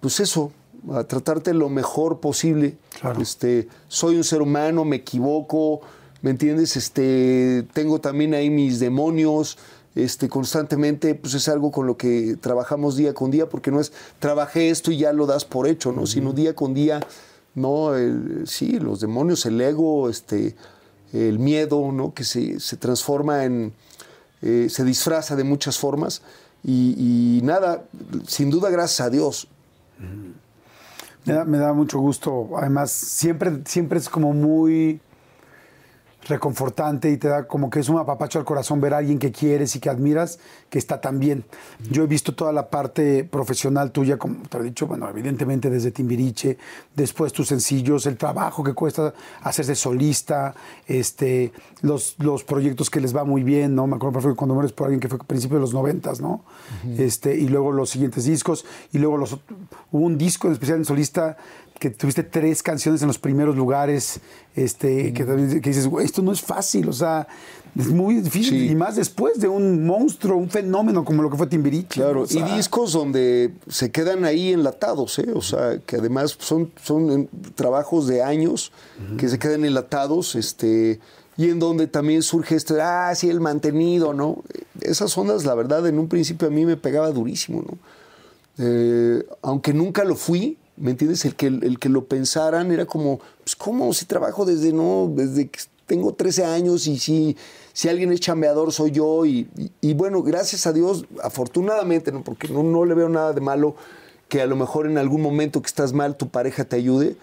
[0.00, 0.52] pues eso,
[0.92, 2.76] a tratarte lo mejor posible.
[3.00, 3.22] Claro.
[3.22, 5.80] Este, soy un ser humano, me equivoco,
[6.20, 6.76] ¿me entiendes?
[6.76, 9.56] Este, tengo también ahí mis demonios,
[9.96, 13.92] este, constantemente, pues es algo con lo que trabajamos día con día, porque no es
[14.20, 16.06] trabajé esto y ya lo das por hecho, ¿no?
[16.06, 17.00] Sino día con día,
[17.56, 17.94] ¿no?
[17.96, 20.54] El- sí, los demonios, el ego, este,
[21.12, 22.14] el miedo, ¿no?
[22.14, 23.72] Que se, se transforma en,
[24.42, 26.22] eh, se disfraza de muchas formas.
[26.62, 26.94] Y,
[27.38, 27.84] y nada,
[28.26, 29.48] sin duda, gracias a Dios.
[31.24, 32.50] Me da, me da mucho gusto.
[32.56, 35.00] Además, siempre, siempre es como muy
[36.28, 39.32] reconfortante y te da como que es un apapacho al corazón ver a alguien que
[39.32, 40.38] quieres y que admiras
[40.68, 41.44] que está tan bien.
[41.90, 45.90] Yo he visto toda la parte profesional tuya, como te he dicho, bueno, evidentemente desde
[45.90, 46.58] Timbiriche,
[46.94, 50.54] después tus sencillos, el trabajo que cuesta hacerse solista,
[50.86, 53.86] este, los, los proyectos que les va muy bien, ¿no?
[53.86, 56.44] Me acuerdo perfecto cuando mueres por alguien que fue a principios de los noventas, ¿no?
[56.98, 59.34] este, y luego los siguientes discos, y luego los,
[59.92, 61.36] hubo un disco en especial en solista
[61.78, 64.20] que tuviste tres canciones en los primeros lugares,
[64.54, 67.26] este, que, que dices, güey, esto no es fácil, o sea,
[67.78, 68.68] es muy difícil, Sí.
[68.70, 72.00] y más después de un monstruo, un fenómeno como lo que fue Timbiriche.
[72.00, 75.26] Claro, o sea, y discos donde se quedan ahí enlatados, ¿eh?
[75.34, 78.72] o sea, que además son, son en- trabajos de años
[79.18, 80.98] que se quedan enlatados, este,
[81.36, 84.42] y en donde también surge este, ah, sí, el mantenido, ¿no?
[84.80, 87.76] Esas ondas, la verdad, en un principio a mí me pegaba durísimo, ¿no?
[88.58, 91.24] Eh, aunque nunca lo fui, ¿me entiendes?
[91.24, 93.92] El que, el que lo pensaran era como, pues, ¿cómo?
[93.92, 97.36] Si trabajo desde, no, desde que tengo 13 años y si,
[97.72, 99.24] si alguien es chambeador soy yo.
[99.24, 102.22] Y, y- y bueno, gracias a Dios, afortunadamente, ¿no?
[102.22, 103.76] porque no, no le veo nada de malo
[104.28, 107.16] que a lo mejor en algún momento que estás mal tu pareja te ayude.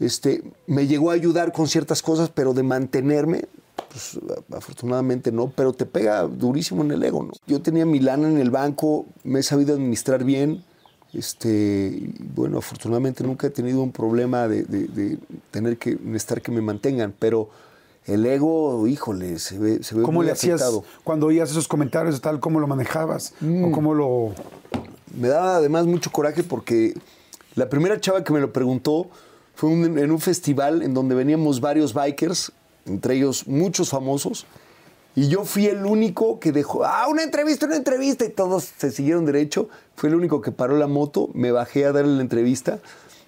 [0.00, 3.44] Este, me llegó a ayudar con ciertas cosas, pero de mantenerme,
[3.90, 4.18] pues
[4.52, 7.32] afortunadamente no, pero te pega durísimo en el ego, ¿no?
[7.46, 10.62] Yo tenía mi lana en el banco, me he sabido administrar bien,
[11.18, 15.18] este, bueno, afortunadamente nunca he tenido un problema de, de- de
[15.50, 17.50] tener que necesitar que me mantengan, pero
[18.06, 20.84] el ego, híjole, se ve, se ve ¿Cómo muy le hacías afectado.
[21.04, 23.34] cuando oías esos comentarios, tal, cómo lo manejabas?
[23.40, 23.64] Mm.
[23.64, 24.32] ¿O cómo lo...?
[25.14, 26.94] Me daba además mucho coraje porque
[27.54, 29.08] la primera chava que me lo preguntó
[29.54, 32.52] fue un- en un festival en donde veníamos varios bikers,
[32.86, 34.46] entre ellos muchos famosos,
[35.18, 38.90] y yo fui el único que dejó, ah, una entrevista, una entrevista, y todos se
[38.92, 39.68] siguieron derecho.
[39.96, 42.78] Fui el único que paró la moto, me bajé a darle la entrevista,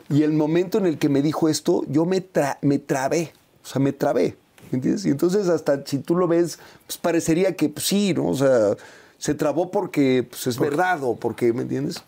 [0.09, 3.33] y el momento en el que me dijo esto, yo me, tra- me trabé,
[3.65, 4.37] o sea, me trabé,
[4.71, 5.05] ¿me entiendes?
[5.05, 8.29] Y entonces hasta si tú lo ves, pues parecería que pues, sí, ¿no?
[8.29, 8.77] O sea,
[9.19, 12.03] se trabó porque pues, es verdad o porque, ¿me entiendes?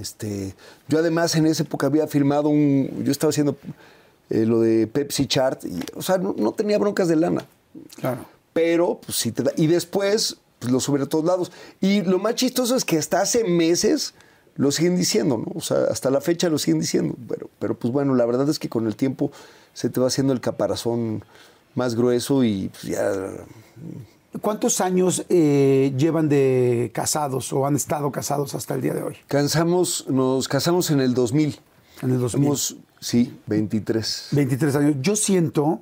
[0.00, 0.54] Este,
[0.88, 3.56] yo además en esa época había filmado un, yo estaba haciendo
[4.30, 7.44] eh, lo de Pepsi Chart, y, o sea, no, no tenía broncas de lana,
[8.00, 8.24] Claro.
[8.58, 11.52] Pero pues sí te da, y después pues, lo subieron a todos lados.
[11.80, 14.14] Y lo más chistoso es que hasta hace meses
[14.56, 15.52] lo siguen diciendo, ¿no?
[15.54, 18.58] O sea, hasta la fecha lo siguen diciendo, pero, pero pues bueno, la verdad es
[18.58, 19.30] que con el tiempo
[19.74, 21.24] se te va haciendo el caparazón
[21.76, 23.12] más grueso y pues, ya
[24.42, 29.16] ¿Cuántos años eh, llevan de casados o han estado casados hasta el día de hoy?
[29.28, 31.60] Cansamos, nos casamos en el 2000.
[32.02, 32.30] En el 2000.
[32.30, 34.28] Somos, sí, 23.
[34.32, 34.96] 23 años.
[35.00, 35.80] Yo siento,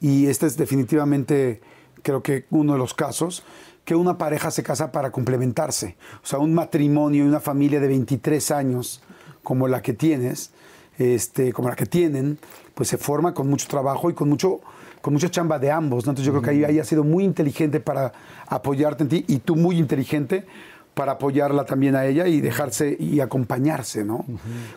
[0.00, 1.60] y este es definitivamente
[2.02, 3.42] creo que uno de los casos,
[3.84, 5.96] que una pareja se casa para complementarse.
[6.22, 9.02] O sea, un matrimonio y una familia de 23 años
[9.42, 10.52] como la que tienes,
[10.98, 12.38] este, como la que tienen,
[12.74, 14.60] pues se forma con mucho trabajo y con mucho
[15.00, 16.12] con mucha chamba de ambos, ¿no?
[16.12, 18.12] Entonces yo creo que ahí, ahí ha sido muy inteligente para
[18.46, 20.46] apoyarte en ti y tú muy inteligente
[20.94, 24.24] para apoyarla también a ella y dejarse y acompañarse, ¿no?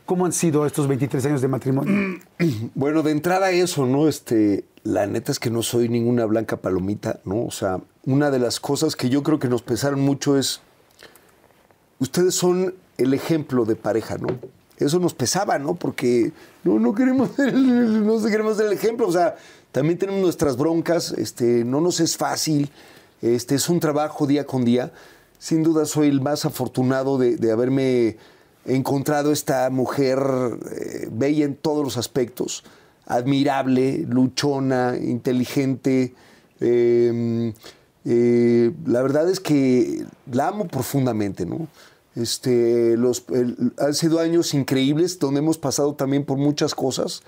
[0.06, 2.20] ¿Cómo han sido estos 23 años de matrimonio?
[2.76, 4.08] Bueno, de entrada eso, ¿no?
[4.08, 7.44] Este, la neta es que no soy ninguna blanca palomita, ¿no?
[7.44, 10.62] O sea, una de las cosas que yo creo que nos pesaron mucho es,
[12.00, 14.28] ustedes son el ejemplo de pareja, ¿no?
[14.78, 15.76] Eso nos pesaba, ¿no?
[15.76, 16.32] Porque
[16.64, 19.36] no, no queremos ser el, no queremos ser el ejemplo, o sea,
[19.72, 22.70] también tenemos nuestras broncas, este, no nos es fácil,
[23.22, 24.92] este, es un trabajo día con día.
[25.40, 28.18] Sin duda soy el más afortunado de, de haberme
[28.66, 30.20] encontrado esta mujer
[30.72, 32.64] eh, bella en todos los aspectos,
[33.06, 36.14] admirable, luchona, inteligente.
[36.62, 37.54] eh,
[38.08, 41.68] eh, la verdad es que la amo profundamente, ¿no?
[42.16, 47.24] Este, los, el- han sido años increíbles donde hemos pasado también por muchas cosas,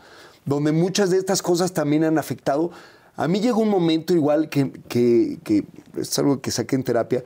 [0.46, 2.72] donde muchas de estas cosas también han afectado.
[3.16, 5.66] A mí llegó un momento igual que, que, que
[5.98, 7.24] es algo que saqué en terapia,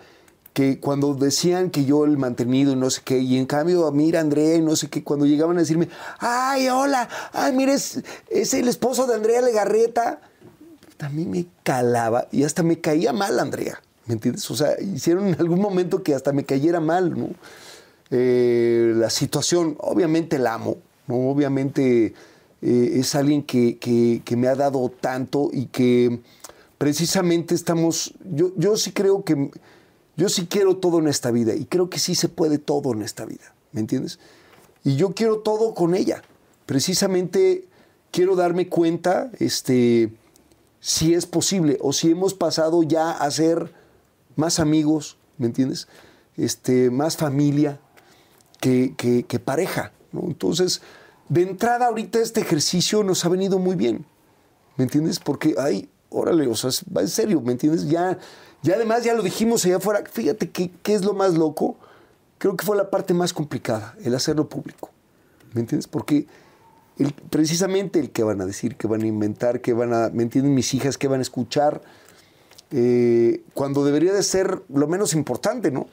[0.54, 4.20] que cuando decían que yo el mantenido y no sé qué, y en cambio, mira
[4.20, 5.88] Andrea y no sé qué, cuando llegaban a decirme,
[6.20, 10.20] ay, hola, ay, mira, es, es el esposo de Andrea Legarreta,
[10.98, 14.50] también me calaba y hasta me caía mal Andrea, ¿me entiendes?
[14.52, 17.30] O sea, hicieron en algún momento que hasta me cayera mal, ¿no?
[18.10, 21.30] Eh, la situación, obviamente la amo, ¿no?
[21.30, 22.14] Obviamente
[22.62, 26.20] eh, es alguien que, que- que me ha dado tanto y que
[26.78, 29.50] precisamente estamos, yo, yo sí creo que,
[30.22, 33.02] yo sí quiero todo en esta vida y creo que sí se puede todo en
[33.02, 34.20] esta vida, ¿me entiendes?
[34.84, 36.22] Y yo quiero todo con ella,
[36.68, 37.66] precisamente
[38.12, 40.14] quiero darme cuenta, este,
[40.80, 43.74] si es posible o si hemos pasado ya a ser
[44.36, 45.88] más amigos, ¿me entiendes?
[46.38, 47.80] Este, más familia
[48.60, 49.92] que, que- pareja.
[50.14, 50.82] Entonces,
[51.30, 54.06] de entrada ahorita este ejercicio nos ha venido muy bien,
[54.78, 55.20] ¿me entiendes?
[55.20, 57.88] Porque hay, órale, o sea, va en serio, ¿me entiendes?
[57.90, 58.20] Ya,
[58.64, 61.78] ya además ya lo dijimos allá afuera, fíjate qué, es lo más loco,
[62.38, 64.90] creo que fue la parte más complicada, el hacerlo público,
[65.54, 65.88] ¿me entiendes?
[65.88, 66.28] Porque
[66.98, 70.24] el- precisamente el que van a decir, que van a inventar, que van a, ¿me
[70.24, 71.82] entienden mis hijas, que van a escuchar,
[72.72, 75.88] eh, cuando debería de ser lo menos importante, ¿no?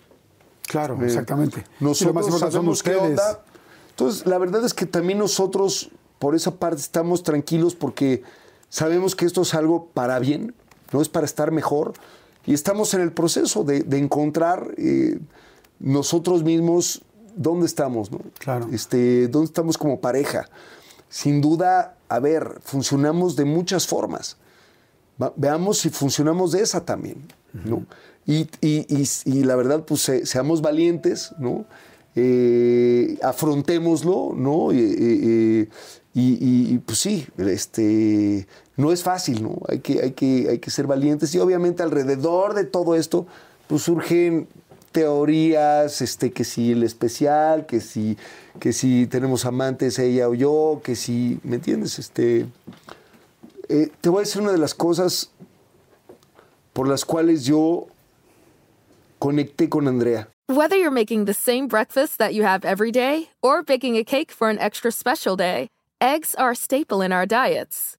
[0.66, 1.64] Claro, Eh, exactamente.
[1.80, 3.10] Y Nosotros lo más importante son sabemos qué ustedes.
[3.18, 3.42] onda.
[3.90, 8.22] Entonces, la verdad es que también nosotros, por esa parte, estamos tranquilos porque
[8.68, 10.54] sabemos que esto es algo para bien,
[10.92, 11.94] no es para estar mejor.
[12.48, 15.18] Y estamos en el proceso de, de encontrar eh,
[15.78, 17.02] nosotros mismos
[17.36, 18.20] dónde estamos, ¿no?
[18.38, 18.68] Claro.
[18.72, 20.48] Este, dónde estamos como pareja.
[21.10, 24.36] Sin duda, a ver, funcionamos de muchas formas.
[25.36, 27.84] Veamos si funcionamos de esa también, ¿no?
[28.24, 31.64] Y, y- y- y la verdad, pues se- seamos valientes, ¿no?
[32.14, 34.72] Eh, afrontémoslo, ¿no?
[34.72, 35.68] Y-
[36.14, 38.46] y, pues sí, este,
[38.78, 39.58] no es fácil, ¿no?
[39.68, 43.26] Hay que, ser valientes y obviamente alrededor de todo esto,
[43.66, 44.46] pues surgen
[44.92, 48.16] teorías, este, que si el especial, que si,
[48.60, 51.98] que si tenemos amantes ella o yo, que si, ¿me entiendes?
[51.98, 52.46] Este,
[53.68, 55.32] eh, te voy a decir una de las cosas
[56.72, 57.88] por las cuales yo
[59.18, 60.28] conecté con Andrea.
[60.46, 64.30] Whether you're making the same breakfast that you have every day or baking a cake
[64.30, 65.68] for an extra special day,
[66.00, 67.98] eggs are a staple in our diets.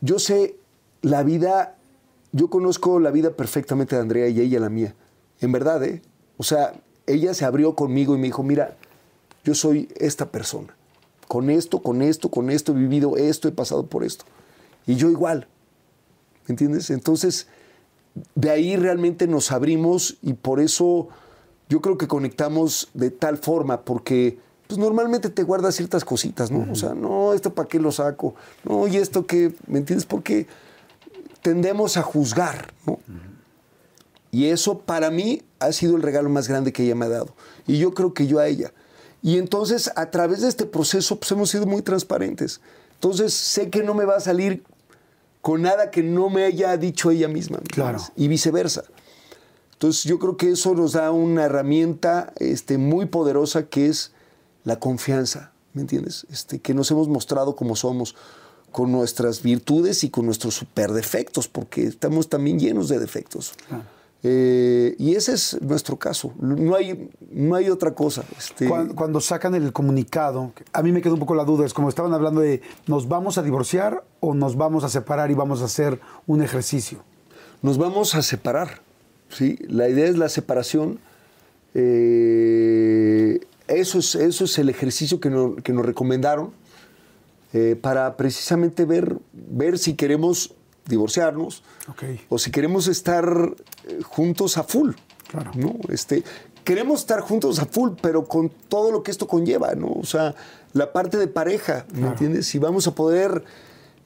[0.00, 0.56] Yo sé
[1.02, 1.76] la vida,
[2.32, 4.94] yo conozco la vida perfectamente de Andrea y ella la mía.
[5.40, 6.02] En verdad, ¿eh?
[6.36, 6.74] O sea,
[7.06, 8.76] ella se abrió conmigo y me dijo, mira,
[9.44, 10.76] yo soy esta persona.
[11.26, 14.24] Con esto, con esto, con esto he vivido esto, he pasado por esto.
[14.86, 15.46] Y yo igual.
[16.46, 16.90] ¿Me entiendes?
[16.90, 17.48] Entonces,
[18.34, 21.08] de ahí realmente nos abrimos y por eso
[21.68, 24.38] yo creo que conectamos de tal forma, porque
[24.68, 26.70] pues normalmente te guardas ciertas cositas, ¿no?
[26.70, 28.34] O sea, no, esto para qué lo saco,
[28.64, 30.04] no, y esto que, ¿me entiendes?
[30.04, 30.46] Porque
[31.40, 33.00] tendemos a juzgar, ¿no?
[34.30, 37.34] Y eso para mí ha sido el regalo más grande que ella me ha dado.
[37.66, 38.74] Y yo creo que yo a ella.
[39.22, 42.60] Y entonces, a través de este proceso, pues hemos sido muy transparentes.
[42.94, 44.64] Entonces, sé que no me va a salir
[45.40, 47.56] con nada que no me haya dicho ella misma.
[47.58, 48.00] ¿me Claro.
[48.16, 48.84] Y viceversa.
[49.72, 54.12] Entonces, yo creo que eso nos da una herramienta este, muy poderosa que es
[54.68, 56.26] la confianza, ¿me entiendes?
[56.30, 58.14] Este, que nos hemos mostrado como somos,
[58.70, 63.54] con nuestras virtudes y con nuestros superdefectos, porque estamos también llenos de defectos.
[64.22, 66.34] Eh, y ese es nuestro caso.
[66.38, 68.24] No hay, no hay otra cosa.
[68.36, 71.72] Este, Cuando, cuando sacan el comunicado, a mí me quedó un poco la duda, es
[71.72, 75.62] como estaban hablando de, ¿nos vamos a divorciar o nos vamos a separar y vamos
[75.62, 77.02] a hacer un ejercicio?
[77.62, 78.80] nos vamos a separar.
[79.28, 79.58] ¿sí?
[79.68, 80.98] La idea es la separación.
[81.74, 86.50] Eh, eso, es, eso es el ejercicio que, no- que nos recomendaron
[87.52, 90.54] eh, para precisamente ver, ver si queremos
[90.86, 91.62] divorciarnos
[92.28, 93.54] o si queremos estar
[93.86, 94.92] eh, juntos a full.
[95.30, 95.50] Claro.
[95.54, 95.76] ¿no?
[95.90, 96.22] Este,
[96.64, 99.88] queremos estar juntos a full, pero con todo lo que esto conlleva, ¿no?
[99.92, 100.34] O sea,
[100.72, 102.46] la parte de pareja, ¿me entiendes?
[102.46, 103.44] Si vamos a poder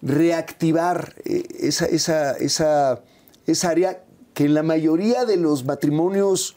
[0.03, 3.01] reactivar eh, esa, esa, esa,
[3.47, 4.03] esa área
[4.35, 6.57] que en la mayoría de los matrimonios,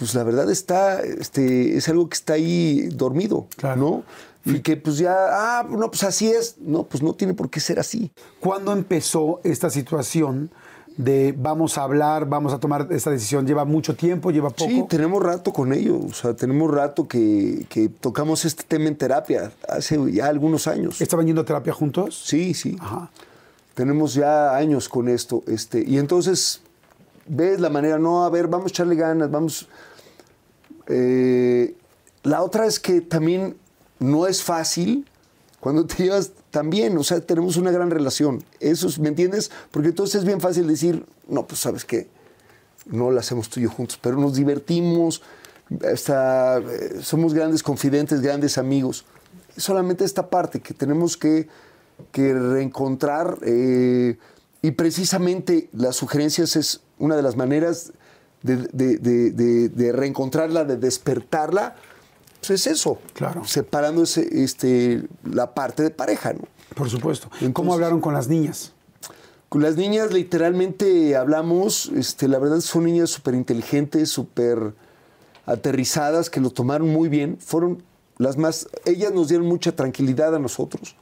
[0.00, 3.80] pues la verdad está, este, es algo que está ahí dormido, Claro.
[3.80, 4.02] ¿no?
[4.52, 6.56] Y que pues ya, ah, no, pues así es.
[6.58, 8.10] No, pues no tiene por qué ser así.
[8.40, 10.50] ¿Cuándo empezó esta situación
[10.96, 13.46] de vamos a hablar, vamos a tomar esta decisión?
[13.46, 14.30] ¿Lleva mucho tiempo?
[14.30, 14.70] ¿Lleva poco?
[14.70, 15.98] Sí, tenemos rato con ello.
[15.98, 21.02] O sea, tenemos rato que, que tocamos este tema en terapia hace ya algunos años.
[21.02, 22.18] ¿Estaban yendo a terapia juntos?
[22.24, 22.78] Sí, sí.
[22.80, 23.10] Ajá.
[23.74, 25.42] Tenemos ya años con esto.
[25.46, 26.62] Este, y entonces
[27.26, 29.68] ves la manera, no, a ver, vamos a echarle ganas, vamos.
[30.90, 31.74] Eh,
[32.22, 33.56] la otra es que también
[33.98, 35.06] no es fácil
[35.60, 38.42] cuando te llevas tan bien, o sea, tenemos una gran relación.
[38.60, 39.50] Eso, es- ¿me entiendes?
[39.70, 42.08] Porque entonces es bien fácil decir, no, pues sabes qué,
[42.86, 45.22] no la hacemos tú y yo juntos, pero nos divertimos,
[45.70, 49.04] eh, somos grandes confidentes, grandes amigos.
[49.56, 51.46] Solamente esta parte que tenemos que,
[52.12, 54.16] que reencontrar eh,
[54.62, 57.92] y precisamente las sugerencias es una de las maneras
[58.42, 58.98] de, de-
[59.30, 61.76] de- de- reencontrarla, de despertarla,
[62.38, 62.98] pues es eso.
[63.14, 63.44] Claro.
[63.44, 66.40] Separando ese, este, la parte de pareja, ¿no?
[66.74, 67.28] Por supuesto.
[67.28, 68.72] ¿Cómo Entonces- hablaron con las niñas?
[69.48, 74.74] Con las niñas literalmente hablamos, este, la verdad son niñas súper inteligentes, súper
[75.44, 77.36] aterrizadas, que lo tomaron muy bien.
[77.40, 77.82] Fueron
[78.18, 80.94] las más, ellas nos dieron mucha tranquilidad a nosotros,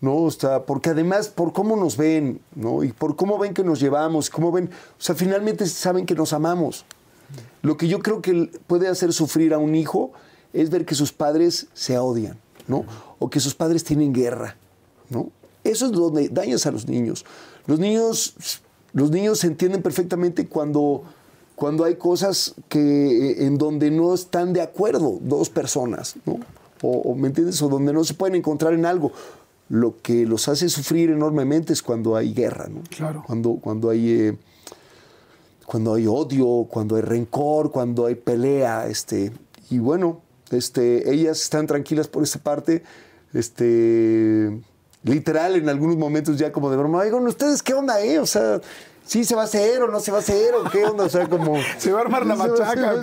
[0.00, 0.16] ¿no?
[0.16, 2.84] O sea, porque además, por cómo nos ven, ¿no?
[2.84, 6.32] Y por cómo ven que nos llevamos, cómo ven, o sea, finalmente saben que nos
[6.32, 6.84] amamos.
[7.62, 10.12] Lo que yo creo que puede hacer sufrir a un hijo
[10.52, 12.84] es ver que sus padres se odian, ¿no?
[13.18, 14.56] O que sus padres tienen guerra,
[15.10, 15.30] ¿no?
[15.64, 17.26] Eso es donde dañas a los niños.
[17.66, 18.62] Los niños,
[18.92, 21.02] los niños entienden perfectamente cuando,
[21.54, 26.38] cuando hay cosas que, eh, en donde no están de acuerdo dos personas, ¿no?
[26.80, 27.60] O, ¿me entiendes?
[27.60, 29.12] O donde no se pueden encontrar en algo.
[29.68, 32.82] Lo que los hace sufrir enormemente es cuando hay guerra, ¿no?
[32.88, 33.22] Claro.
[33.26, 34.10] Cuando, cuando hay...
[34.10, 34.36] eh,
[35.68, 39.32] cuando hay odio, cuando hay rencor, cuando hay pelea, este,
[39.68, 42.82] y bueno, este, ellas están tranquilas por esta parte,
[43.34, 44.58] este,
[45.04, 48.18] literal, en algunos momentos ya como de broma, oigan, ¿ustedes qué onda, eh?
[48.18, 48.62] O sea,
[49.08, 51.04] ¿sí se va a hacer o no se va a hacer o qué onda?
[51.04, 51.56] O sea, como...
[51.78, 52.94] ¿Se va a armar la ¿Se va a machaca?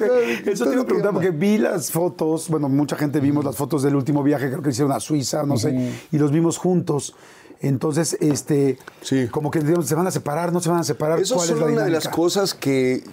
[0.45, 3.56] Eso te iba a preguntar ¿qué porque vi las fotos, bueno, mucha gente vimos las
[3.56, 7.15] fotos del último viaje, creo que hicieron a Suiza, no sé, y los vimos juntos.
[7.61, 9.27] Entonces, este, Sí.
[9.32, 11.19] como que digamos, se van a separar, no se van a separar.
[11.19, 13.03] Eso ¿Cuál es la una de las cosas que,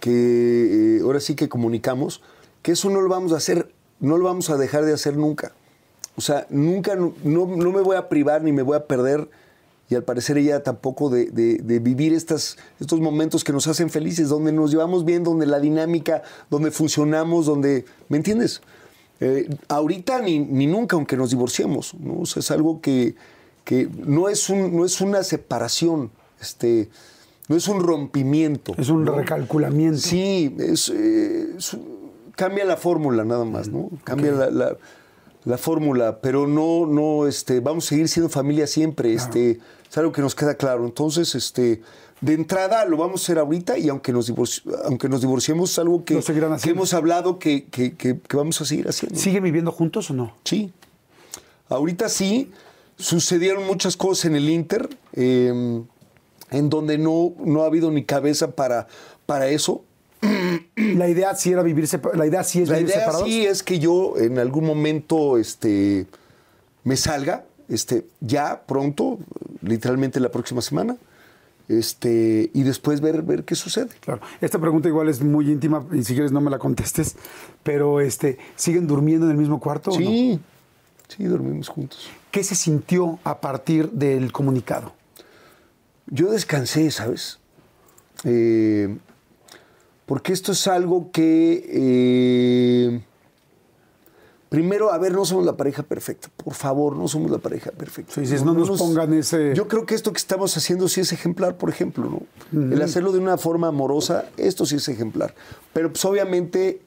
[0.00, 2.22] que eh, ahora sí que comunicamos,
[2.62, 5.52] que eso no lo vamos a hacer, no lo vamos a dejar de hacer nunca.
[6.16, 9.28] O sea, nunca, no- no me voy a privar ni me voy a perder,
[9.90, 13.88] y al parecer ella tampoco, de, de- de vivir estas, estos momentos que nos hacen
[13.90, 18.60] felices, donde nos llevamos bien, donde la dinámica, donde funcionamos, donde, ¿me entiendes?
[19.20, 22.20] Eh, ahorita ni, ni nunca, aunque nos divorciemos, ¿no?
[22.20, 23.14] O sea, es algo que,
[23.64, 26.10] que no, es un, no es una separación,
[26.40, 26.88] este,
[27.48, 28.74] no es un rompimiento.
[28.76, 29.12] Es un ¿no?
[29.16, 29.98] recalculamiento.
[29.98, 31.76] Sí, es, eh, es
[32.36, 33.88] cambia la fórmula nada más, ¿no?
[34.04, 34.76] Cambia la, la-
[35.48, 39.58] la fórmula, pero no, no, este, vamos a seguir siendo familia siempre, este,
[39.90, 40.84] es algo que nos queda claro.
[40.84, 41.80] Entonces, este,
[42.20, 45.78] de entrada lo vamos a hacer ahorita y aunque nos, divorci- aunque nos divorciemos es
[45.78, 46.14] algo que,
[46.62, 49.18] que hemos hablado que, que- que- que vamos a seguir haciendo.
[49.18, 50.34] ¿Siguen viviendo juntos o no?
[50.44, 50.70] Sí.
[51.70, 52.50] Ahorita sí,
[52.96, 55.82] sucedieron muchas cosas en el Inter, eh,
[56.50, 58.86] en donde no, no ha habido ni cabeza para,
[59.26, 59.82] para eso.
[60.96, 63.26] La idea sí era vivir la idea sí es La vivir idea separados.
[63.28, 66.06] sí es que yo en algún momento este,
[66.84, 69.18] me salga, este, ya pronto,
[69.62, 70.96] literalmente la próxima semana,
[71.68, 73.90] este, y después ver, ver qué sucede.
[74.00, 74.20] Claro.
[74.40, 77.16] Esta pregunta igual es muy íntima y si quieres no me la contestes,
[77.62, 79.90] pero este, ¿siguen durmiendo en el mismo cuarto?
[79.90, 80.06] o no?
[80.06, 80.40] Sí,
[81.08, 82.08] sí, dormimos juntos.
[82.30, 84.92] ¿Qué se sintió a partir del comunicado?
[86.06, 87.38] Yo descansé, ¿sabes?
[88.24, 88.96] Eh,
[90.08, 91.64] porque esto es algo que...
[91.70, 93.00] eh,
[94.48, 96.28] primero, a ver, no somos la pareja perfecta.
[96.42, 98.14] Por favor, no somos la pareja perfecta.
[98.14, 101.58] Sí, no nos pongan ese- Yo creo que esto que estamos haciendo sí es ejemplar,
[101.58, 102.22] por ejemplo, ¿no?
[102.72, 105.34] El hacerlo de una forma amorosa, esto sí es ejemplar.
[105.74, 106.80] Pero pues obviamente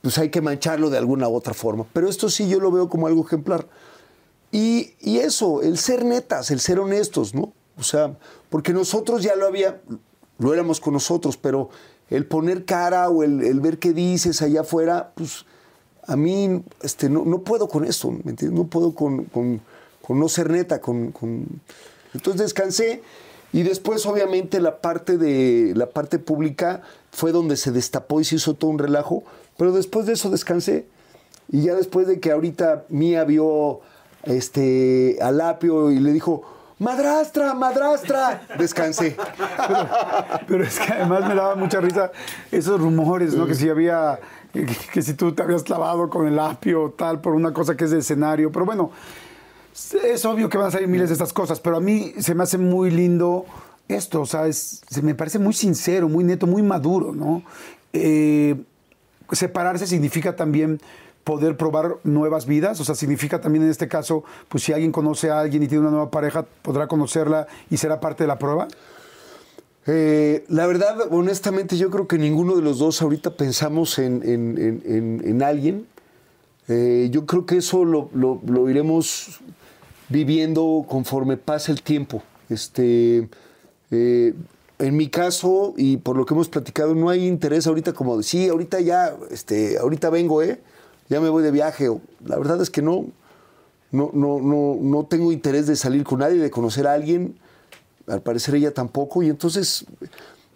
[0.00, 1.86] pues hay que mancharlo de alguna u otra forma.
[1.92, 3.68] Pero esto sí yo lo veo como algo ejemplar.
[4.50, 7.52] Y, y eso, el ser netas, el ser honestos, ¿no?
[7.78, 8.18] O sea,
[8.50, 9.80] porque nosotros ya lo había,
[10.38, 11.70] lo éramos con nosotros, pero
[12.10, 15.44] el poner cara o el, el ver qué dices allá afuera, pues
[16.06, 18.52] a mí este, no, no puedo con eso, ¿me entiendes?
[18.58, 19.60] No puedo con, con-
[20.02, 21.46] con no ser neta, con, con-
[22.12, 23.02] Entonces descansé
[23.52, 28.36] y después obviamente la parte, de, la parte pública fue donde se destapó y se
[28.36, 29.22] hizo todo un relajo,
[29.56, 30.86] pero después de eso descansé
[31.50, 33.80] y ya después de que ahorita Mía vio
[34.24, 36.42] este, a Lapio y le dijo,
[36.82, 39.16] madrastra, madrastra, descansé.
[40.48, 42.10] Pero es que además me daba mucha risa
[42.50, 43.46] esos rumores, ¿no?
[43.46, 44.18] Que si había,
[44.52, 47.84] que, si tú te habías clavado con el apio o tal por una cosa que
[47.84, 48.50] es de escenario.
[48.50, 48.90] Pero bueno,
[50.04, 52.42] es obvio que van a salir miles de estas cosas, pero a mí se me
[52.42, 53.46] hace muy lindo
[53.88, 57.42] esto, o sea, se me parece muy sincero, muy neto, muy maduro, ¿no?
[57.92, 58.56] Eh,
[59.32, 60.80] separarse significa también
[61.24, 65.30] poder probar nuevas vidas, o sea, significa también en este caso, pues si alguien conoce
[65.30, 68.68] a alguien y tiene una nueva pareja, podrá conocerla y será parte de la prueba.
[69.86, 74.58] Eh, la verdad, honestamente, yo creo que ninguno de los dos ahorita pensamos en, en-
[74.58, 75.86] en- en- en alguien.
[76.68, 79.40] Eh, yo creo que eso lo, lo- lo iremos
[80.08, 82.22] viviendo conforme pasa el tiempo.
[82.48, 83.28] Este,
[83.90, 84.34] eh,
[84.78, 88.22] en mi caso, y por lo que hemos platicado, no hay interés ahorita como de,
[88.22, 90.60] sí, ahorita ya, este, ahorita vengo, ¿eh?
[91.12, 91.88] Ya me voy de viaje.
[91.88, 93.06] O- La verdad es que no,
[93.90, 97.36] no, no, no, no tengo interés de salir con nadie, de conocer a alguien.
[98.06, 99.22] Al parecer ella tampoco.
[99.22, 99.84] Y entonces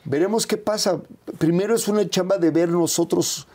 [0.04, 1.00] veremos qué pasa.
[1.38, 3.46] Primero es una chamba de ver nosotros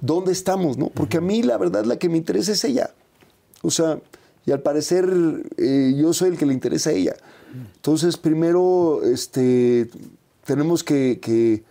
[0.00, 0.88] dónde estamos, ¿no?
[0.88, 2.90] Porque a mí la verdad la que me interesa es ella.
[3.62, 3.98] O sea,
[4.46, 5.08] y al parecer
[5.56, 7.14] eh, yo soy el que le interesa a ella.
[7.76, 9.88] Entonces, primero este,
[10.44, 11.62] tenemos que, que-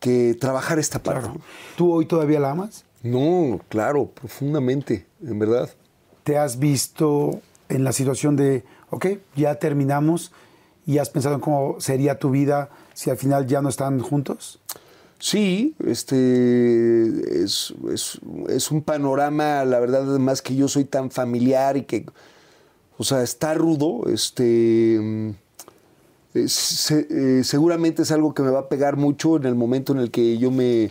[0.00, 1.28] que trabajar esta parte.
[1.76, 2.84] ¿Tú hoy todavía la amas?
[3.04, 5.68] No, claro, profundamente, en verdad.
[6.24, 9.06] ¿Te has visto en la situación de, ok,
[9.36, 10.32] ya terminamos
[10.86, 14.58] y has pensado en cómo sería tu vida si al final ya no están juntos?
[15.18, 21.76] Sí, este es, es- es un panorama, la verdad, además que yo soy tan familiar
[21.76, 22.06] y que,
[22.96, 25.34] o sea, está rudo, este,
[26.32, 29.98] es- eh, seguramente es algo que me va a pegar mucho en el momento en
[30.00, 30.90] el que yo me,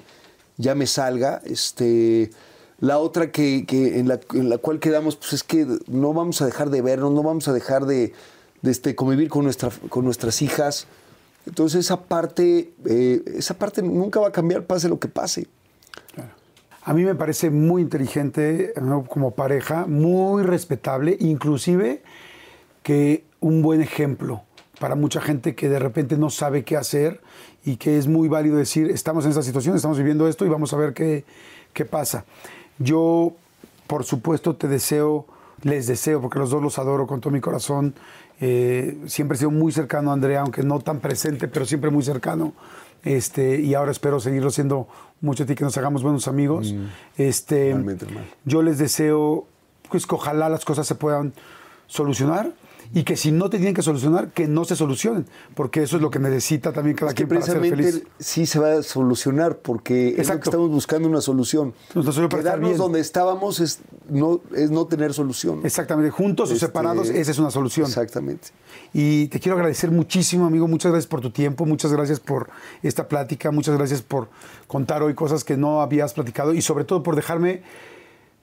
[0.58, 2.32] ya me salga, este,
[2.80, 6.42] la otra que, que en, la, en la cual quedamos, pues es que no vamos
[6.42, 8.14] a dejar de vernos, no vamos a dejar de,
[8.62, 10.88] de, este, convivir con, nuestra, con nuestras hijas,
[11.46, 15.48] entonces esa parte, eh, esa parte nunca va a cambiar, pase lo que pase.
[16.86, 18.74] A mí me parece muy inteligente
[19.10, 22.04] como pareja, muy respetable, inclusive
[22.82, 24.44] que un buen ejemplo
[24.80, 27.22] para mucha gente que de repente no sabe qué hacer
[27.66, 30.74] y que es muy válido decir, estamos en esta situación, estamos viviendo esto y vamos
[30.74, 31.24] a ver qué,
[31.74, 32.26] qué pasa.
[32.80, 33.34] Yo,
[33.88, 35.26] por supuesto, te deseo,
[35.62, 37.94] les deseo, porque los dos los adoro con todo mi corazón.
[38.42, 42.04] eh, siempre he sido muy cercano a Andrea, aunque no tan presente, pero siempre muy
[42.04, 42.54] cercano.
[43.04, 44.88] Este, y ahora espero seguirlo siendo
[45.22, 46.74] mucho a ti, que nos hagamos buenos amigos.
[47.18, 48.28] Este, Igualmente, hermano.
[48.46, 49.46] yo les deseo
[49.90, 51.34] pues, que ojalá las cosas se puedan
[51.88, 52.52] solucionar
[52.96, 55.26] y que si no te tienen que solucionar, que no se solucionen,
[55.56, 58.08] porque eso es lo que necesita también cada Es que quien para ser precisamente feliz.
[58.20, 61.74] sí se va a solucionar porque es lo que estamos buscando una solución.
[61.96, 63.80] Estar Quedarnos donde estábamos es
[64.10, 65.62] no, es no tener solución.
[65.64, 67.88] Exactamente, juntos o Este, separados, esa es una solución.
[67.88, 68.50] Exactamente.
[68.94, 70.68] Y te quiero agradecer muchísimo, amigo.
[70.68, 72.50] Muchas gracias por tu tiempo, muchas gracias por
[72.84, 74.30] esta plática, muchas gracias por
[74.68, 77.64] contar hoy cosas que no habías platicado y sobre todo por dejarme,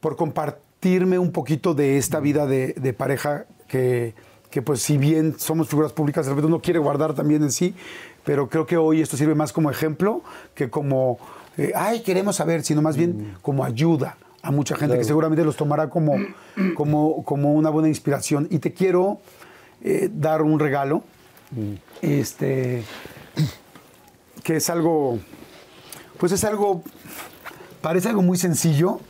[0.00, 4.14] por compartirme un poquito de esta vida de, de pareja que,
[4.50, 7.74] que, pues si bien somos figuras públicas, de repente uno quiere guardar también en sí,
[8.24, 10.22] pero creo que hoy esto sirve más como ejemplo
[10.54, 11.18] que como,
[11.56, 15.56] eh, ay, queremos saber, sino más bien como ayuda a mucha gente que seguramente los
[15.56, 16.16] tomará como,
[16.74, 18.48] como, como una buena inspiración.
[18.50, 19.20] Y te quiero
[19.82, 21.04] eh, dar un regalo,
[22.02, 22.82] este,
[24.42, 25.18] que es algo,
[26.18, 26.82] pues es algo,
[27.80, 29.00] parece algo muy sencillo,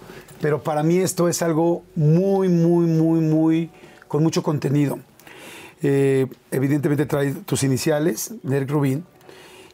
[0.40, 3.70] pero para mí esto es algo muy, muy, muy, muy,
[4.08, 4.98] con mucho contenido.
[5.82, 9.04] Eh, evidentemente trae tus iniciales, Derek Rubin,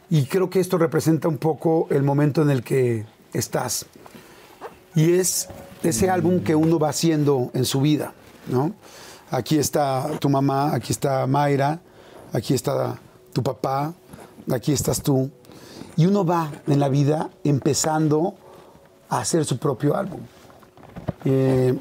[0.09, 3.85] y creo que esto representa un poco el momento en el que estás.
[4.95, 5.49] Y es
[5.83, 8.13] ese álbum que uno va haciendo en su vida,
[8.47, 8.73] ¿no?
[9.29, 11.81] Aquí está tu mamá, aquí está Mayra,
[12.31, 12.97] aquí está
[13.33, 13.93] tu papá,
[14.49, 15.29] aquí estás tú.
[15.97, 18.35] Y uno va en la vida empezando
[19.09, 20.21] a hacer su propio álbum.
[21.25, 21.77] Eh,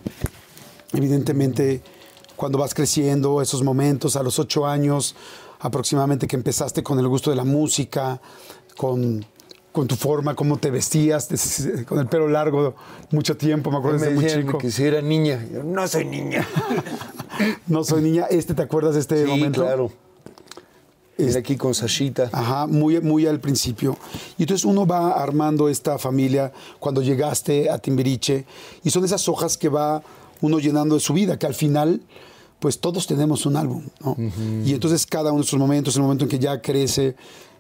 [0.93, 1.83] evidentemente,
[2.37, 5.15] cuando vas creciendo, esos momentos, a los ocho años
[5.59, 8.21] aproximadamente que empezaste con el gusto de la música,
[8.77, 9.25] con,
[9.73, 11.29] con tu forma, cómo te vestías,
[11.87, 12.75] con el pelo largo
[13.11, 14.59] mucho tiempo, me acuerdo desde muy chico.
[14.59, 15.45] que si era niña.
[15.53, 16.47] Yo, no soy niña.
[17.67, 19.61] No soy niña, este, ¿te acuerdas de este sí, momento?
[19.61, 19.91] claro.
[21.19, 22.31] Era aquí con Sashita.
[22.33, 23.99] Ajá, muy, muy al principio.
[24.39, 28.47] Y entonces uno va armando esta familia cuando llegaste a Timbiriche
[28.83, 30.03] y son esas hojas que va
[30.41, 32.01] uno llenando de su vida, que al final,
[32.59, 34.17] pues todos tenemos un álbum, ¿no?
[34.65, 37.17] Y entonces cada uno de esos momentos, el momento en que ya crece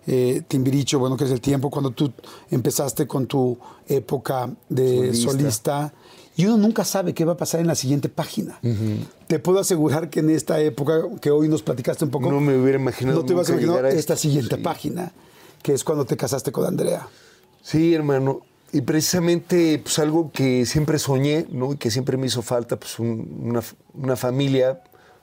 [0.06, 2.12] eh, Timbiriche, bueno, que es el tiempo, cuando tú
[2.50, 3.58] empezaste con tu
[3.88, 5.30] época de Solista.
[5.30, 5.92] solista
[6.36, 8.60] y uno nunca sabe qué va a pasar en la siguiente página.
[9.26, 12.56] Te puedo asegurar que en esta época que hoy nos platicaste un poco, No me
[12.56, 14.62] hubiera imaginado no te vas a imaginar esta siguiente sí.
[14.62, 15.12] página,
[15.62, 17.08] que es cuando te casaste con Andrea.
[17.62, 18.42] Sí, hermano.
[18.72, 21.72] Y precisamente, pues algo que siempre soñé, ¿no?
[21.72, 23.62] Y que siempre me hizo falta, pues un- una,
[23.94, 24.82] una familia.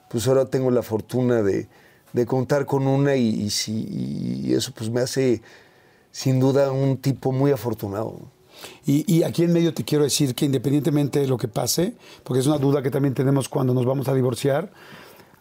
[0.10, 1.68] Pues ahora tengo la fortuna de,
[2.14, 5.42] de contar con una y, y sí, y eso pues me hace,
[6.12, 8.20] sin duda, un tipo muy afortunado.
[8.86, 12.40] Y, y aquí en medio te quiero decir que independientemente de lo que pase, porque
[12.40, 14.72] es una duda que también tenemos cuando nos vamos a divorciar,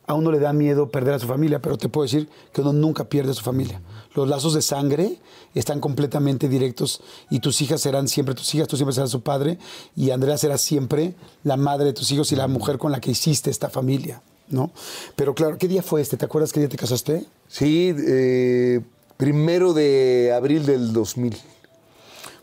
[0.07, 2.73] a uno le da miedo perder a su familia, pero te puedo decir que uno
[2.73, 3.81] nunca pierde a su familia.
[4.14, 5.18] Los lazos de sangre
[5.55, 9.59] están completamente directos y tus hijas serán siempre tus hijas, tú siempre serás su padre
[9.97, 11.14] y Andrea será siempre
[11.44, 14.70] la madre de tus hijos y la mujer con la que hiciste esta familia, ¿no?
[15.16, 16.16] Pero claro, ¿qué día fue este?
[16.16, 17.26] ¿Te acuerdas qué día te casaste?
[17.48, 18.80] Sí, eh,
[19.22, 21.36] Primero de abril del 2000.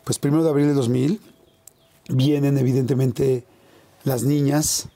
[0.06, 1.20] Pues primero de abril de 2000
[2.08, 3.44] vienen evidentemente
[4.06, 4.88] las niñas,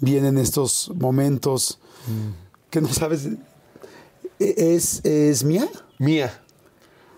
[0.00, 1.80] vienen estos momentos
[2.70, 5.68] que no sabes, ¿e- ¿es, es mía?
[5.98, 6.32] Mía.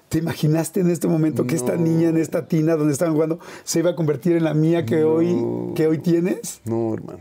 [0.08, 3.78] ¿Te imaginaste en este momento que esta niña en esta tina donde estaban jugando se
[3.78, 5.36] iba a convertir en la mía que, hoy,
[5.76, 6.60] que hoy tienes?
[6.64, 7.20] No, hermano.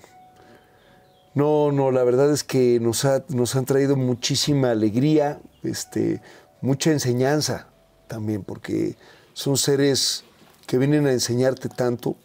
[1.36, 6.22] No, no, la verdad es que nos, ha- nos han traído muchísima alegría, este,
[6.62, 7.68] mucha enseñanza
[8.08, 8.96] también, porque
[9.34, 10.24] son seres
[10.66, 12.16] que vienen a enseñarte tanto.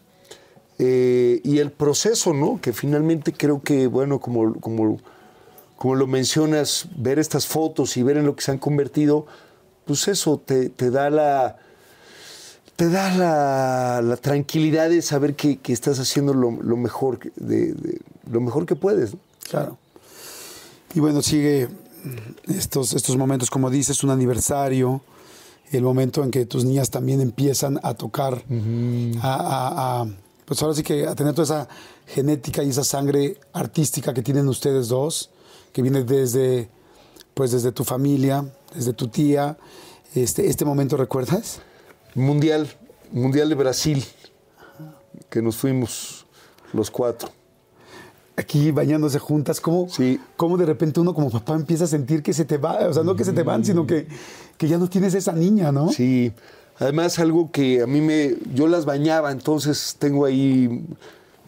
[0.79, 2.59] Eh, y el proceso, ¿no?
[2.59, 4.97] Que finalmente creo que, bueno, como, como,
[5.85, 9.27] como lo mencionas, ver estas fotos y ver en lo que se han convertido,
[9.85, 11.57] pues eso te, te da la,
[12.75, 17.31] te da la, la tranquilidad de saber que, que estás haciendo lo, lo mejor que-
[17.35, 17.99] de, de-
[18.31, 19.13] lo mejor que puedes.
[19.13, 19.19] ¿no?
[19.47, 19.77] Claro.
[20.95, 21.67] Y bueno, sigue
[22.47, 25.01] estos, estos momentos, como dices, un aniversario,
[25.71, 28.43] el momento en que tus niñas también empiezan a tocar,
[29.21, 30.07] a, a- a-
[30.45, 31.67] pues ahora sí que a tener toda esa
[32.07, 35.29] genética y esa sangre artística que tienen ustedes dos,
[35.75, 36.69] que viene desde,
[37.33, 39.57] pues desde tu familia, desde tu tía.
[40.15, 41.59] Este, este momento, ¿recuerdas?
[42.13, 42.69] Mundial,
[43.11, 44.05] Mundial de Brasil,
[45.29, 46.25] que nos fuimos
[46.71, 47.27] los cuatro.
[48.37, 50.17] aquí bañándose juntas, ¿cómo, Sí.
[50.37, 53.03] cómo de repente uno como papá empieza a sentir que se te va, o sea,
[53.03, 54.07] no que se te van, sino que,
[54.57, 55.89] que ya no tienes esa niña, ¿no?
[55.89, 56.31] Sí,
[56.77, 60.85] además algo que a mí me, yo las bañaba, entonces tengo ahí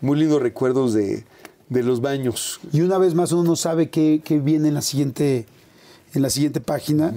[0.02, 1.24] muy lindos recuerdos de,
[1.70, 2.60] de los baños.
[2.72, 5.46] Y una vez más uno no sabe qué, qué viene en la siguiente,
[6.14, 7.14] en la siguiente página,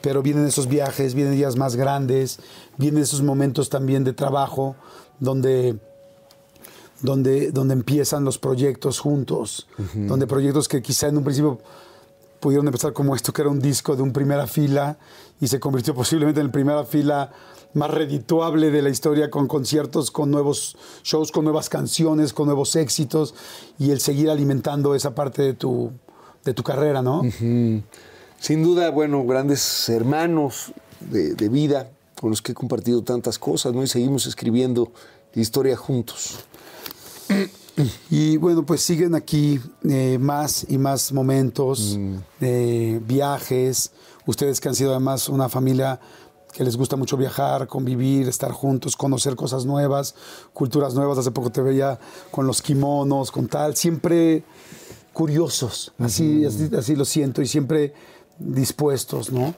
[0.00, 2.38] pero vienen esos viajes, vienen días más grandes,
[2.76, 4.76] vienen esos momentos también de trabajo
[5.20, 5.76] donde,
[7.00, 11.60] donde, donde empiezan los proyectos juntos, donde proyectos que quizá en un principio
[12.42, 14.98] pudieron empezar como esto, que era un disco de un primera fila,
[15.40, 17.30] y se convirtió posiblemente en el primera fila
[17.72, 22.74] más redituable de la historia, con conciertos, con nuevos shows, con nuevas canciones, con nuevos
[22.74, 23.36] éxitos,
[23.78, 25.92] y el seguir alimentando esa parte de tu,
[26.44, 27.22] de tu carrera, ¿no?
[28.40, 33.72] Sin duda, bueno, grandes hermanos de, de vida con los que he compartido tantas cosas,
[33.72, 33.84] ¿no?
[33.84, 34.90] Y seguimos escribiendo
[35.32, 36.40] historia juntos.
[38.10, 41.98] Y bueno, pues siguen aquí eh, más y más momentos,
[42.40, 43.92] eh, viajes.
[44.26, 45.98] Ustedes que han sido además una familia
[46.52, 50.14] que les gusta mucho viajar, convivir, estar juntos, conocer cosas nuevas,
[50.52, 51.16] culturas nuevas.
[51.16, 51.98] Hace poco te veía
[52.30, 53.74] con los kimonos, con tal.
[53.74, 54.44] Siempre
[55.14, 57.94] curiosos, así, así, así lo siento, y siempre
[58.38, 59.54] dispuestos, ¿no?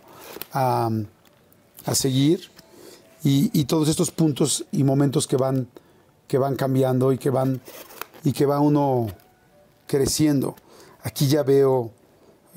[0.53, 0.89] A,
[1.85, 2.51] a seguir.
[3.25, 5.67] Y, y todos estos puntos y momentos que van,
[6.29, 7.61] que van cambiando y que van
[8.25, 9.07] y que va uno
[9.87, 10.57] creciendo.
[11.03, 11.91] Aquí ya veo,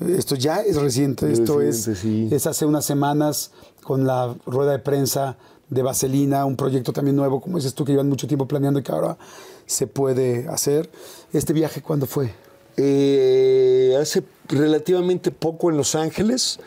[0.00, 2.28] esto ya es reciente, Es esto reciente, es, sí.
[2.32, 5.36] es hace unas semanas con la rueda de prensa
[5.68, 8.82] de Vaselina, un proyecto también nuevo, como dices tú, que llevan mucho tiempo planeando y
[8.82, 9.18] que ahora
[9.66, 10.88] se puede hacer.
[11.32, 12.32] ¿Este viaje cuándo fue?
[12.78, 16.58] Eh, hace relativamente poco en Los Ángeles,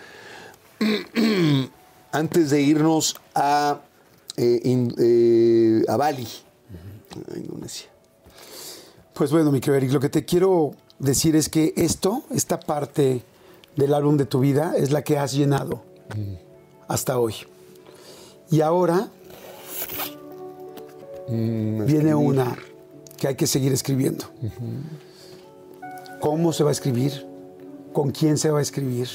[2.12, 3.82] antes de irnos a,
[4.38, 6.28] eh, in- eh, a Bali,
[7.34, 7.88] a Indonesia.
[9.22, 13.22] Pues bueno, mi querido Eric, lo que te quiero decir es que esto, esta parte
[13.76, 15.84] del álbum de tu vida, es la que has llenado
[16.88, 17.36] hasta hoy.
[18.50, 19.10] Y ahora
[21.30, 22.58] viene una
[23.16, 24.26] que hay que seguir escribiendo.
[26.20, 27.28] ¿Cómo se va a escribir?
[27.94, 29.08] ¿Con quién se va a escribir?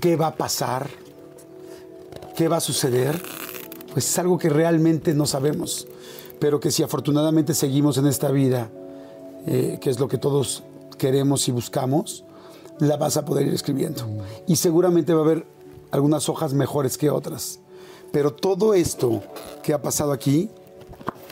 [0.00, 0.88] ¿Qué va a pasar?
[2.34, 3.22] ¿Qué va a suceder?
[3.92, 5.86] Pues es algo que realmente no sabemos,
[6.38, 8.70] pero que si afortunadamente seguimos en esta vida,
[9.46, 10.62] eh, que es lo que todos
[10.98, 12.24] queremos y buscamos,
[12.78, 14.02] la vas a poder ir escribiendo.
[14.46, 15.46] Y seguramente va a haber
[15.90, 17.60] algunas hojas mejores que otras.
[18.12, 19.22] Pero todo esto
[19.62, 20.50] que ha pasado aquí,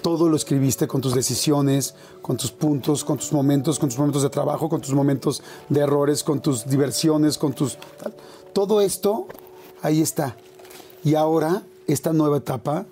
[0.02, 4.22] todo lo escribiste con tus decisiones, con tus puntos, con tus momentos, con tus momentos
[4.22, 7.76] de trabajo, con tus momentos de errores, con tus diversiones, con tus...
[8.02, 8.14] tal.
[8.52, 9.26] Todo esto,
[9.80, 10.36] ahí está.
[11.04, 12.84] Y ahora, esta nueva etapa,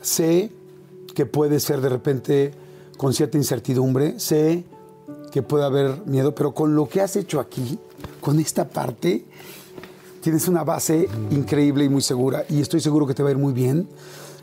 [0.00, 0.52] sé
[1.16, 2.52] que puede ser de repente
[2.98, 4.64] con cierta incertidumbre, sé
[5.32, 7.78] que puede haber miedo, pero con lo que has hecho aquí,
[8.20, 9.24] con esta parte,
[10.20, 12.44] tienes una base increíble y muy segura.
[12.50, 13.88] Y estoy seguro que te va a ir muy bien,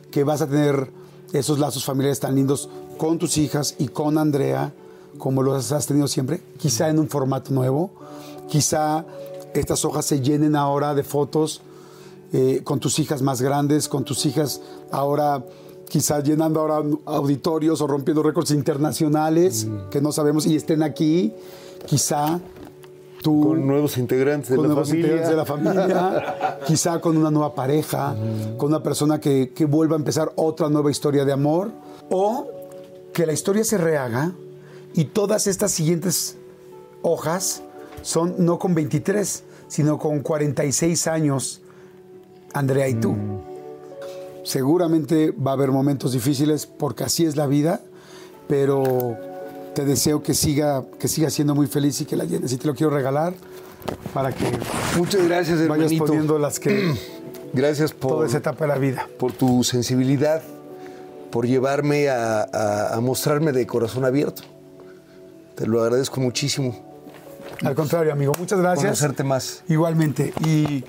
[0.10, 0.90] que vas a tener
[1.32, 2.68] esos lazos familiares tan lindos
[2.98, 4.74] con tus hijas y con Andrea,
[5.20, 7.92] como los has tenido siempre, quizá en un formato nuevo,
[8.50, 9.06] quizá
[9.54, 11.62] estas hojas se llenen ahora de fotos
[12.32, 15.44] eh, con tus hijas más grandes, con tus hijas ahora
[15.94, 21.32] quizá llenando ahora auditorios o rompiendo récords internacionales que no sabemos y estén aquí,
[21.86, 22.40] quizá
[23.22, 25.06] Tú- con nuevos integrantes de con la nuevos familia.
[25.12, 28.16] integrantes de la familia, quizá con una nueva pareja,
[28.58, 31.70] con una persona que, que vuelva a empezar otra nueva historia de amor,
[32.10, 32.48] o
[33.14, 34.32] que la historia se rehaga
[34.96, 36.38] y todas estas siguientes
[37.04, 37.62] hojas
[38.02, 41.62] son no con 23, sino con 46 años,
[42.52, 43.16] Andrea y tú.
[44.44, 47.80] Seguramente va a haber momentos difíciles porque así es la vida,
[48.48, 49.18] pero
[49.74, 52.52] te deseo que siga, que siga siendo muy feliz y que la llenes.
[52.52, 53.34] Y te lo quiero regalar
[54.14, 54.46] para que
[54.98, 56.06] Muchas gracias, vayas hermanito.
[56.06, 56.94] poniendo las que
[57.54, 59.08] Gracias por, toda esa etapa de la vida.
[59.20, 60.42] por tu sensibilidad,
[61.32, 64.42] por llevarme a, a- a mostrarme de corazón abierto.
[65.56, 66.76] Te lo agradezco muchísimo.
[67.64, 68.86] Al contrario, amigo, muchas gracias.
[68.86, 69.64] Conocerte más.
[69.70, 70.34] Igualmente.
[70.46, 70.84] Y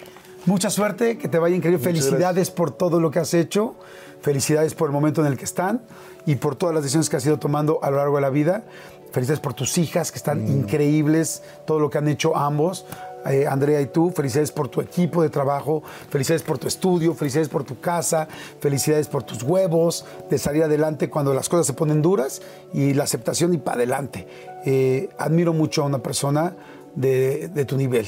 [0.47, 1.79] mucha suerte, que te vaya increíble.
[1.79, 3.77] Muchas Felicidades por todo lo que has hecho.
[4.21, 5.83] Felicidades por el momento en el que están
[6.27, 8.65] y por todas las decisiones que has ido tomando a lo largo de la vida.
[9.13, 12.85] Felicidades por tus hijas, que están increíbles, todo lo que han hecho ambos.
[13.27, 17.49] eh, Andrea y tú, felicidades por tu equipo de trabajo, felicidades por tu estudio, felicidades
[17.49, 18.27] por tu casa,
[18.61, 22.43] felicidades por tus huevos, de salir adelante cuando las cosas se ponen duras
[22.73, 24.27] y la aceptación y para adelante.
[24.65, 26.57] Eh, admiro mucho a una persona
[26.95, 28.07] de, de tu nivel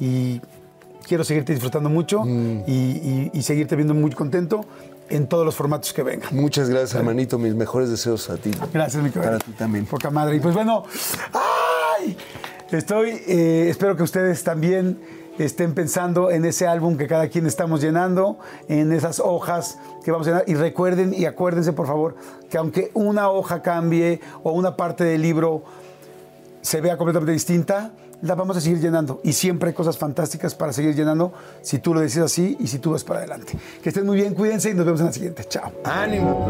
[0.00, 0.40] y
[1.06, 4.64] quiero seguirte disfrutando mucho y, y- y seguirte viendo muy contento
[5.08, 6.34] en todos los formatos que vengan.
[6.34, 7.38] Muchas gracias, hermanito.
[7.38, 8.50] Mis mejores deseos a ti.
[8.72, 9.86] Gracias, mi Para ti también.
[9.86, 10.36] Poca madre.
[10.36, 10.82] Y pues bueno,
[11.32, 12.16] ¡ay!
[12.70, 14.98] Estoy, eh, espero que ustedes también
[15.38, 18.38] estén pensando en ese álbum que cada quien estamos llenando,
[18.68, 20.44] en esas hojas que vamos a llenar.
[20.48, 22.16] Y recuerden y acuérdense, por favor,
[22.50, 25.62] que aunque una hoja cambie o una parte del libro
[26.62, 27.92] se vea completamente distinta,
[28.22, 29.20] la vamos a seguir llenando.
[29.24, 31.32] Y siempre hay cosas fantásticas para seguir llenando
[31.62, 33.58] si tú lo decides así y si tú vas para adelante.
[33.82, 35.44] Que estén muy bien, cuídense y nos vemos en la siguiente.
[35.48, 35.72] Chao.
[35.84, 36.46] ¡Ánimo!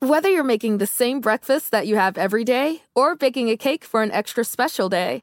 [0.00, 3.84] Whether you're making the same breakfast that you have every day or baking a cake
[3.84, 5.22] for an extra special day,